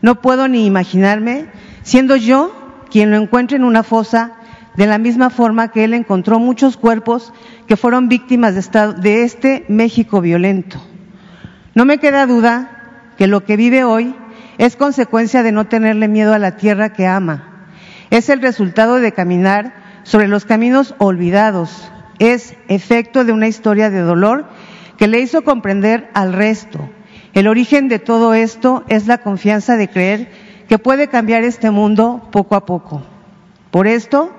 [0.02, 1.46] No puedo ni imaginarme
[1.82, 2.54] siendo yo
[2.90, 4.32] quien lo encuentre en una fosa
[4.76, 7.32] de la misma forma que él encontró muchos cuerpos
[7.66, 8.54] que fueron víctimas
[9.00, 10.82] de, este México violento.
[11.74, 14.14] No me queda duda que lo que vive hoy
[14.58, 17.66] es consecuencia de no tenerle miedo a la tierra que ama.
[18.10, 21.90] Es el resultado de caminar sobre los caminos olvidados.
[22.18, 24.46] Es efecto de una historia de dolor
[24.98, 26.90] que le hizo comprender al resto.
[27.34, 30.30] El origen de todo esto es la confianza de creer
[30.68, 33.02] que puede cambiar este mundo poco a poco.
[33.70, 34.32] Por esto,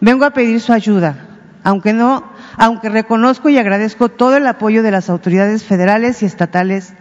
[0.00, 1.28] vengo a pedir su ayuda,
[1.62, 2.24] aunque no,
[2.56, 6.94] aunque reconozco y agradezco todo el apoyo de las autoridades federales y estatales,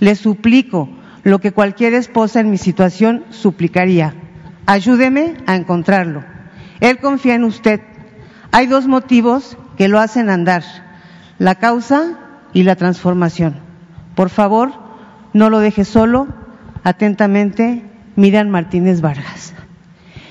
[0.00, 0.88] le suplico
[1.22, 4.14] lo que cualquier esposa en mi situación suplicaría.
[4.66, 6.24] Ayúdeme a encontrarlo.
[6.80, 7.80] Él confía en usted.
[8.52, 10.62] Hay dos motivos que lo hacen andar,
[11.38, 12.18] la causa
[12.52, 13.60] y la transformación.
[14.14, 14.72] Por favor,
[15.32, 16.28] no lo deje solo.
[16.82, 17.82] Atentamente,
[18.16, 19.54] Miriam Martínez Vargas.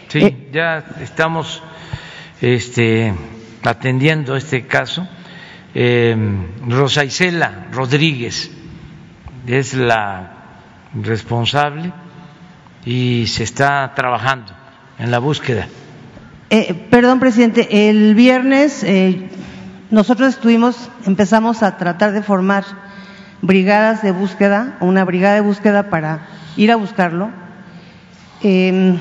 [0.08, 1.62] Sí, eh, ya estamos
[2.42, 3.14] este,
[3.64, 5.08] atendiendo este caso.
[5.76, 6.16] Eh,
[6.68, 8.52] Rosa Isela Rodríguez
[9.46, 10.39] es la
[10.94, 11.92] responsable
[12.86, 14.52] y se está trabajando
[14.98, 15.68] en la búsqueda.
[16.50, 19.30] Eh, perdón, presidente, el viernes eh,
[19.92, 22.64] nosotros estuvimos, empezamos a tratar de formar
[23.42, 27.30] brigadas de búsqueda, una brigada de búsqueda para ir a buscarlo.
[28.42, 28.98] Eh,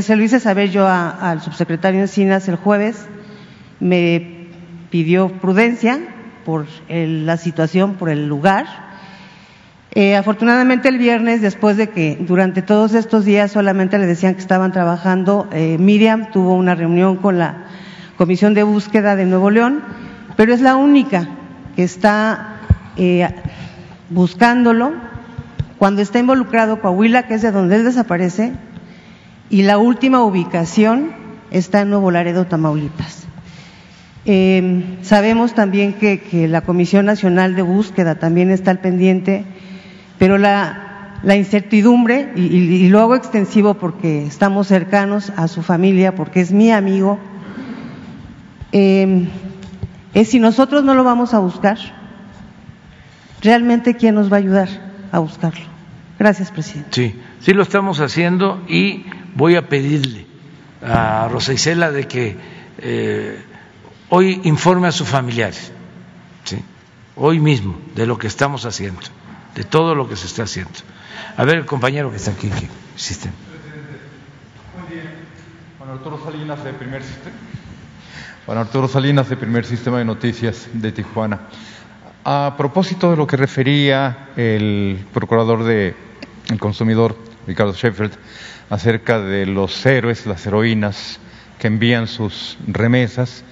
[0.00, 3.06] se lo hice saber yo al subsecretario Encinas el jueves,
[3.78, 4.48] me
[4.90, 6.00] pidió prudencia
[6.44, 8.81] por la situación, por el lugar
[9.94, 14.40] eh, afortunadamente el viernes, después de que durante todos estos días solamente le decían que
[14.40, 17.66] estaban trabajando, eh, Miriam tuvo una reunión con la
[18.16, 19.82] Comisión de Búsqueda de Nuevo León,
[20.34, 21.28] pero es la única
[21.76, 22.56] que está
[22.96, 23.28] eh,
[24.08, 24.94] buscándolo
[25.76, 28.54] cuando está involucrado Coahuila, que es de donde él desaparece,
[29.50, 31.12] y la última ubicación
[31.50, 33.26] está en Nuevo Laredo, Tamaulipas.
[35.02, 39.44] sabemos también que, que la Comisión Nacional de Búsqueda también está al pendiente
[40.22, 46.52] pero la, incertidumbre, y, lo hago extensivo porque estamos cercanos a su familia, porque es
[46.52, 47.18] mi amigo,
[48.70, 49.26] em,
[50.14, 51.76] es si nosotros no lo vamos a buscar,
[53.40, 54.68] realmente quién nos va a ayudar
[55.10, 55.64] a buscarlo.
[56.20, 56.90] Gracias, presidente.
[56.92, 59.04] Sí, sí lo estamos haciendo y
[59.34, 60.24] voy a pedirle
[60.86, 62.36] a Rosa Isela de que
[62.78, 63.42] eh,
[64.08, 65.72] hoy informe a sus familiares,
[66.44, 66.62] ¿sí?
[67.16, 69.00] hoy mismo, de lo que estamos haciendo
[69.54, 70.72] de todo lo que se está haciendo.
[71.36, 73.30] A ver, el compañero que está aquí, que existe.
[74.74, 75.10] Buen día.
[75.78, 77.36] Juan Arturo Salinas, de primer sistema.
[78.46, 81.40] Juan Arturo Salinas, de primer sistema de noticias de Tijuana.
[82.24, 85.94] A propósito de lo que refería el procurador del
[86.50, 87.16] el consumidor,
[87.46, 88.12] Ricardo Sheffield,
[88.70, 91.18] acerca de los héroes, las heroínas
[91.58, 93.44] que envían sus remesas,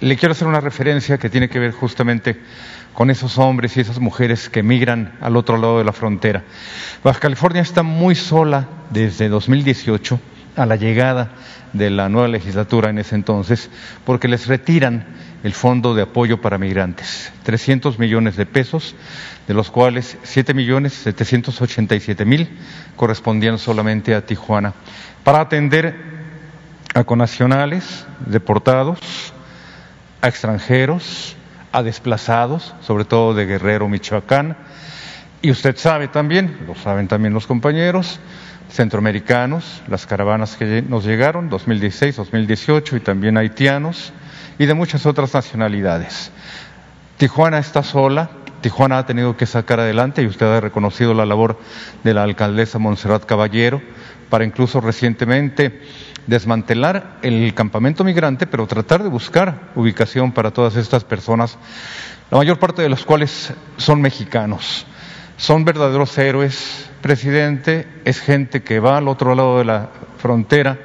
[0.00, 2.40] le quiero hacer una referencia que tiene que ver justamente
[2.94, 6.44] con esos hombres y esas mujeres que migran al otro lado de la frontera.
[7.02, 10.20] Baja California está muy sola desde 2018
[10.56, 11.30] a la llegada
[11.72, 13.70] de la nueva legislatura en ese entonces,
[14.04, 15.06] porque les retiran
[15.42, 18.94] el Fondo de Apoyo para Migrantes, 300 millones de pesos,
[19.48, 22.48] de los cuales 7 millones 787 mil
[22.96, 24.74] correspondían solamente a Tijuana,
[25.24, 25.96] para atender
[26.94, 28.98] a conacionales deportados,
[30.20, 31.36] a extranjeros,
[31.72, 34.56] a desplazados, sobre todo de Guerrero, Michoacán,
[35.40, 38.20] y usted sabe también, lo saben también los compañeros,
[38.70, 44.12] centroamericanos, las caravanas que nos llegaron, 2016, 2018, y también haitianos,
[44.58, 46.30] y de muchas otras nacionalidades.
[47.16, 48.30] Tijuana está sola,
[48.62, 51.58] Tijuana ha tenido que sacar adelante, y usted ha reconocido la labor
[52.02, 53.82] de la alcaldesa Montserrat Caballero,
[54.30, 55.82] para incluso recientemente
[56.26, 61.58] desmantelar el campamento migrante, pero tratar de buscar ubicación para todas estas personas,
[62.30, 64.86] la mayor parte de las cuales son mexicanos.
[65.36, 70.78] Son verdaderos héroes, presidente, es gente que va al otro lado de la frontera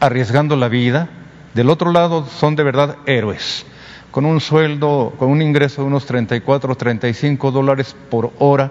[0.00, 1.08] arriesgando la vida,
[1.54, 3.66] del otro lado son de verdad héroes,
[4.10, 8.70] con un sueldo, con un ingreso de unos 34 o 35 dólares por hora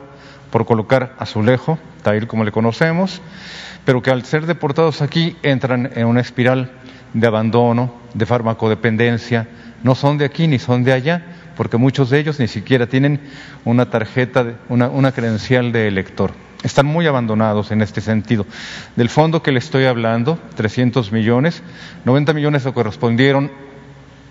[0.51, 3.21] por colocar azulejo, tail como le conocemos,
[3.85, 6.71] pero que al ser deportados aquí entran en una espiral
[7.13, 9.47] de abandono, de farmacodependencia,
[9.83, 13.19] no son de aquí ni son de allá, porque muchos de ellos ni siquiera tienen
[13.65, 16.31] una tarjeta, una, una credencial de elector.
[16.63, 18.45] Están muy abandonados en este sentido.
[18.95, 21.61] Del fondo que le estoy hablando, 300 millones,
[22.05, 23.51] 90 millones se correspondieron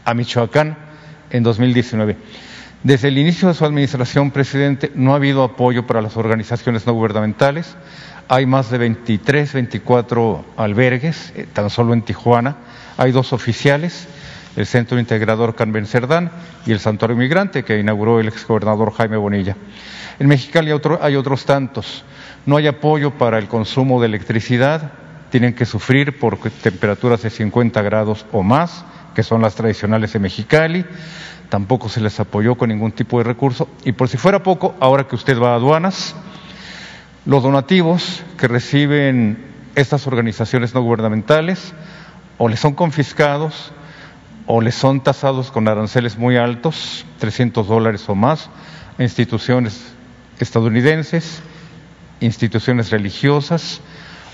[0.04, 0.85] a Michoacán
[1.31, 2.16] en 2019.
[2.82, 6.93] Desde el inicio de su administración, presidente, no ha habido apoyo para las organizaciones no
[6.93, 7.77] gubernamentales.
[8.28, 12.57] Hay más de 23, 24 albergues, eh, tan solo en Tijuana.
[12.97, 14.07] Hay dos oficiales,
[14.57, 16.31] el Centro Integrador Carmen Cerdán
[16.65, 19.57] y el Santuario Migrante, que inauguró el exgobernador Jaime Bonilla.
[20.19, 20.70] En Mexicali
[21.01, 22.05] hay otros tantos.
[22.47, 24.93] No hay apoyo para el consumo de electricidad,
[25.31, 28.85] tienen que sufrir por temperaturas de 50 grados o más,
[29.16, 30.84] que son las tradicionales de Mexicali
[31.48, 33.66] tampoco se les apoyó con ningún tipo de recurso.
[33.82, 36.14] Y por si fuera poco, ahora que usted va a aduanas,
[37.24, 39.38] los donativos que reciben
[39.74, 41.72] estas organizaciones no gubernamentales
[42.36, 43.72] o les son confiscados
[44.44, 48.51] o les son tasados con aranceles muy altos, 300 dólares o más,
[48.98, 49.94] a instituciones
[50.40, 51.40] estadounidenses,
[52.20, 53.80] instituciones religiosas,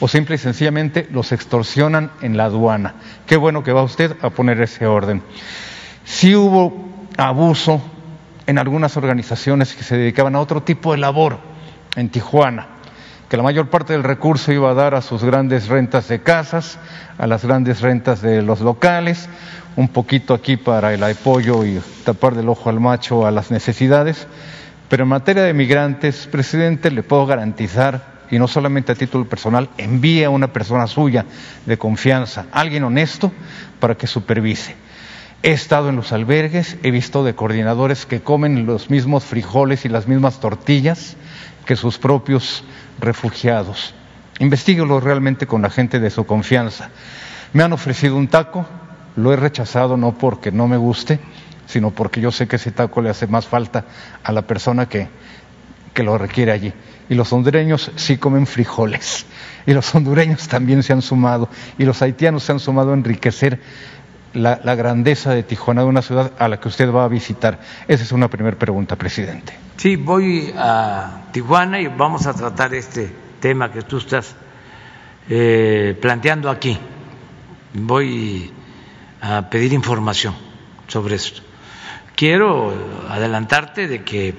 [0.02, 2.94] o simple y sencillamente los extorsionan en la aduana.
[3.24, 5.22] Qué bueno que va usted a poner ese orden.
[6.04, 7.80] Si hubo abuso
[8.48, 11.38] en algunas organizaciones que se dedicaban a otro tipo de labor
[11.94, 12.66] en Tijuana,
[13.28, 16.80] que la mayor parte del recurso iba a dar a sus grandes rentas de casas,
[17.16, 19.28] a las grandes rentas de los locales,
[19.76, 24.26] un poquito aquí para el apoyo y tapar del ojo al macho a las necesidades,
[24.88, 29.68] pero en materia de migrantes, presidente, le puedo garantizar, y no solamente a título personal,
[29.76, 31.26] envíe a una persona suya
[31.66, 33.30] de confianza, alguien honesto,
[33.78, 34.74] para que supervise.
[35.42, 39.90] He estado en los albergues, he visto de coordinadores que comen los mismos frijoles y
[39.90, 41.14] las mismas tortillas
[41.66, 42.64] que sus propios
[43.00, 43.94] refugiados.
[44.38, 46.88] Investíguelo realmente con la gente de su confianza.
[47.52, 48.64] Me han ofrecido un taco,
[49.14, 51.20] lo he rechazado no porque no me guste,
[51.66, 53.84] sino porque yo sé que ese taco le hace más falta
[54.24, 55.08] a la persona que,
[55.92, 56.72] que lo requiere allí.
[57.12, 59.26] Y los hondureños sí comen frijoles.
[59.66, 61.50] Y los hondureños también se han sumado.
[61.76, 63.60] Y los haitianos se han sumado a enriquecer
[64.32, 67.60] la, grandeza de Tijuana, de una ciudad a la que usted va a visitar?
[67.86, 69.52] Esa es una primera pregunta, presidente.
[69.76, 74.34] Sí, voy a Tijuana y vamos a tratar este tema que tú estás
[75.28, 76.78] eh, planteando aquí.
[77.74, 78.50] Voy
[79.20, 80.34] a pedir información
[80.86, 81.42] sobre esto.
[82.16, 82.72] Quiero
[83.10, 84.34] adelantarte de que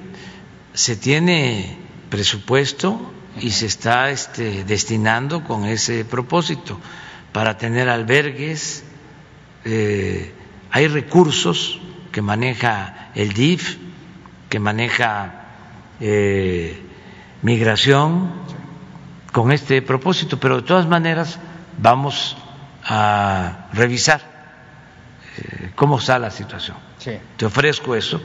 [0.72, 1.83] se tiene
[2.14, 6.78] presupuesto y se está este, destinando con ese propósito
[7.32, 8.84] para tener albergues,
[9.64, 10.32] eh,
[10.70, 11.80] hay recursos
[12.12, 13.78] que maneja el DIF,
[14.48, 15.46] que maneja
[15.98, 16.80] eh,
[17.42, 18.30] migración
[19.32, 21.40] con este propósito, pero de todas maneras
[21.78, 22.36] vamos
[22.84, 24.20] a revisar
[25.36, 26.76] eh, cómo está la situación.
[27.36, 28.22] Te ofrezco eso.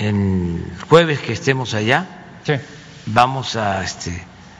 [0.00, 2.06] El jueves que estemos allá,
[3.06, 4.18] vamos a, este,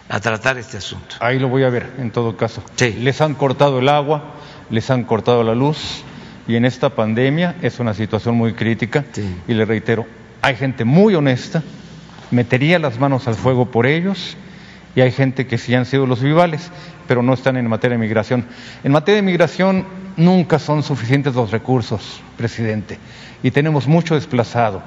[0.08, 1.16] a tratar este asunto.
[1.18, 2.62] Ahí lo voy a ver, en todo caso.
[2.78, 4.34] Les han cortado el agua,
[4.68, 6.04] les han cortado la luz
[6.46, 9.06] y en esta pandemia es una situación muy crítica
[9.48, 10.06] y le reitero,
[10.42, 11.62] hay gente muy honesta,
[12.30, 14.36] metería las manos al fuego por ellos
[14.94, 16.70] y hay gente que sí han sido los vivales,
[17.08, 18.44] pero no están en materia de migración.
[18.84, 19.86] En materia de migración
[20.18, 22.98] nunca son suficientes los recursos, presidente,
[23.42, 24.82] y tenemos mucho desplazado,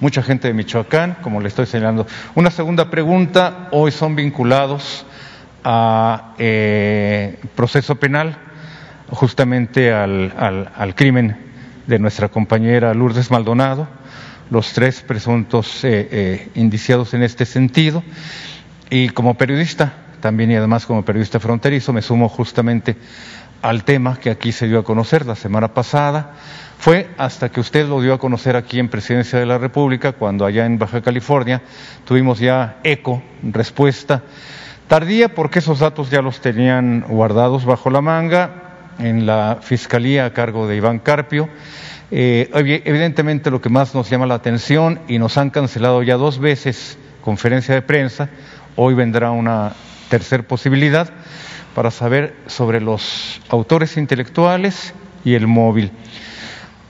[0.00, 2.06] mucha gente de Michoacán, como le estoy señalando.
[2.34, 5.06] Una segunda pregunta, hoy son vinculados
[5.64, 8.36] a eh, proceso penal
[9.08, 10.32] justamente al,
[10.76, 11.36] al, crimen
[11.86, 13.88] de nuestra compañera Lourdes Maldonado,
[14.50, 18.02] los tres presuntos eh, eh, indiciados en este sentido.
[18.90, 22.96] Y como periodista, también y además como periodista fronterizo, me sumo justamente
[23.64, 26.32] al tema que aquí se dio a conocer la semana pasada.
[26.78, 30.44] Fue hasta que usted lo dio a conocer aquí en Presidencia de la República, cuando
[30.44, 31.62] allá en Baja California
[32.04, 34.22] tuvimos ya eco, respuesta
[34.86, 38.50] tardía, porque esos datos ya los tenían guardados bajo la manga,
[38.98, 41.48] en la Fiscalía a cargo de Iván Carpio.
[42.10, 46.38] Eh, evidentemente lo que más nos llama la atención y nos han cancelado ya dos
[46.38, 48.28] veces conferencia de prensa,
[48.76, 49.72] hoy vendrá una
[50.10, 51.08] tercera posibilidad
[51.74, 54.94] para saber sobre los autores intelectuales
[55.24, 55.90] y el móvil.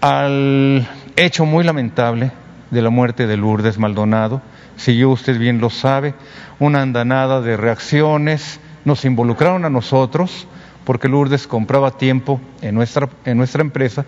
[0.00, 0.86] Al
[1.16, 2.32] hecho muy lamentable
[2.70, 4.42] de la muerte de Lourdes Maldonado.
[4.76, 6.14] Si yo usted bien lo sabe,
[6.58, 10.46] una andanada de reacciones nos involucraron a nosotros
[10.84, 14.04] porque Lourdes compraba tiempo en nuestra, en nuestra empresa,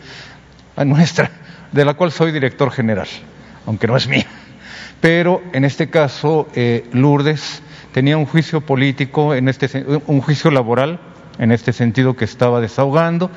[0.85, 1.31] nuestra,
[1.73, 3.09] de la cual soy director general,
[3.67, 4.27] aunque no es mía.
[5.01, 7.63] Pero en este caso, eh, Lourdes
[7.97, 11.01] tenía un juicio político, en este, un juicio laboral,
[11.39, 13.31] en este sentido que estaba desahogando,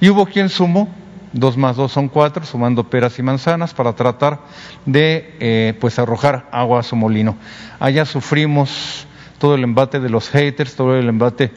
[0.00, 0.88] y hubo quien sumó
[1.34, 4.40] dos más dos son cuatro, sumando peras y manzanas para tratar
[4.86, 7.36] de eh, pues arrojar agua a su molino.
[7.80, 9.06] Allá sufrimos
[9.36, 11.52] todo el embate de los haters, todo el embate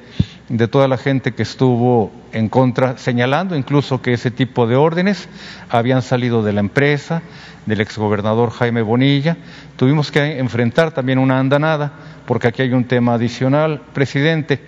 [0.50, 5.30] de toda la gente que estuvo en contra, señalando incluso que ese tipo de órdenes
[5.70, 7.22] habían salido de la empresa,
[7.66, 9.38] del exgobernador Jaime Bonilla.
[9.76, 11.92] Tuvimos que enfrentar también una andanada,
[12.26, 13.82] porque aquí hay un tema adicional.
[13.94, 14.62] Presidente,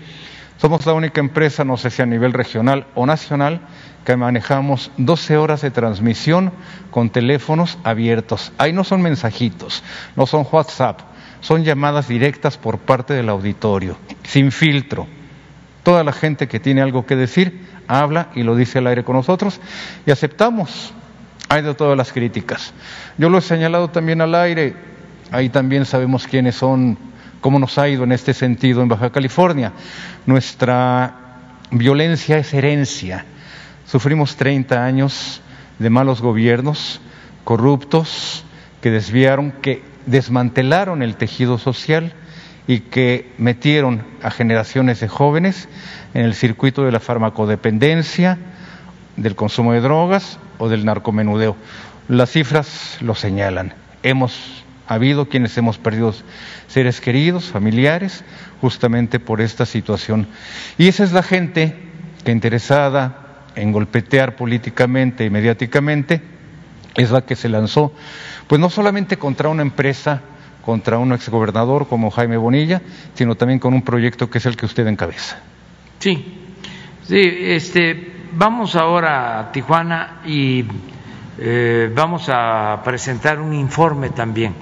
[0.57, 3.61] somos la única empresa, no sé si a nivel regional o nacional,
[4.05, 6.51] que manejamos 12 horas de transmisión
[6.91, 8.51] con teléfonos abiertos.
[8.57, 9.83] Ahí no son mensajitos,
[10.15, 11.01] no son WhatsApp,
[11.41, 15.07] son llamadas directas por parte del auditorio, sin filtro.
[15.83, 19.15] Toda la gente que tiene algo que decir habla y lo dice al aire con
[19.15, 19.59] nosotros
[20.05, 20.93] y aceptamos.
[21.49, 22.73] Hay de todas las críticas.
[23.17, 24.75] Yo lo he señalado también al aire,
[25.31, 26.97] ahí también sabemos quiénes son,
[27.41, 29.71] cómo nos ha ido en este sentido en Baja California.
[30.25, 31.15] Nuestra
[31.71, 33.25] violencia es herencia.
[33.85, 35.41] Sufrimos 30 años
[35.79, 37.01] de malos gobiernos,
[37.43, 38.45] corruptos,
[38.81, 42.13] que desviaron, que desmantelaron el tejido social
[42.67, 45.67] y que metieron a generaciones de jóvenes
[46.13, 48.37] en el circuito de la farmacodependencia,
[49.17, 51.55] del consumo de drogas o del narcomenudeo.
[52.07, 53.73] Las cifras lo señalan.
[54.03, 56.13] Hemos habido quienes hemos perdido
[56.67, 58.23] seres queridos, familiares,
[58.61, 60.27] justamente por esta situación.
[60.77, 61.75] Y esa es la gente
[62.23, 66.21] que interesada en golpetear políticamente y mediáticamente
[66.95, 67.93] es la que se lanzó,
[68.47, 70.21] pues no solamente contra una empresa
[70.63, 72.81] contra un exgobernador como Jaime Bonilla,
[73.15, 75.37] sino también con un proyecto que es el que usted encabeza.
[75.99, 76.39] Sí,
[77.05, 80.65] sí, este, vamos ahora a Tijuana y
[81.37, 84.53] eh, vamos a presentar un informe también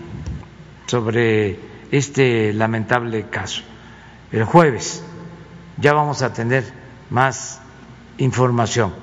[0.88, 1.60] sobre
[1.92, 3.64] este lamentable caso.
[4.32, 5.04] El jueves
[5.78, 6.66] ya vamos a tener
[7.10, 7.62] más
[8.18, 8.94] información.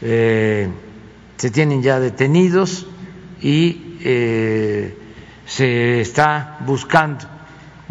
[0.00, 0.68] Eh,
[1.36, 2.86] se tienen ya detenidos
[3.40, 4.96] y eh,
[5.46, 7.24] se está buscando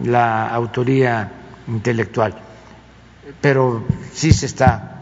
[0.03, 1.31] la autoría
[1.67, 2.35] intelectual,
[3.41, 4.97] pero sí se está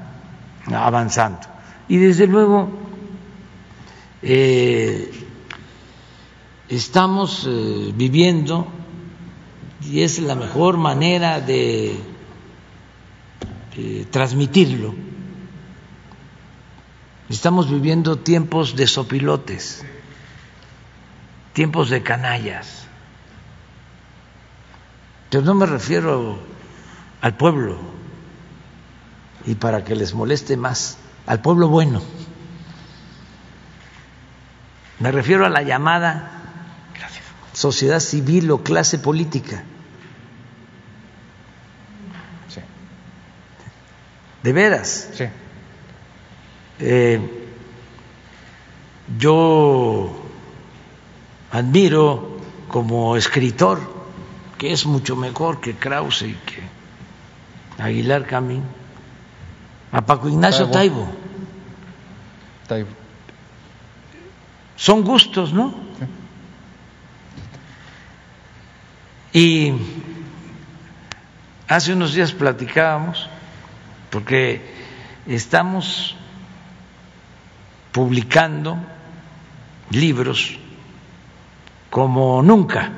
[0.73, 1.41] avanzando.
[1.87, 2.69] Y desde luego
[4.21, 5.11] eh,
[6.69, 8.67] estamos eh, viviendo,
[9.81, 11.99] y es la mejor manera de
[14.09, 14.95] transmitirlo,
[17.29, 19.85] estamos viviendo tiempos de sopilotes
[21.55, 22.85] tiempos de canallas.
[25.31, 26.37] Yo no me refiero
[27.21, 27.79] al pueblo,
[29.45, 32.01] y para que les moleste más, al pueblo bueno.
[34.99, 36.35] Me refiero a la llamada
[37.55, 39.63] sociedad civil o clase política.
[42.49, 42.61] Sí.
[44.43, 45.09] De veras.
[45.13, 45.25] Sí.
[46.79, 47.19] Eh,
[49.17, 50.21] yo
[51.51, 53.79] admiro como escritor,
[54.57, 56.61] que es mucho mejor que Krause y que
[57.81, 58.63] Aguilar Camín,
[59.95, 61.07] a Paco Ignacio Taibo.
[62.67, 62.89] Taibo.
[64.75, 65.73] Son gustos, ¿no?
[69.31, 69.71] Y
[71.69, 73.29] hace unos días platicábamos,
[74.09, 74.69] porque
[75.27, 76.17] estamos
[77.93, 78.77] publicando
[79.91, 80.59] libros
[81.89, 82.91] como nunca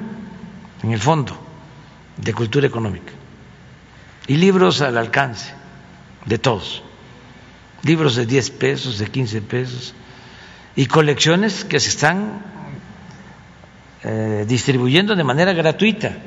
[0.81, 1.37] en el fondo
[2.17, 3.13] de cultura económica
[4.25, 5.53] y libros al alcance
[6.25, 6.83] de todos,
[7.87, 9.93] libros de 10 pesos, de 15 pesos
[10.75, 12.41] y colecciones que se están
[14.03, 16.17] eh, distribuyendo de manera gratuita.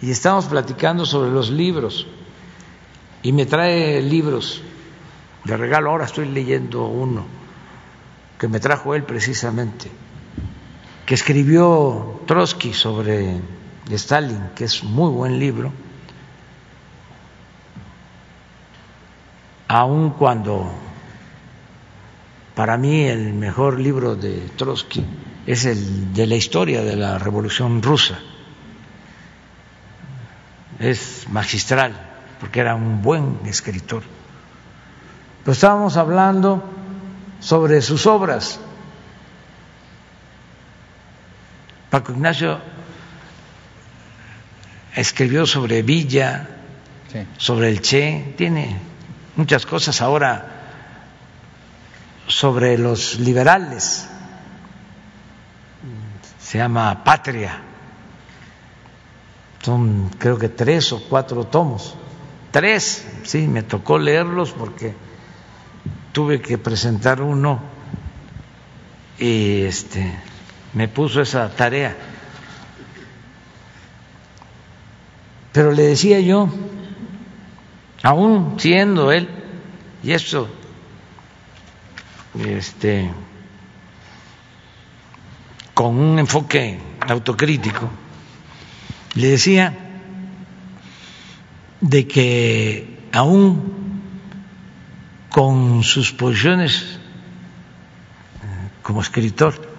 [0.00, 2.06] Y estamos platicando sobre los libros
[3.22, 4.62] y me trae libros
[5.44, 7.26] de regalo, ahora estoy leyendo uno
[8.38, 9.90] que me trajo él precisamente
[11.06, 13.40] que escribió Trotsky sobre
[13.90, 15.72] Stalin, que es muy buen libro,
[19.72, 20.70] aun cuando
[22.54, 25.04] para mí el mejor libro de Trotsky
[25.46, 28.18] es el de la historia de la Revolución Rusa.
[30.78, 31.94] Es magistral,
[32.38, 34.02] porque era un buen escritor.
[35.42, 36.62] Pero estábamos hablando
[37.40, 38.60] sobre sus obras
[41.92, 42.58] Paco Ignacio
[44.96, 46.48] escribió sobre Villa,
[47.36, 48.91] sobre el Che, tiene
[49.36, 50.46] muchas cosas ahora
[52.26, 54.08] sobre los liberales,
[56.38, 57.60] se llama Patria,
[59.62, 61.94] son creo que tres o cuatro tomos,
[62.50, 64.94] tres, sí, me tocó leerlos porque
[66.12, 67.60] tuve que presentar uno
[69.18, 70.12] y este
[70.74, 71.96] me puso esa tarea.
[75.52, 76.48] Pero le decía yo,
[78.02, 79.28] aún siendo él,
[80.02, 80.48] y eso,
[82.38, 83.10] este,
[85.74, 87.88] con un enfoque autocrítico,
[89.14, 89.76] le decía
[91.80, 94.00] de que aún
[95.28, 96.98] con sus posiciones
[98.42, 99.72] eh, como escritor,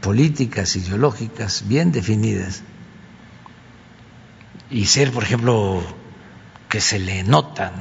[0.00, 2.62] políticas, ideológicas bien definidas,
[4.70, 5.82] y ser, por ejemplo,
[6.68, 7.72] que se le nota,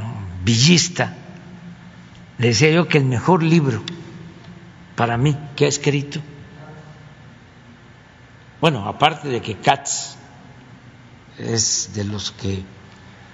[0.44, 1.16] villista,
[2.38, 3.82] le decía yo que el mejor libro
[4.95, 6.20] para mí que ha escrito,
[8.62, 10.16] bueno, aparte de que Katz
[11.38, 12.64] es de los que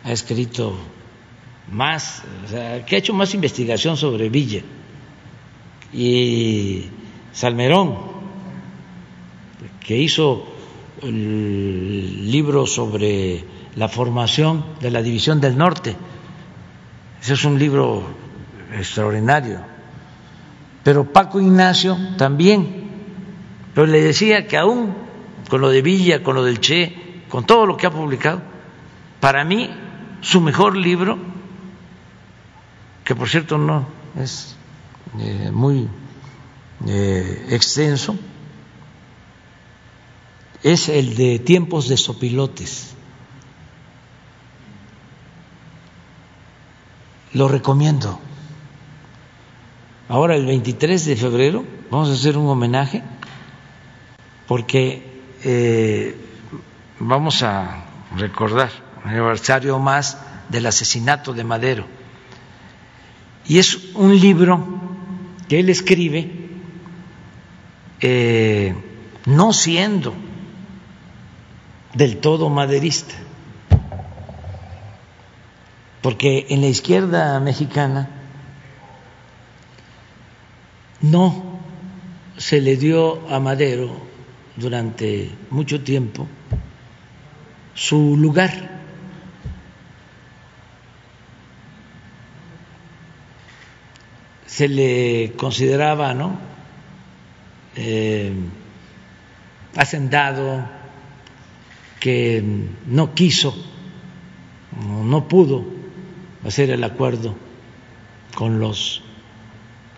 [0.03, 0.77] ha escrito
[1.71, 4.61] más, o sea, que ha hecho más investigación sobre Villa,
[5.93, 6.85] y
[7.33, 7.97] Salmerón,
[9.85, 10.47] que hizo
[11.01, 13.43] el libro sobre
[13.75, 15.95] la formación de la División del Norte.
[17.21, 18.03] Ese es un libro
[18.73, 19.59] extraordinario.
[20.83, 22.89] Pero Paco Ignacio también.
[23.73, 24.93] Pero le decía que aún
[25.49, 28.41] con lo de Villa, con lo del Che, con todo lo que ha publicado,
[29.19, 29.69] para mí
[30.21, 31.17] su mejor libro,
[33.03, 33.87] que por cierto no
[34.17, 34.55] es
[35.19, 35.87] eh, muy
[36.87, 38.17] eh, extenso,
[40.63, 42.95] es el de tiempos de sopilotes.
[47.33, 48.19] Lo recomiendo.
[50.09, 53.01] Ahora el 23 de febrero vamos a hacer un homenaje
[54.47, 55.09] porque
[55.43, 56.15] eh,
[56.99, 57.85] vamos a
[58.17, 58.69] recordar
[59.03, 60.17] un aniversario más
[60.49, 61.85] del asesinato de Madero.
[63.47, 64.67] Y es un libro
[65.47, 66.49] que él escribe
[68.01, 68.75] eh,
[69.25, 70.13] no siendo
[71.93, 73.15] del todo maderista,
[76.01, 78.09] porque en la izquierda mexicana
[81.01, 81.59] no
[82.37, 83.91] se le dio a Madero
[84.55, 86.27] durante mucho tiempo
[87.73, 88.81] su lugar.
[94.47, 96.37] Se le consideraba, ¿no?
[97.75, 98.33] Eh,
[99.75, 100.65] hacendado,
[101.99, 102.43] que
[102.87, 103.55] no quiso,
[105.05, 105.80] no pudo
[106.45, 107.35] hacer el acuerdo
[108.35, 109.01] con los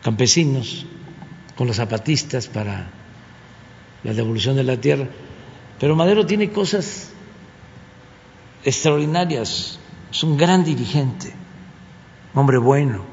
[0.02, 0.86] campesinos,
[1.56, 2.90] con los zapatistas para
[4.04, 5.08] la devolución de la tierra.
[5.80, 7.12] Pero Madero tiene cosas
[8.64, 9.80] extraordinarias,
[10.12, 11.34] es un gran dirigente,
[12.34, 13.04] hombre bueno,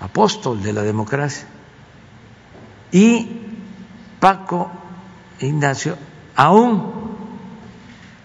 [0.00, 1.46] apóstol de la democracia.
[2.90, 3.28] Y
[4.20, 4.70] Paco
[5.40, 5.96] Ignacio,
[6.36, 6.92] aún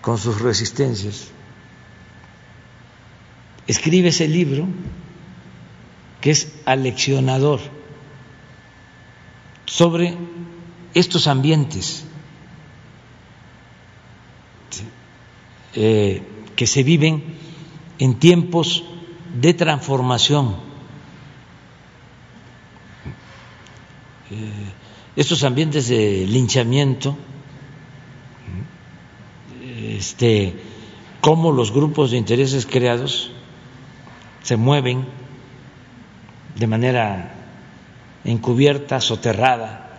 [0.01, 1.31] con sus resistencias.
[3.67, 4.67] Escribe ese libro
[6.21, 7.59] que es aleccionador
[9.65, 10.15] sobre
[10.93, 12.05] estos ambientes
[15.75, 16.23] eh,
[16.55, 17.23] que se viven
[17.99, 18.83] en tiempos
[19.39, 20.55] de transformación.
[24.31, 24.73] Eh,
[25.15, 27.15] estos ambientes de linchamiento
[29.97, 30.53] este,
[31.21, 33.31] cómo los grupos de intereses creados
[34.47, 35.05] se mueven
[36.55, 37.33] de manera
[38.23, 39.89] encubierta, soterrada,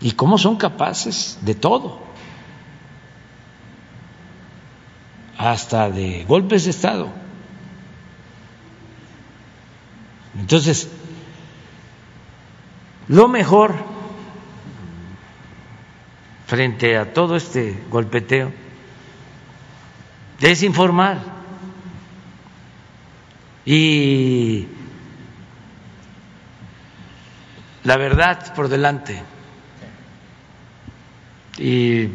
[0.00, 1.98] y cómo son capaces de todo,
[5.36, 7.08] hasta de golpes de Estado.
[10.38, 10.88] Entonces,
[13.08, 13.74] lo mejor
[16.46, 18.52] frente a todo este golpeteo
[20.38, 21.41] es informar
[23.64, 24.66] y
[27.84, 29.22] la verdad por delante
[31.58, 32.08] y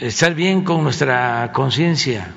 [0.00, 2.32] estar bien con nuestra conciencia.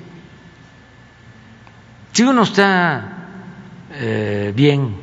[2.12, 3.28] Si uno está
[3.92, 4.94] eh, bien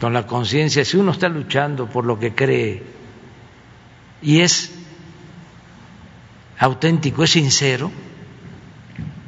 [0.00, 2.82] con la conciencia, si uno está luchando por lo que cree
[4.22, 4.74] y es
[6.58, 7.90] auténtico, es sincero,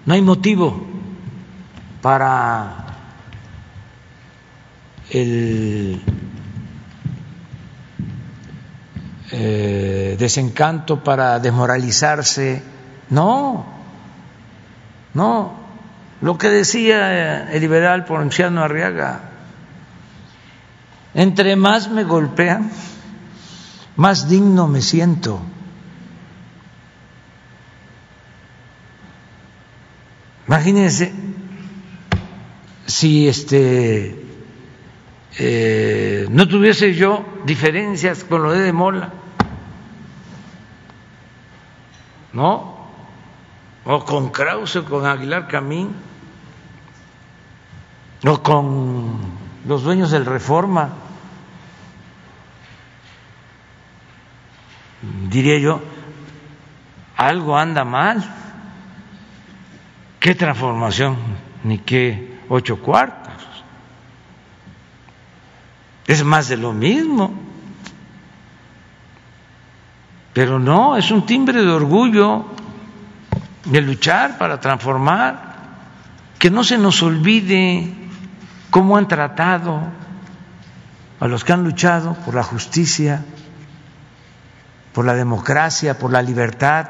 [0.06, 0.89] no hay motivo
[2.02, 2.86] para
[5.10, 6.02] el
[9.32, 12.62] eh, desencanto, para desmoralizarse.
[13.10, 13.66] No,
[15.14, 15.60] no.
[16.20, 19.20] Lo que decía el liberal Ponciano Arriaga,
[21.14, 22.70] entre más me golpean,
[23.96, 25.40] más digno me siento.
[30.46, 31.14] Imagínense
[32.90, 34.16] si este
[35.38, 39.12] eh, no tuviese yo diferencias con lo de Mola,
[42.32, 42.78] ¿no?
[43.84, 45.94] O con Krause, con Aguilar Camín,
[48.26, 49.18] o con
[49.66, 50.90] los dueños del Reforma.
[55.30, 55.80] Diría yo,
[57.16, 58.22] algo anda mal.
[60.18, 61.16] ¿Qué transformación?
[61.64, 63.32] Ni qué ocho cuartos.
[66.06, 67.32] Es más de lo mismo.
[70.34, 72.44] Pero no, es un timbre de orgullo
[73.64, 75.48] de luchar para transformar.
[76.38, 77.94] Que no se nos olvide
[78.70, 79.82] cómo han tratado
[81.20, 83.24] a los que han luchado por la justicia,
[84.92, 86.88] por la democracia, por la libertad.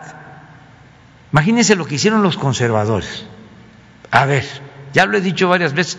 [1.32, 3.26] Imagínense lo que hicieron los conservadores.
[4.10, 5.98] A ver, ya lo he dicho varias veces,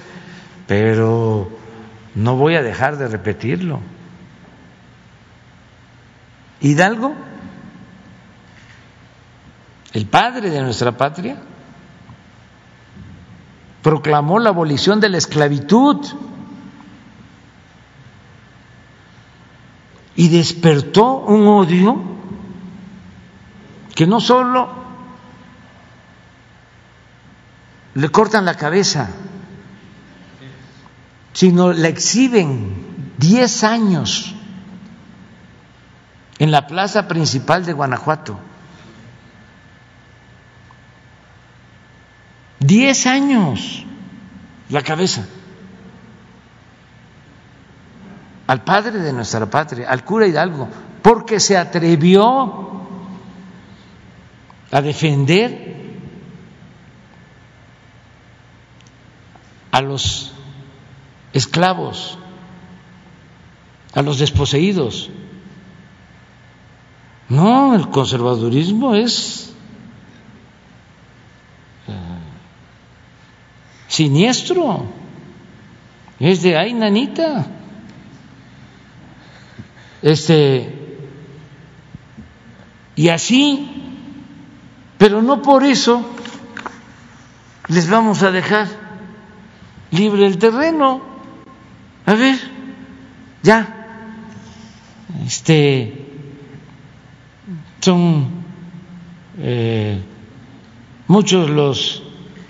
[0.68, 1.50] pero
[2.16, 3.80] no voy a dejar de repetirlo.
[6.62, 7.16] Hidalgo,
[9.94, 11.38] el padre de nuestra patria,
[13.82, 16.06] proclamó la abolición de la esclavitud
[20.16, 22.00] y despertó un odio
[23.96, 24.81] que no solo
[27.94, 29.10] le cortan la cabeza,
[31.34, 34.34] sino la exhiben diez años
[36.40, 38.40] en la plaza principal de Guanajuato.
[42.60, 43.86] Diez años
[44.70, 45.26] la cabeza
[48.52, 50.68] al padre de nuestra patria, al cura Hidalgo,
[51.02, 52.84] porque se atrevió
[54.70, 55.81] a defender
[59.72, 60.34] a los
[61.34, 62.18] esclavos,
[63.94, 65.10] a los desposeídos.
[67.30, 69.54] No, el conservadurismo es
[71.88, 71.92] eh,
[73.88, 74.84] siniestro,
[76.20, 77.48] es de ay, nanita.
[80.02, 81.08] Este,
[82.96, 83.70] y así,
[84.98, 86.06] pero no por eso
[87.68, 88.81] les vamos a dejar
[89.92, 91.02] libre el terreno.
[92.06, 92.40] A ver,
[93.44, 93.82] ya,
[95.26, 95.94] este,
[97.80, 98.28] son
[99.38, 100.02] eh,
[101.08, 102.04] muchos los,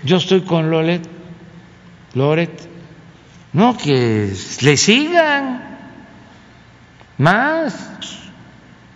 [0.04, 1.06] yo estoy con Loret,
[2.14, 2.68] Loret,
[3.52, 4.32] no, que
[4.62, 5.70] le sigan.
[7.18, 7.90] Más,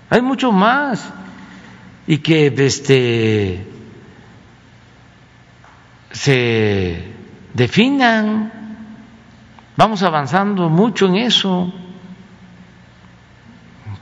[0.09, 1.13] hay mucho más,
[2.07, 3.67] y que este,
[6.13, 7.16] se
[7.57, 8.53] definan
[9.77, 11.73] Vamos avanzando mucho en eso.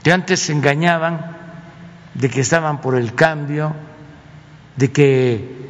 [0.01, 1.35] Que antes se engañaban
[2.13, 3.75] de que estaban por el cambio,
[4.77, 5.69] de que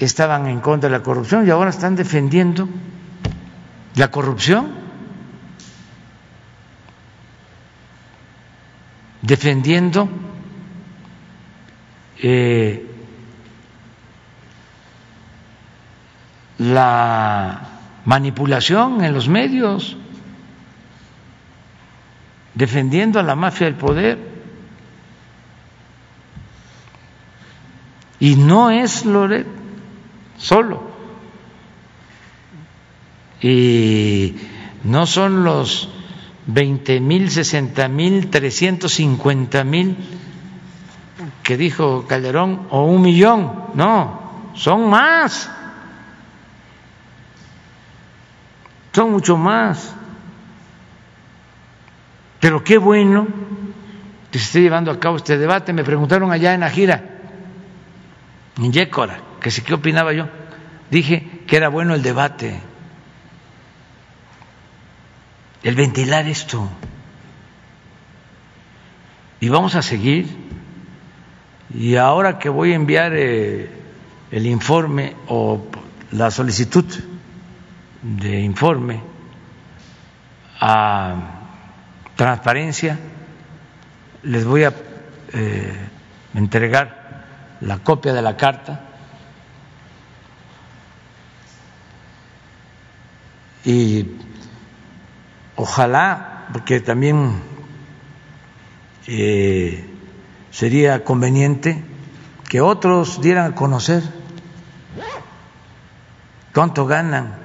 [0.00, 2.68] estaban en contra de la corrupción y ahora están defendiendo
[3.96, 4.72] la corrupción,
[9.20, 10.08] defendiendo
[12.22, 12.91] eh,
[16.58, 17.68] la
[18.04, 19.96] manipulación en los medios,
[22.54, 24.18] defendiendo a la mafia del poder.
[28.20, 29.46] Y no es Loret
[30.36, 30.92] solo.
[33.40, 34.36] Y
[34.84, 35.88] no son los
[36.46, 39.96] 20 mil, 60 mil, 350 mil
[41.42, 45.50] que dijo Calderón o un millón, no, son más.
[48.92, 49.94] Son mucho más.
[52.40, 53.26] Pero qué bueno
[54.30, 55.72] que se esté llevando a cabo este debate.
[55.72, 57.04] Me preguntaron allá en la gira,
[58.58, 60.28] en Yécora, que sé qué opinaba yo.
[60.90, 62.60] Dije que era bueno el debate.
[65.62, 66.68] el ventilar esto.
[69.40, 70.28] Y vamos a seguir.
[71.74, 73.70] Y ahora que voy a enviar eh,
[74.30, 75.64] el informe o
[76.12, 76.84] la solicitud
[78.02, 79.00] de informe
[80.60, 81.14] a
[82.16, 82.98] transparencia,
[84.24, 84.72] les voy a
[85.32, 85.88] eh,
[86.34, 87.24] entregar
[87.60, 88.80] la copia de la carta
[93.64, 94.06] y
[95.56, 97.40] ojalá, porque también
[99.06, 99.88] eh,
[100.50, 101.84] sería conveniente
[102.48, 104.02] que otros dieran a conocer
[106.52, 107.41] cuánto ganan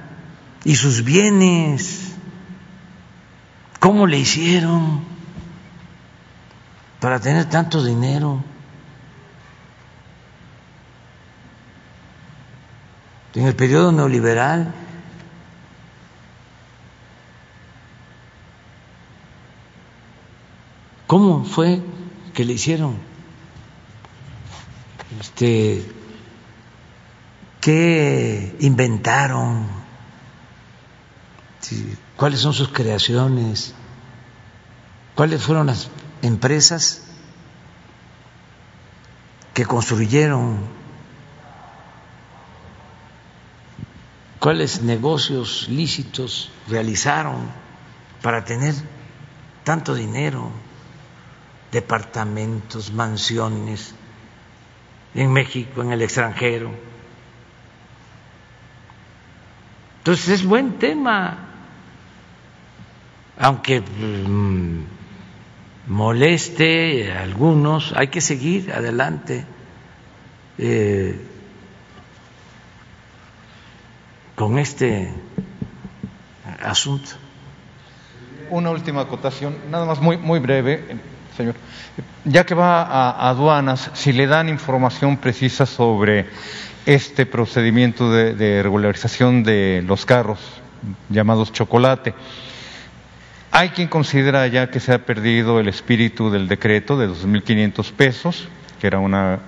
[0.64, 2.14] y sus bienes,
[3.80, 5.04] cómo le hicieron
[7.00, 8.42] para tener tanto dinero.
[13.34, 14.74] En el periodo neoliberal
[21.08, 21.80] ¿Cómo fue
[22.34, 22.98] que le hicieron?
[25.18, 25.82] Este,
[27.62, 29.77] ¿Qué inventaron?
[32.16, 33.74] ¿Cuáles son sus creaciones?
[35.14, 35.88] ¿Cuáles fueron las
[36.22, 37.02] empresas
[39.54, 40.58] que construyeron?
[44.38, 47.50] ¿Cuáles negocios lícitos realizaron
[48.22, 48.74] para tener
[49.64, 50.52] tanto dinero?
[51.70, 53.94] departamentos, mansiones
[55.14, 56.70] en México, en el extranjero.
[59.98, 61.47] Entonces es buen tema,
[63.38, 64.82] aunque mm,
[65.88, 69.44] moleste a algunos, hay que seguir adelante.
[70.58, 71.20] Eh,
[74.34, 75.12] con este
[76.62, 77.10] asunto.
[78.50, 81.00] Una última acotación, nada más muy, muy breve
[81.38, 81.54] señor.
[82.24, 86.26] Ya que va a, aduanas, si le dan información precisa sobre
[86.84, 90.38] este procedimiento de, regularización de los carros
[91.08, 92.14] llamados chocolate,
[93.50, 98.48] hay quien considera ya que se ha perdido el espíritu del decreto de 2.500 pesos,
[98.80, 99.40] que era una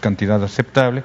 [0.00, 1.02] cantidad aceptable,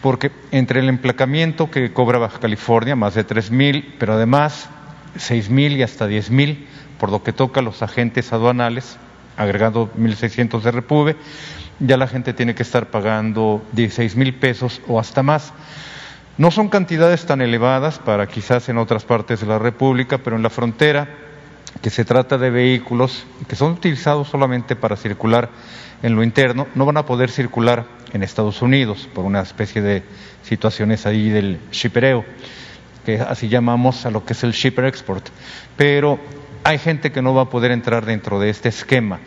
[0.00, 4.68] porque entre el emplacamiento que cobra Baja California, más de 3.000, pero además
[5.16, 6.66] 6.000 y hasta 10.000
[6.98, 8.96] por lo que toca a los agentes aduanales,
[9.36, 11.16] agregado 1.600 de repube,
[11.80, 15.52] ya la gente tiene que estar pagando 16 mil pesos o hasta más.
[16.38, 20.42] No son cantidades tan elevadas para quizás en otras partes de la República, pero en
[20.42, 21.08] la frontera,
[21.82, 25.50] que se trata de vehículos que son utilizados solamente para circular
[26.02, 30.02] en lo interno, no van a poder circular en Estados Unidos por una especie de
[30.42, 32.24] situaciones ahí del shippereo,
[33.04, 35.28] que así llamamos a lo que es el shipper export.
[35.76, 36.18] Pero
[36.62, 39.20] hay gente que no va a poder entrar dentro de este esquema.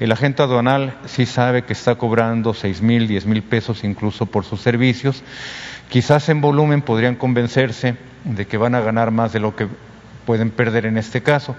[0.00, 4.44] El agente aduanal sí sabe que está cobrando seis mil, diez mil pesos incluso por
[4.44, 5.22] sus servicios.
[5.88, 9.68] Quizás en volumen podrían convencerse de que van a ganar más de lo que
[10.30, 11.56] pueden perder en este caso.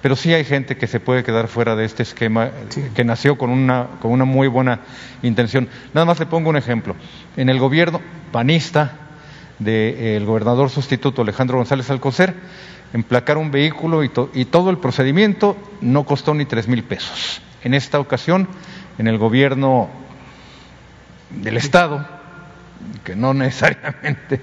[0.00, 2.52] Pero sí hay gente que se puede quedar fuera de este esquema
[2.94, 4.80] que nació con una, con una muy buena
[5.22, 5.68] intención.
[5.92, 6.96] Nada más le pongo un ejemplo.
[7.36, 8.00] En el gobierno
[8.32, 8.92] panista
[9.58, 12.32] del gobernador sustituto Alejandro González Alcocer,
[12.94, 17.42] emplacar un vehículo y, todo el procedimiento no costó ni tres mil pesos.
[17.62, 18.48] En esta ocasión,
[18.96, 19.90] en el gobierno
[21.28, 22.08] del Estado,
[23.04, 24.40] que no necesariamente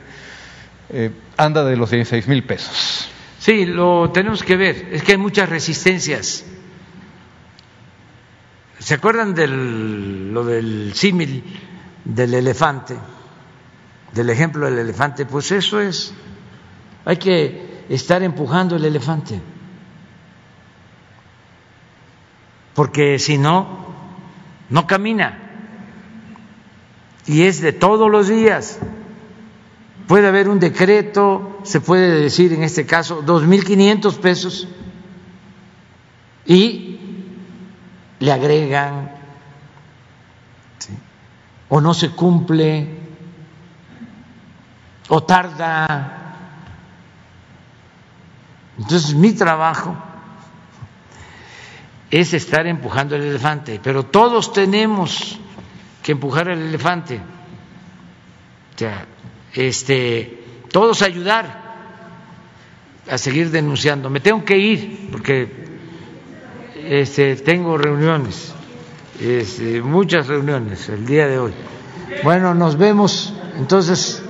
[0.92, 3.10] eh, anda de los 16 mil pesos.
[3.42, 4.90] Sí, lo tenemos que ver.
[4.92, 6.46] Es que hay muchas resistencias.
[8.78, 11.44] ¿Se acuerdan de lo del símil
[12.06, 12.96] del elefante?
[14.14, 15.26] Del ejemplo del elefante.
[15.26, 16.14] Pues eso es.
[17.04, 19.42] Hay que estar empujando el elefante.
[22.76, 23.88] Porque si no,
[24.70, 25.40] no camina.
[27.26, 28.78] Y es de todos los días.
[30.12, 34.68] Puede haber un decreto, se puede decir en este caso, 2.500 pesos
[36.46, 37.00] y
[38.20, 39.10] le agregan
[41.70, 42.90] o no se cumple
[45.08, 46.36] o tarda
[48.80, 49.96] entonces mi trabajo
[52.10, 55.40] es estar empujando el elefante, pero todos tenemos
[56.04, 57.22] que empujar el elefante.
[58.76, 59.06] O sea,
[59.54, 61.62] este, todos ayudar
[63.10, 64.10] a seguir denunciando.
[64.10, 65.50] Me tengo que ir porque
[66.88, 68.54] este, tengo reuniones,
[69.20, 71.54] este, muchas reuniones el día de hoy.
[72.24, 74.24] Bueno, nos vemos entonces.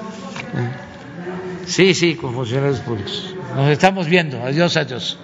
[1.66, 3.36] Sí, sí, con funcionarios públicos.
[3.56, 4.44] Nos estamos viendo.
[4.44, 5.18] Adiós, adiós.